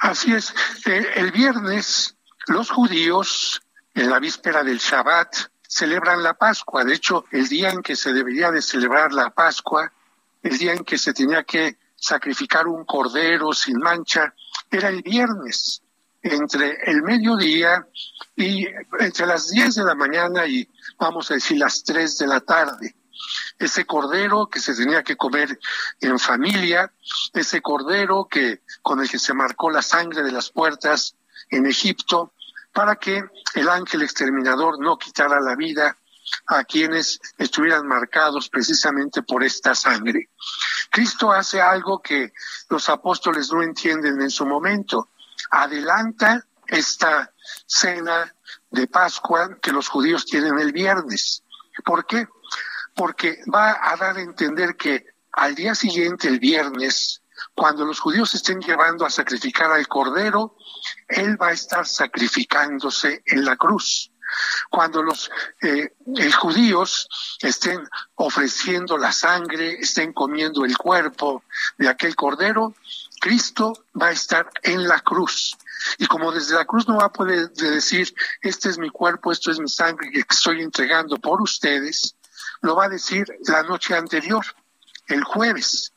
Así 0.00 0.32
es. 0.32 0.54
Eh, 0.84 1.12
el 1.16 1.32
viernes 1.32 2.16
los 2.46 2.70
judíos, 2.70 3.62
en 3.94 4.10
la 4.10 4.18
víspera 4.18 4.62
del 4.62 4.78
Shabbat, 4.78 5.36
celebran 5.66 6.22
la 6.22 6.34
Pascua. 6.34 6.84
De 6.84 6.94
hecho, 6.94 7.24
el 7.30 7.48
día 7.48 7.70
en 7.70 7.82
que 7.82 7.96
se 7.96 8.12
debería 8.12 8.50
de 8.50 8.62
celebrar 8.62 9.12
la 9.12 9.30
Pascua, 9.30 9.92
el 10.42 10.58
día 10.58 10.72
en 10.72 10.84
que 10.84 10.98
se 10.98 11.12
tenía 11.12 11.44
que 11.44 11.78
sacrificar 11.96 12.66
un 12.66 12.84
cordero 12.84 13.52
sin 13.52 13.78
mancha, 13.78 14.34
era 14.70 14.88
el 14.88 15.02
viernes, 15.02 15.82
entre 16.22 16.78
el 16.86 17.02
mediodía 17.02 17.86
y 18.36 18.66
entre 19.00 19.26
las 19.26 19.50
10 19.50 19.74
de 19.74 19.84
la 19.84 19.94
mañana 19.94 20.46
y 20.46 20.68
vamos 20.98 21.30
a 21.30 21.34
decir 21.34 21.58
las 21.58 21.82
3 21.84 22.18
de 22.18 22.26
la 22.26 22.40
tarde. 22.40 22.94
Ese 23.58 23.84
cordero 23.84 24.48
que 24.48 24.60
se 24.60 24.74
tenía 24.74 25.02
que 25.02 25.16
comer 25.16 25.58
en 26.00 26.18
familia, 26.18 26.92
ese 27.32 27.60
cordero 27.60 28.26
que 28.30 28.62
con 28.82 29.00
el 29.00 29.10
que 29.10 29.18
se 29.18 29.34
marcó 29.34 29.70
la 29.70 29.82
sangre 29.82 30.22
de 30.22 30.32
las 30.32 30.50
puertas 30.50 31.16
en 31.50 31.66
Egipto, 31.66 32.32
para 32.72 32.96
que 32.96 33.22
el 33.54 33.68
ángel 33.68 34.02
exterminador 34.02 34.80
no 34.80 34.98
quitara 34.98 35.40
la 35.40 35.54
vida 35.54 35.96
a 36.46 36.64
quienes 36.64 37.20
estuvieran 37.38 37.86
marcados 37.86 38.48
precisamente 38.48 39.22
por 39.22 39.44
esta 39.44 39.74
sangre. 39.74 40.30
Cristo 40.90 41.32
hace 41.32 41.60
algo 41.60 42.00
que 42.00 42.32
los 42.68 42.88
apóstoles 42.88 43.52
no 43.52 43.62
entienden 43.62 44.20
en 44.20 44.30
su 44.30 44.46
momento. 44.46 45.10
Adelanta 45.50 46.46
esta 46.66 47.32
cena 47.66 48.34
de 48.70 48.86
Pascua 48.86 49.58
que 49.60 49.72
los 49.72 49.88
judíos 49.88 50.24
tienen 50.24 50.58
el 50.58 50.72
viernes. 50.72 51.42
¿Por 51.84 52.06
qué? 52.06 52.26
Porque 52.94 53.42
va 53.52 53.78
a 53.82 53.96
dar 53.96 54.16
a 54.16 54.22
entender 54.22 54.76
que 54.76 55.06
al 55.32 55.54
día 55.54 55.74
siguiente, 55.74 56.28
el 56.28 56.38
viernes, 56.38 57.21
cuando 57.54 57.84
los 57.84 58.00
judíos 58.00 58.34
estén 58.34 58.60
llevando 58.60 59.04
a 59.04 59.10
sacrificar 59.10 59.70
al 59.70 59.86
cordero, 59.88 60.56
él 61.08 61.40
va 61.40 61.48
a 61.48 61.52
estar 61.52 61.86
sacrificándose 61.86 63.22
en 63.26 63.44
la 63.44 63.56
cruz. 63.56 64.10
Cuando 64.70 65.02
los 65.02 65.30
eh, 65.60 65.94
judíos 66.38 67.08
estén 67.40 67.86
ofreciendo 68.14 68.96
la 68.96 69.12
sangre, 69.12 69.78
estén 69.78 70.12
comiendo 70.12 70.64
el 70.64 70.76
cuerpo 70.76 71.44
de 71.76 71.88
aquel 71.88 72.16
cordero, 72.16 72.74
Cristo 73.20 73.84
va 74.00 74.08
a 74.08 74.12
estar 74.12 74.50
en 74.62 74.88
la 74.88 75.00
cruz. 75.00 75.56
Y 75.98 76.06
como 76.06 76.32
desde 76.32 76.54
la 76.54 76.64
cruz 76.64 76.88
no 76.88 76.96
va 76.96 77.06
a 77.06 77.12
poder 77.12 77.50
decir, 77.52 78.14
este 78.40 78.68
es 78.68 78.78
mi 78.78 78.90
cuerpo, 78.90 79.32
esto 79.32 79.50
es 79.50 79.58
mi 79.58 79.68
sangre 79.68 80.10
que 80.10 80.24
estoy 80.28 80.62
entregando 80.62 81.16
por 81.18 81.42
ustedes, 81.42 82.16
lo 82.62 82.76
va 82.76 82.86
a 82.86 82.88
decir 82.88 83.26
la 83.46 83.62
noche 83.62 83.94
anterior, 83.94 84.44
el 85.08 85.24
jueves. 85.24 85.91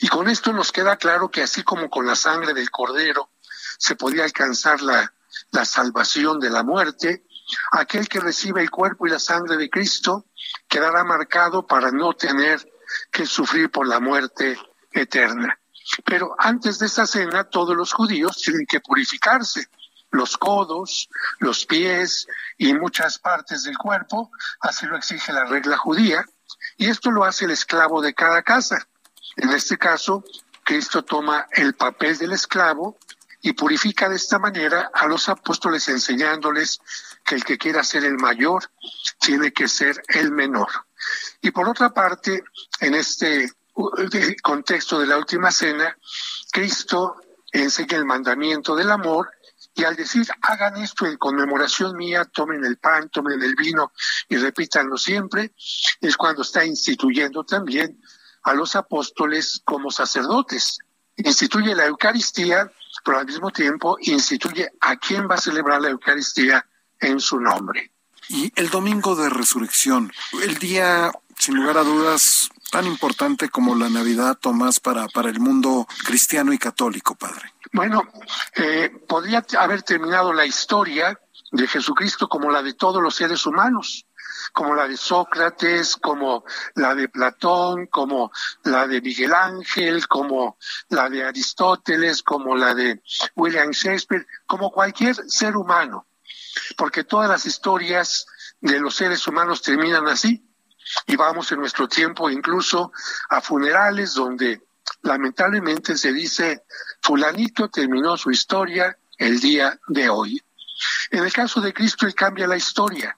Y 0.00 0.08
con 0.08 0.28
esto 0.28 0.52
nos 0.52 0.72
queda 0.72 0.96
claro 0.96 1.30
que 1.30 1.42
así 1.42 1.62
como 1.62 1.88
con 1.90 2.06
la 2.06 2.16
sangre 2.16 2.54
del 2.54 2.70
cordero 2.70 3.30
se 3.78 3.96
podía 3.96 4.24
alcanzar 4.24 4.82
la, 4.82 5.12
la 5.50 5.64
salvación 5.64 6.40
de 6.40 6.50
la 6.50 6.62
muerte, 6.62 7.24
aquel 7.72 8.08
que 8.08 8.20
recibe 8.20 8.62
el 8.62 8.70
cuerpo 8.70 9.06
y 9.06 9.10
la 9.10 9.18
sangre 9.18 9.56
de 9.56 9.70
Cristo 9.70 10.26
quedará 10.68 11.04
marcado 11.04 11.66
para 11.66 11.90
no 11.90 12.14
tener 12.14 12.66
que 13.10 13.26
sufrir 13.26 13.70
por 13.70 13.86
la 13.86 14.00
muerte 14.00 14.58
eterna. 14.90 15.58
Pero 16.04 16.34
antes 16.38 16.78
de 16.78 16.86
esta 16.86 17.06
cena, 17.06 17.44
todos 17.44 17.76
los 17.76 17.92
judíos 17.92 18.36
tienen 18.36 18.66
que 18.66 18.80
purificarse. 18.80 19.68
Los 20.10 20.36
codos, 20.36 21.08
los 21.38 21.64
pies 21.64 22.26
y 22.58 22.74
muchas 22.74 23.18
partes 23.18 23.62
del 23.64 23.78
cuerpo, 23.78 24.30
así 24.60 24.86
lo 24.86 24.96
exige 24.96 25.32
la 25.32 25.44
regla 25.44 25.78
judía, 25.78 26.24
y 26.76 26.90
esto 26.90 27.10
lo 27.10 27.24
hace 27.24 27.46
el 27.46 27.52
esclavo 27.52 28.02
de 28.02 28.12
cada 28.12 28.42
casa. 28.42 28.86
En 29.36 29.50
este 29.50 29.78
caso, 29.78 30.24
Cristo 30.64 31.04
toma 31.04 31.46
el 31.52 31.74
papel 31.74 32.18
del 32.18 32.32
esclavo 32.32 32.98
y 33.40 33.52
purifica 33.54 34.08
de 34.08 34.16
esta 34.16 34.38
manera 34.38 34.90
a 34.94 35.06
los 35.06 35.28
apóstoles 35.28 35.88
enseñándoles 35.88 36.80
que 37.24 37.34
el 37.34 37.44
que 37.44 37.58
quiera 37.58 37.82
ser 37.82 38.04
el 38.04 38.16
mayor 38.16 38.70
tiene 39.18 39.52
que 39.52 39.68
ser 39.68 40.00
el 40.08 40.30
menor. 40.30 40.68
Y 41.40 41.50
por 41.50 41.68
otra 41.68 41.92
parte, 41.92 42.44
en 42.80 42.94
este 42.94 43.52
contexto 44.42 45.00
de 45.00 45.06
la 45.06 45.18
última 45.18 45.50
cena, 45.50 45.96
Cristo 46.52 47.16
enseña 47.50 47.96
el 47.96 48.04
mandamiento 48.04 48.76
del 48.76 48.90
amor 48.90 49.30
y 49.74 49.84
al 49.84 49.96
decir 49.96 50.26
hagan 50.42 50.76
esto 50.76 51.06
en 51.06 51.16
conmemoración 51.16 51.96
mía, 51.96 52.24
tomen 52.26 52.64
el 52.64 52.76
pan, 52.76 53.08
tomen 53.08 53.42
el 53.42 53.54
vino 53.56 53.92
y 54.28 54.36
repítanlo 54.36 54.96
siempre, 54.96 55.54
es 56.00 56.16
cuando 56.16 56.42
está 56.42 56.64
instituyendo 56.64 57.44
también 57.44 58.00
a 58.42 58.54
los 58.54 58.76
apóstoles 58.76 59.60
como 59.64 59.90
sacerdotes. 59.90 60.78
Instituye 61.16 61.74
la 61.74 61.86
Eucaristía, 61.86 62.70
pero 63.04 63.18
al 63.18 63.26
mismo 63.26 63.50
tiempo 63.50 63.96
instituye 64.00 64.70
a 64.80 64.96
quién 64.96 65.28
va 65.28 65.36
a 65.36 65.40
celebrar 65.40 65.80
la 65.80 65.90
Eucaristía 65.90 66.66
en 67.00 67.20
su 67.20 67.40
nombre. 67.40 67.90
Y 68.28 68.52
el 68.56 68.70
domingo 68.70 69.14
de 69.14 69.28
resurrección, 69.28 70.12
el 70.42 70.58
día, 70.58 71.12
sin 71.36 71.56
lugar 71.56 71.78
a 71.78 71.82
dudas, 71.82 72.50
tan 72.70 72.86
importante 72.86 73.50
como 73.50 73.74
la 73.74 73.90
Navidad, 73.90 74.38
Tomás, 74.40 74.80
para, 74.80 75.06
para 75.08 75.28
el 75.28 75.40
mundo 75.40 75.86
cristiano 76.04 76.52
y 76.52 76.58
católico, 76.58 77.14
Padre. 77.14 77.52
Bueno, 77.72 78.02
eh, 78.56 78.90
podría 79.08 79.44
haber 79.58 79.82
terminado 79.82 80.32
la 80.32 80.46
historia 80.46 81.18
de 81.50 81.66
Jesucristo 81.66 82.28
como 82.28 82.50
la 82.50 82.62
de 82.62 82.72
todos 82.72 83.02
los 83.02 83.14
seres 83.14 83.44
humanos, 83.44 84.06
como 84.52 84.74
la 84.74 84.88
de 84.88 84.96
Sócrates, 84.96 85.96
como 85.96 86.44
la 86.74 86.94
de 86.94 87.08
Platón, 87.08 87.86
como 87.86 88.30
la 88.64 88.86
de 88.86 89.00
Miguel 89.00 89.34
Ángel, 89.34 90.06
como 90.08 90.58
la 90.88 91.08
de 91.08 91.24
Aristóteles, 91.24 92.22
como 92.22 92.56
la 92.56 92.74
de 92.74 93.02
William 93.36 93.70
Shakespeare, 93.70 94.26
como 94.46 94.70
cualquier 94.70 95.16
ser 95.28 95.56
humano, 95.56 96.06
porque 96.76 97.04
todas 97.04 97.28
las 97.28 97.46
historias 97.46 98.26
de 98.60 98.80
los 98.80 98.94
seres 98.94 99.26
humanos 99.26 99.62
terminan 99.62 100.06
así. 100.08 100.48
Y 101.06 101.16
vamos 101.16 101.50
en 101.52 101.60
nuestro 101.60 101.88
tiempo 101.88 102.28
incluso 102.28 102.92
a 103.30 103.40
funerales 103.40 104.14
donde 104.14 104.62
lamentablemente 105.02 105.96
se 105.96 106.12
dice, 106.12 106.64
fulanito 107.00 107.68
terminó 107.68 108.16
su 108.16 108.30
historia 108.30 108.96
el 109.16 109.40
día 109.40 109.78
de 109.88 110.08
hoy. 110.08 110.42
En 111.10 111.24
el 111.24 111.32
caso 111.32 111.60
de 111.60 111.72
Cristo, 111.72 112.06
Él 112.06 112.14
cambia 112.14 112.46
la 112.46 112.56
historia, 112.56 113.16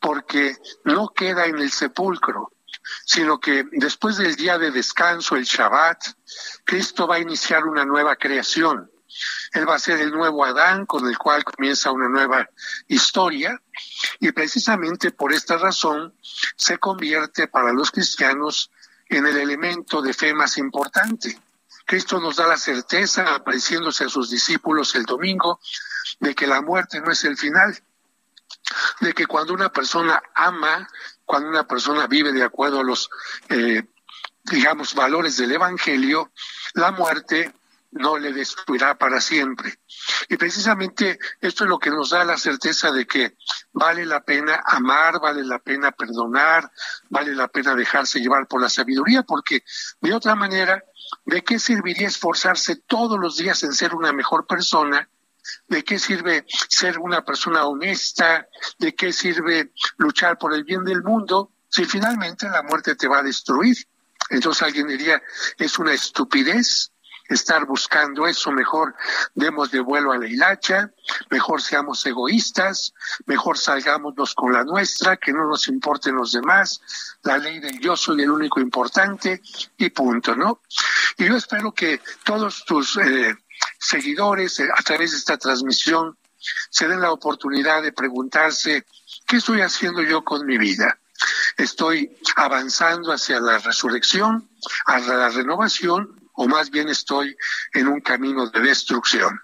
porque 0.00 0.56
no 0.84 1.08
queda 1.08 1.46
en 1.46 1.58
el 1.58 1.70
sepulcro, 1.70 2.52
sino 3.04 3.38
que 3.38 3.64
después 3.72 4.16
del 4.16 4.36
día 4.36 4.58
de 4.58 4.70
descanso, 4.70 5.36
el 5.36 5.44
Shabbat, 5.44 6.02
Cristo 6.64 7.06
va 7.06 7.16
a 7.16 7.20
iniciar 7.20 7.64
una 7.64 7.84
nueva 7.84 8.16
creación. 8.16 8.90
Él 9.52 9.68
va 9.68 9.74
a 9.74 9.78
ser 9.78 10.00
el 10.00 10.10
nuevo 10.10 10.44
Adán 10.44 10.86
con 10.86 11.06
el 11.06 11.18
cual 11.18 11.44
comienza 11.44 11.92
una 11.92 12.08
nueva 12.08 12.48
historia 12.88 13.60
y 14.20 14.32
precisamente 14.32 15.10
por 15.10 15.32
esta 15.32 15.58
razón 15.58 16.14
se 16.56 16.78
convierte 16.78 17.46
para 17.48 17.72
los 17.72 17.90
cristianos 17.90 18.70
en 19.08 19.26
el 19.26 19.36
elemento 19.36 20.00
de 20.00 20.14
fe 20.14 20.32
más 20.32 20.56
importante. 20.56 21.38
Cristo 21.84 22.20
nos 22.20 22.36
da 22.36 22.46
la 22.46 22.56
certeza, 22.56 23.34
apareciéndose 23.34 24.04
a 24.04 24.08
sus 24.08 24.30
discípulos 24.30 24.94
el 24.94 25.04
domingo, 25.04 25.60
de 26.20 26.34
que 26.34 26.46
la 26.46 26.62
muerte 26.62 27.00
no 27.00 27.10
es 27.10 27.24
el 27.24 27.36
final, 27.36 27.78
de 29.00 29.12
que 29.12 29.26
cuando 29.26 29.54
una 29.54 29.70
persona 29.70 30.22
ama, 30.34 30.88
cuando 31.24 31.48
una 31.48 31.66
persona 31.66 32.06
vive 32.06 32.32
de 32.32 32.42
acuerdo 32.42 32.80
a 32.80 32.84
los, 32.84 33.10
eh, 33.48 33.82
digamos, 34.44 34.94
valores 34.94 35.36
del 35.36 35.52
Evangelio, 35.52 36.32
la 36.74 36.90
muerte 36.92 37.52
no 37.92 38.18
le 38.18 38.32
destruirá 38.32 38.96
para 38.96 39.20
siempre. 39.20 39.78
Y 40.28 40.36
precisamente 40.36 41.18
esto 41.40 41.64
es 41.64 41.70
lo 41.70 41.78
que 41.78 41.90
nos 41.90 42.10
da 42.10 42.24
la 42.24 42.36
certeza 42.36 42.90
de 42.90 43.06
que 43.06 43.36
vale 43.72 44.06
la 44.06 44.22
pena 44.22 44.62
amar, 44.64 45.20
vale 45.20 45.44
la 45.44 45.58
pena 45.58 45.92
perdonar, 45.92 46.70
vale 47.10 47.34
la 47.34 47.48
pena 47.48 47.74
dejarse 47.74 48.20
llevar 48.20 48.46
por 48.46 48.60
la 48.60 48.70
sabiduría, 48.70 49.22
porque 49.22 49.62
de 50.00 50.14
otra 50.14 50.34
manera, 50.34 50.82
¿de 51.26 51.44
qué 51.44 51.58
serviría 51.58 52.08
esforzarse 52.08 52.76
todos 52.76 53.18
los 53.18 53.36
días 53.36 53.62
en 53.62 53.74
ser 53.74 53.94
una 53.94 54.12
mejor 54.12 54.46
persona? 54.46 55.08
¿De 55.68 55.82
qué 55.84 55.98
sirve 55.98 56.46
ser 56.68 56.98
una 56.98 57.24
persona 57.24 57.66
honesta? 57.66 58.48
¿De 58.78 58.94
qué 58.94 59.12
sirve 59.12 59.72
luchar 59.98 60.38
por 60.38 60.54
el 60.54 60.64
bien 60.64 60.84
del 60.84 61.02
mundo 61.02 61.52
si 61.68 61.84
finalmente 61.84 62.48
la 62.48 62.62
muerte 62.62 62.94
te 62.94 63.08
va 63.08 63.18
a 63.18 63.22
destruir? 63.22 63.76
Entonces 64.30 64.62
alguien 64.62 64.86
diría, 64.86 65.22
es 65.58 65.78
una 65.78 65.92
estupidez 65.92 66.92
estar 67.28 67.64
buscando 67.66 68.26
eso, 68.26 68.50
mejor 68.52 68.94
demos 69.34 69.70
de 69.70 69.80
vuelo 69.80 70.12
a 70.12 70.18
la 70.18 70.26
hilacha, 70.26 70.90
mejor 71.30 71.62
seamos 71.62 72.04
egoístas, 72.06 72.94
mejor 73.26 73.58
salgámonos 73.58 74.34
con 74.34 74.52
la 74.52 74.64
nuestra, 74.64 75.16
que 75.16 75.32
no 75.32 75.46
nos 75.46 75.68
importen 75.68 76.14
los 76.14 76.32
demás, 76.32 76.80
la 77.22 77.38
ley 77.38 77.58
del 77.60 77.80
yo 77.80 77.96
soy 77.96 78.22
el 78.22 78.30
único 78.30 78.60
importante 78.60 79.40
y 79.76 79.90
punto, 79.90 80.36
¿no? 80.36 80.60
Y 81.18 81.26
yo 81.26 81.36
espero 81.36 81.72
que 81.72 82.00
todos 82.24 82.64
tus 82.64 82.96
eh, 82.96 83.36
seguidores 83.82 84.60
eh, 84.60 84.68
a 84.74 84.82
través 84.82 85.10
de 85.10 85.18
esta 85.18 85.36
transmisión 85.36 86.16
se 86.70 86.88
den 86.88 87.00
la 87.00 87.12
oportunidad 87.12 87.82
de 87.82 87.92
preguntarse, 87.92 88.84
¿qué 89.26 89.36
estoy 89.36 89.60
haciendo 89.60 90.02
yo 90.02 90.24
con 90.24 90.46
mi 90.46 90.58
vida? 90.58 90.98
¿Estoy 91.56 92.16
avanzando 92.36 93.12
hacia 93.12 93.40
la 93.40 93.58
resurrección, 93.58 94.48
hacia 94.86 95.14
la 95.14 95.28
renovación, 95.28 96.20
o 96.32 96.48
más 96.48 96.70
bien 96.70 96.88
estoy 96.88 97.36
en 97.74 97.88
un 97.88 98.00
camino 98.00 98.48
de 98.48 98.60
destrucción? 98.60 99.40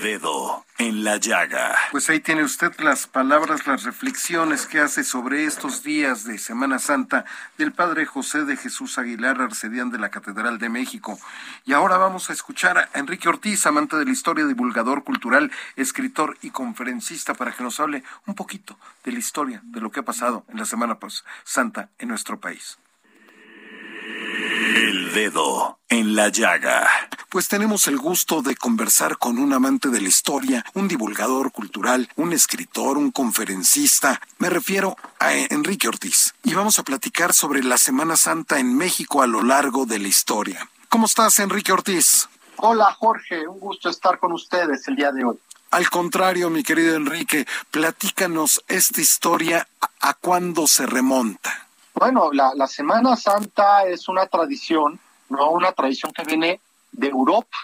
El 0.00 0.18
dedo 0.20 0.64
en 0.78 1.04
la 1.04 1.18
llaga. 1.18 1.76
Pues 1.90 2.08
ahí 2.08 2.20
tiene 2.20 2.42
usted 2.42 2.72
las 2.78 3.06
palabras, 3.06 3.66
las 3.66 3.84
reflexiones 3.84 4.66
que 4.66 4.78
hace 4.78 5.04
sobre 5.04 5.44
estos 5.44 5.82
días 5.82 6.24
de 6.24 6.38
Semana 6.38 6.78
Santa 6.78 7.26
del 7.58 7.72
Padre 7.72 8.06
José 8.06 8.44
de 8.44 8.56
Jesús 8.56 8.96
Aguilar, 8.96 9.42
arcedián 9.42 9.90
de 9.90 9.98
la 9.98 10.08
Catedral 10.08 10.58
de 10.58 10.70
México. 10.70 11.18
Y 11.66 11.74
ahora 11.74 11.98
vamos 11.98 12.30
a 12.30 12.32
escuchar 12.32 12.78
a 12.78 12.88
Enrique 12.94 13.28
Ortiz, 13.28 13.66
amante 13.66 13.96
de 13.96 14.06
la 14.06 14.12
historia, 14.12 14.46
divulgador 14.46 15.04
cultural, 15.04 15.52
escritor 15.76 16.38
y 16.40 16.50
conferencista, 16.50 17.34
para 17.34 17.52
que 17.52 17.62
nos 17.62 17.78
hable 17.78 18.02
un 18.26 18.34
poquito 18.34 18.78
de 19.04 19.12
la 19.12 19.18
historia, 19.18 19.60
de 19.64 19.80
lo 19.80 19.90
que 19.90 20.00
ha 20.00 20.04
pasado 20.04 20.44
en 20.48 20.58
la 20.58 20.64
Semana 20.64 20.98
Santa 21.44 21.90
en 21.98 22.08
nuestro 22.08 22.40
país. 22.40 22.78
El 24.74 25.12
dedo 25.12 25.78
en 25.88 26.14
la 26.14 26.28
llaga. 26.28 26.88
Pues 27.30 27.46
tenemos 27.46 27.86
el 27.86 27.96
gusto 27.96 28.42
de 28.42 28.56
conversar 28.56 29.16
con 29.16 29.38
un 29.38 29.52
amante 29.52 29.88
de 29.88 30.00
la 30.00 30.08
historia, 30.08 30.64
un 30.74 30.88
divulgador 30.88 31.52
cultural, 31.52 32.08
un 32.16 32.32
escritor, 32.32 32.98
un 32.98 33.12
conferencista. 33.12 34.20
Me 34.38 34.50
refiero 34.50 34.96
a 35.20 35.32
Enrique 35.32 35.86
Ortiz. 35.86 36.34
Y 36.42 36.54
vamos 36.54 36.80
a 36.80 36.82
platicar 36.82 37.32
sobre 37.32 37.62
la 37.62 37.78
Semana 37.78 38.16
Santa 38.16 38.58
en 38.58 38.76
México 38.76 39.22
a 39.22 39.28
lo 39.28 39.44
largo 39.44 39.86
de 39.86 40.00
la 40.00 40.08
historia. 40.08 40.68
¿Cómo 40.88 41.06
estás, 41.06 41.38
Enrique 41.38 41.70
Ortiz? 41.70 42.28
Hola, 42.56 42.92
Jorge. 42.98 43.46
Un 43.46 43.60
gusto 43.60 43.90
estar 43.90 44.18
con 44.18 44.32
ustedes 44.32 44.88
el 44.88 44.96
día 44.96 45.12
de 45.12 45.22
hoy. 45.22 45.38
Al 45.70 45.88
contrario, 45.88 46.50
mi 46.50 46.64
querido 46.64 46.96
Enrique, 46.96 47.46
platícanos 47.70 48.64
esta 48.66 49.00
historia 49.00 49.68
a, 50.00 50.14
cuándo 50.14 50.66
se 50.66 50.84
remonta. 50.84 51.68
Bueno, 51.94 52.32
la, 52.32 52.54
la 52.56 52.66
Semana 52.66 53.14
Santa 53.14 53.84
es 53.84 54.08
una 54.08 54.26
tradición, 54.26 54.98
no 55.28 55.52
una 55.52 55.70
tradición 55.70 56.12
que 56.12 56.24
viene 56.24 56.60
de 56.92 57.08
Europa, 57.08 57.56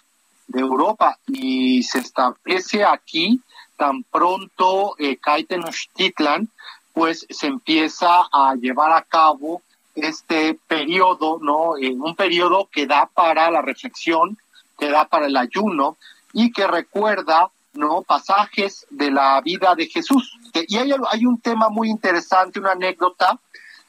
de 0.47 0.61
Europa 0.61 1.19
y 1.27 1.83
se 1.83 1.99
establece 1.99 2.85
aquí 2.85 3.41
tan 3.77 4.05
pronto 4.05 4.95
eh, 4.99 5.19
cae 5.19 5.45
Tenochtitlan, 5.45 6.49
pues 6.93 7.27
se 7.29 7.47
empieza 7.47 8.23
a 8.33 8.55
llevar 8.55 8.93
a 8.93 9.03
cabo 9.03 9.63
este 9.95 10.59
periodo, 10.67 11.39
¿no? 11.43 11.77
En 11.79 12.01
un 12.01 12.15
periodo 12.15 12.69
que 12.73 12.87
da 12.87 13.07
para 13.13 13.51
la 13.51 13.63
reflexión, 13.63 14.39
que 14.79 14.89
da 14.89 15.07
para 15.07 15.27
el 15.27 15.37
ayuno 15.37 15.97
y 16.33 16.53
que 16.53 16.67
recuerda, 16.67 17.51
¿no? 17.75 18.03
Pasajes 18.03 18.87
de 18.91 19.11
la 19.11 19.41
vida 19.43 19.75
de 19.75 19.87
Jesús. 19.87 20.39
Y 20.55 20.77
hay 20.79 21.27
un 21.27 21.41
tema 21.41 21.69
muy 21.69 21.91
interesante, 21.91 22.61
una 22.61 22.73
anécdota 22.73 23.39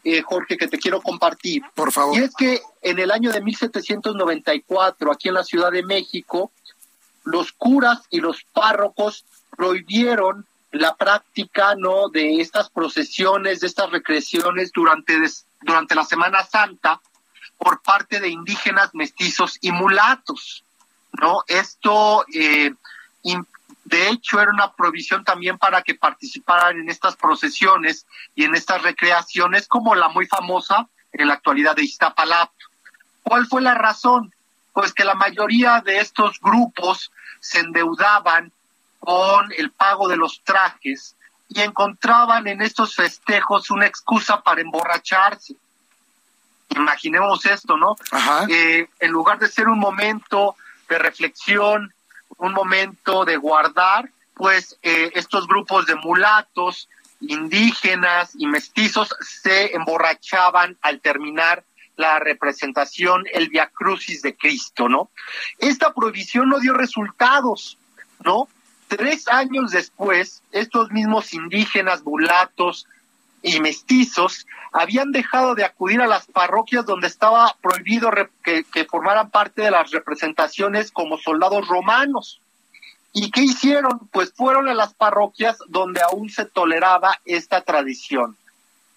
eh, 0.03 0.21
Jorge, 0.21 0.57
que 0.57 0.67
te 0.67 0.77
quiero 0.77 1.01
compartir. 1.01 1.63
Por 1.75 1.91
favor. 1.91 2.17
Y 2.17 2.23
es 2.23 2.33
que 2.35 2.61
en 2.81 2.99
el 2.99 3.11
año 3.11 3.31
de 3.31 3.41
1794, 3.41 5.11
aquí 5.11 5.27
en 5.27 5.33
la 5.33 5.43
Ciudad 5.43 5.71
de 5.71 5.83
México, 5.83 6.51
los 7.23 7.51
curas 7.51 8.01
y 8.09 8.19
los 8.21 8.43
párrocos 8.53 9.25
prohibieron 9.55 10.45
la 10.71 10.95
práctica 10.95 11.75
no 11.75 12.09
de 12.09 12.41
estas 12.41 12.69
procesiones, 12.69 13.59
de 13.59 13.67
estas 13.67 13.89
recreaciones 13.89 14.71
durante, 14.71 15.19
durante 15.61 15.95
la 15.95 16.03
Semana 16.03 16.43
Santa 16.43 17.01
por 17.57 17.81
parte 17.81 18.19
de 18.19 18.29
indígenas, 18.29 18.91
mestizos 18.93 19.57
y 19.61 19.71
mulatos. 19.71 20.63
¿no? 21.19 21.43
Esto 21.47 22.25
eh, 22.33 22.73
de 23.87 24.09
hecho, 24.09 24.41
era 24.41 24.51
una 24.51 24.73
provisión 24.73 25.23
también 25.23 25.57
para 25.57 25.81
que 25.81 25.95
participaran 25.95 26.77
en 26.77 26.89
estas 26.89 27.15
procesiones 27.15 28.05
y 28.35 28.43
en 28.43 28.53
estas 28.53 28.81
recreaciones, 28.81 29.65
como 29.69 29.95
la 29.95 30.09
muy 30.09 30.27
famosa 30.27 30.89
en 31.13 31.29
la 31.29 31.35
actualidad 31.35 31.73
de 31.73 31.85
Iztapalapa. 31.85 32.51
¿Cuál 33.23 33.47
fue 33.47 33.61
la 33.61 33.75
razón? 33.75 34.33
Pues 34.73 34.93
que 34.93 35.05
la 35.05 35.15
mayoría 35.15 35.79
de 35.79 35.99
estos 35.99 36.37
grupos 36.41 37.13
se 37.39 37.59
endeudaban 37.59 38.51
con 38.99 39.53
el 39.57 39.71
pago 39.71 40.09
de 40.09 40.17
los 40.17 40.41
trajes 40.43 41.15
y 41.47 41.61
encontraban 41.61 42.45
en 42.47 42.61
estos 42.61 42.93
festejos 42.93 43.71
una 43.71 43.85
excusa 43.85 44.41
para 44.41 44.59
emborracharse. 44.59 45.55
Imaginemos 46.71 47.45
esto, 47.45 47.77
¿no? 47.77 47.95
Eh, 48.49 48.89
en 48.99 49.11
lugar 49.11 49.39
de 49.39 49.47
ser 49.47 49.69
un 49.69 49.79
momento 49.79 50.57
de 50.89 50.99
reflexión, 50.99 51.93
un 52.37 52.53
momento 52.53 53.25
de 53.25 53.37
guardar, 53.37 54.09
pues 54.33 54.77
eh, 54.83 55.11
estos 55.15 55.47
grupos 55.47 55.85
de 55.85 55.95
mulatos, 55.95 56.87
indígenas 57.19 58.33
y 58.37 58.45
mestizos 58.45 59.09
se 59.21 59.75
emborrachaban 59.75 60.77
al 60.81 61.01
terminar 61.01 61.63
la 61.95 62.19
representación, 62.19 63.23
el 63.33 63.49
Via 63.49 63.71
Crucis 63.73 64.21
de 64.21 64.35
Cristo, 64.35 64.87
¿no? 64.87 65.09
Esta 65.57 65.93
prohibición 65.93 66.47
no 66.47 66.59
dio 66.59 66.73
resultados, 66.73 67.77
¿no? 68.23 68.47
Tres 68.87 69.27
años 69.27 69.71
después, 69.71 70.43
estos 70.51 70.91
mismos 70.91 71.33
indígenas, 71.33 72.03
mulatos 72.03 72.85
y 73.47 73.59
mestizos 73.61 74.45
habían 74.73 75.11
dejado 75.11 75.55
de 75.55 75.63
acudir 75.63 76.01
a 76.01 76.07
las 76.07 76.25
parroquias 76.25 76.85
donde 76.85 77.07
estaba 77.07 77.55
prohibido 77.61 78.11
que, 78.43 78.65
que 78.65 78.85
formaran 78.85 79.29
parte 79.29 79.61
de 79.61 79.71
las 79.71 79.89
representaciones 79.91 80.91
como 80.91 81.17
soldados 81.17 81.67
romanos. 81.67 82.41
¿Y 83.13 83.31
qué 83.31 83.41
hicieron? 83.41 84.07
Pues 84.11 84.33
fueron 84.33 84.67
a 84.67 84.73
las 84.73 84.93
parroquias 84.93 85.57
donde 85.67 86.01
aún 86.01 86.29
se 86.29 86.45
toleraba 86.45 87.19
esta 87.25 87.61
tradición. 87.61 88.35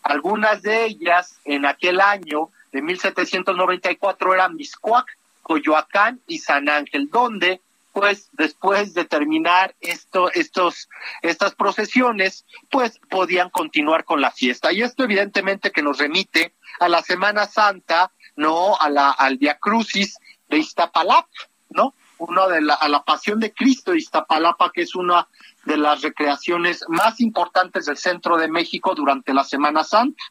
Algunas 0.03 0.63
de 0.63 0.85
ellas 0.87 1.39
en 1.45 1.65
aquel 1.65 2.01
año 2.01 2.49
de 2.73 2.83
1794 2.83 4.35
eran 4.35 4.57
Miscuac, 4.57 5.07
Coyoacán 5.43 6.21
y 6.27 6.39
San 6.39 6.69
Ángel, 6.69 7.09
donde 7.11 7.61
pues 7.93 8.31
después 8.33 8.95
de 8.95 9.05
terminar 9.05 9.75
esto, 9.81 10.31
estos, 10.33 10.89
estas 11.23 11.55
procesiones, 11.55 12.47
pues 12.71 13.01
podían 13.11 13.51
continuar 13.51 14.05
con 14.05 14.21
la 14.21 14.31
fiesta. 14.31 14.73
Y 14.73 14.83
esto 14.83 15.05
evidentemente 15.05 15.73
que 15.73 15.83
nos 15.83 15.99
remite 15.99 16.55
a 16.79 16.89
la 16.89 17.03
Semana 17.03 17.47
Santa, 17.47 18.13
¿no? 18.37 18.77
A 18.77 18.89
la, 18.91 19.11
al 19.11 19.39
Via 19.39 19.59
Crucis 19.59 20.19
de 20.49 20.59
Iztapalapa, 20.59 21.29
¿no? 21.71 21.95
Uno 22.19 22.49
de 22.49 22.61
la, 22.61 22.75
a 22.75 22.89
la 22.89 23.03
Pasión 23.03 23.41
de 23.41 23.53
Cristo 23.53 23.93
de 23.93 23.99
Iztapalapa, 23.99 24.71
que 24.73 24.83
es 24.83 24.95
una 24.95 25.27
de 25.65 25.77
las 25.77 26.03
recreaciones 26.03 26.85
más 26.89 27.21
importantes 27.21 27.87
del 27.87 27.97
centro 27.97 28.37
de 28.37 28.49
México 28.49 28.95
durante 28.95 29.35
la 29.35 29.45
Semana 29.45 29.85
Santa. 29.85 30.23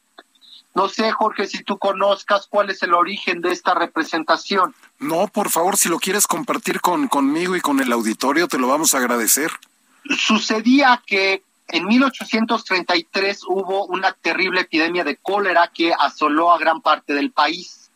No 0.76 0.88
sé, 0.88 1.12
Jorge, 1.12 1.48
si 1.48 1.64
tú 1.64 1.78
conozcas 1.78 2.48
cuál 2.48 2.70
es 2.70 2.84
el 2.84 2.94
origen 2.94 3.42
de 3.42 3.52
esta 3.52 3.74
representación. 3.74 4.76
No, 5.00 5.28
por 5.28 5.50
favor, 5.50 5.78
si 5.78 5.90
lo 5.90 6.00
quieres 6.00 6.28
compartir 6.28 6.82
con, 6.82 7.08
conmigo 7.08 7.56
y 7.56 7.62
con 7.62 7.80
el 7.80 7.92
auditorio, 7.92 8.48
te 8.48 8.58
lo 8.58 8.68
vamos 8.68 8.94
a 8.94 8.98
agradecer. 8.98 9.52
Sucedía 10.18 11.02
que 11.06 11.44
en 11.68 11.86
1833 11.86 13.44
hubo 13.48 13.86
una 13.86 14.12
terrible 14.14 14.62
epidemia 14.62 15.04
de 15.04 15.18
cólera 15.18 15.72
que 15.74 15.94
asoló 15.94 16.52
a 16.52 16.58
gran 16.58 16.82
parte 16.82 17.14
del 17.14 17.32
país. 17.32 17.90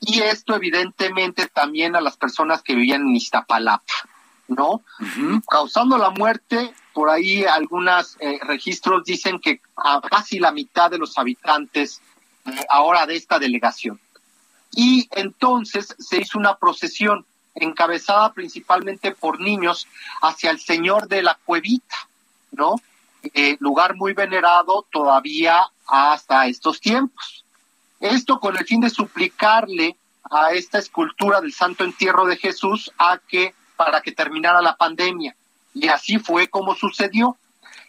Y 0.00 0.20
esto 0.20 0.54
evidentemente 0.54 1.46
también 1.46 1.96
a 1.96 2.00
las 2.00 2.16
personas 2.16 2.62
que 2.62 2.74
vivían 2.74 3.02
en 3.02 3.16
Iztapalapa, 3.16 3.94
¿no? 4.48 4.82
Causando 5.48 5.98
la 5.98 6.10
muerte 6.10 6.72
por 6.98 7.10
ahí 7.10 7.44
algunos 7.44 8.16
eh, 8.18 8.40
registros 8.42 9.04
dicen 9.04 9.38
que 9.38 9.60
a 9.76 10.00
casi 10.00 10.40
la 10.40 10.50
mitad 10.50 10.90
de 10.90 10.98
los 10.98 11.16
habitantes 11.16 12.00
eh, 12.44 12.50
ahora 12.68 13.06
de 13.06 13.14
esta 13.14 13.38
delegación. 13.38 14.00
Y 14.72 15.08
entonces 15.12 15.94
se 15.98 16.20
hizo 16.20 16.38
una 16.38 16.56
procesión 16.56 17.24
encabezada 17.54 18.32
principalmente 18.32 19.12
por 19.12 19.40
niños 19.40 19.86
hacia 20.22 20.50
el 20.50 20.60
Señor 20.60 21.08
de 21.08 21.22
la 21.22 21.38
Cuevita, 21.44 21.96
¿no? 22.52 22.76
Eh, 23.34 23.56
lugar 23.60 23.96
muy 23.96 24.12
venerado 24.12 24.86
todavía 24.92 25.66
hasta 25.86 26.46
estos 26.46 26.80
tiempos. 26.80 27.44
Esto 28.00 28.38
con 28.38 28.56
el 28.56 28.64
fin 28.64 28.80
de 28.80 28.90
suplicarle 28.90 29.96
a 30.30 30.52
esta 30.52 30.78
escultura 30.78 31.40
del 31.40 31.52
Santo 31.52 31.84
Entierro 31.84 32.26
de 32.26 32.36
Jesús 32.36 32.92
a 32.98 33.18
que 33.18 33.54
para 33.76 34.00
que 34.00 34.12
terminara 34.12 34.60
la 34.60 34.76
pandemia. 34.76 35.34
Y 35.74 35.88
así 35.88 36.18
fue 36.18 36.48
como 36.48 36.74
sucedió. 36.74 37.36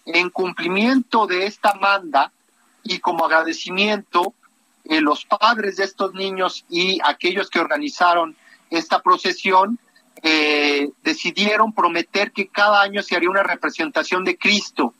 En 0.05 0.29
cumplimiento 0.29 1.27
de 1.27 1.45
esta 1.45 1.73
manda 1.75 2.31
y 2.83 2.99
como 2.99 3.25
agradecimiento, 3.25 4.33
eh, 4.85 5.01
los 5.01 5.25
padres 5.25 5.77
de 5.77 5.83
estos 5.83 6.13
niños 6.13 6.65
y 6.69 6.99
aquellos 7.03 7.49
que 7.49 7.59
organizaron 7.59 8.35
esta 8.69 9.01
procesión, 9.01 9.79
eh, 10.21 10.89
decidieron 11.03 11.73
prometer 11.73 12.31
que 12.31 12.47
cada 12.47 12.81
año 12.81 13.01
se 13.01 13.15
haría 13.15 13.29
una 13.29 13.43
representación 13.43 14.23
de 14.25 14.37
Cristo, 14.37 14.93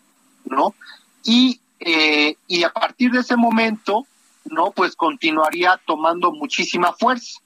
¿no? 0.46 0.76
Y, 1.24 1.60
eh, 1.80 2.38
y 2.48 2.64
a 2.64 2.72
partir 2.72 3.12
de 3.12 3.20
ese 3.20 3.36
momento, 3.36 4.08
¿no? 4.46 4.72
Pues 4.72 4.96
continuaría 4.96 5.80
tomando 5.86 6.32
muchísima 6.32 6.94
fuerza, 6.94 7.40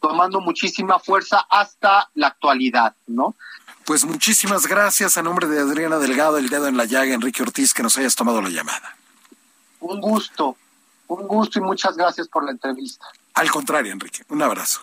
tomando 0.00 0.40
muchísima 0.40 0.98
fuerza 0.98 1.44
hasta 1.50 2.08
la 2.14 2.28
actualidad, 2.28 2.94
¿no? 3.06 3.34
Pues 3.84 4.04
muchísimas 4.04 4.66
gracias 4.66 5.18
a 5.18 5.22
nombre 5.22 5.48
de 5.48 5.58
Adriana 5.58 5.98
Delgado, 5.98 6.38
el 6.38 6.48
dedo 6.48 6.68
en 6.68 6.76
la 6.76 6.84
llaga, 6.84 7.12
Enrique 7.12 7.42
Ortiz, 7.42 7.74
que 7.74 7.82
nos 7.82 7.98
hayas 7.98 8.14
tomado 8.14 8.40
la 8.40 8.50
llamada. 8.50 8.96
Un 9.80 10.00
gusto, 10.00 10.56
un 11.14 11.26
gusto 11.26 11.58
y 11.58 11.62
muchas 11.62 11.96
gracias 11.96 12.28
por 12.28 12.44
la 12.44 12.52
entrevista. 12.52 13.06
Al 13.34 13.50
contrario, 13.50 13.92
Enrique, 13.92 14.22
un 14.28 14.42
abrazo. 14.42 14.80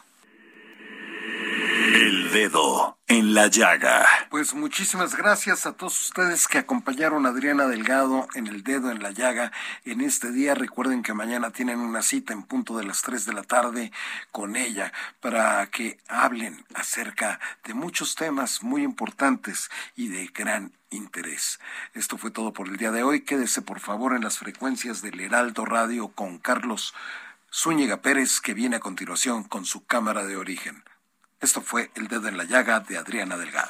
El 1.99 2.31
dedo 2.31 2.99
en 3.07 3.33
la 3.33 3.47
llaga. 3.47 4.05
Pues 4.29 4.53
muchísimas 4.53 5.15
gracias 5.15 5.65
a 5.65 5.73
todos 5.73 5.99
ustedes 5.99 6.47
que 6.47 6.59
acompañaron 6.59 7.25
a 7.25 7.29
Adriana 7.29 7.65
Delgado 7.65 8.27
en 8.35 8.45
el 8.45 8.61
dedo 8.61 8.91
en 8.91 9.01
la 9.01 9.09
llaga 9.09 9.51
en 9.83 10.01
este 10.01 10.31
día. 10.31 10.53
Recuerden 10.53 11.01
que 11.01 11.15
mañana 11.15 11.49
tienen 11.49 11.79
una 11.79 12.03
cita 12.03 12.33
en 12.33 12.43
punto 12.43 12.77
de 12.77 12.85
las 12.85 13.01
3 13.01 13.25
de 13.25 13.33
la 13.33 13.41
tarde 13.41 13.91
con 14.31 14.55
ella 14.55 14.93
para 15.21 15.65
que 15.71 15.97
hablen 16.07 16.63
acerca 16.75 17.39
de 17.63 17.73
muchos 17.73 18.13
temas 18.13 18.61
muy 18.61 18.83
importantes 18.83 19.71
y 19.95 20.09
de 20.09 20.27
gran 20.27 20.73
interés. 20.91 21.59
Esto 21.95 22.19
fue 22.19 22.29
todo 22.29 22.53
por 22.53 22.67
el 22.67 22.77
día 22.77 22.91
de 22.91 23.01
hoy. 23.01 23.21
Quédese 23.21 23.63
por 23.63 23.79
favor 23.79 24.15
en 24.15 24.23
las 24.23 24.37
frecuencias 24.37 25.01
del 25.01 25.19
Heraldo 25.19 25.65
Radio 25.65 26.09
con 26.09 26.37
Carlos 26.37 26.93
Zúñiga 27.51 28.03
Pérez 28.03 28.39
que 28.39 28.53
viene 28.53 28.75
a 28.75 28.81
continuación 28.81 29.43
con 29.45 29.65
su 29.65 29.87
cámara 29.87 30.27
de 30.27 30.37
origen. 30.37 30.83
Esto 31.39 31.61
fue 31.61 31.91
El 31.95 32.07
Dedo 32.07 32.27
en 32.27 32.37
la 32.37 32.45
Llaga 32.45 32.79
de 32.79 32.97
Adriana 32.97 33.37
Delgado. 33.37 33.69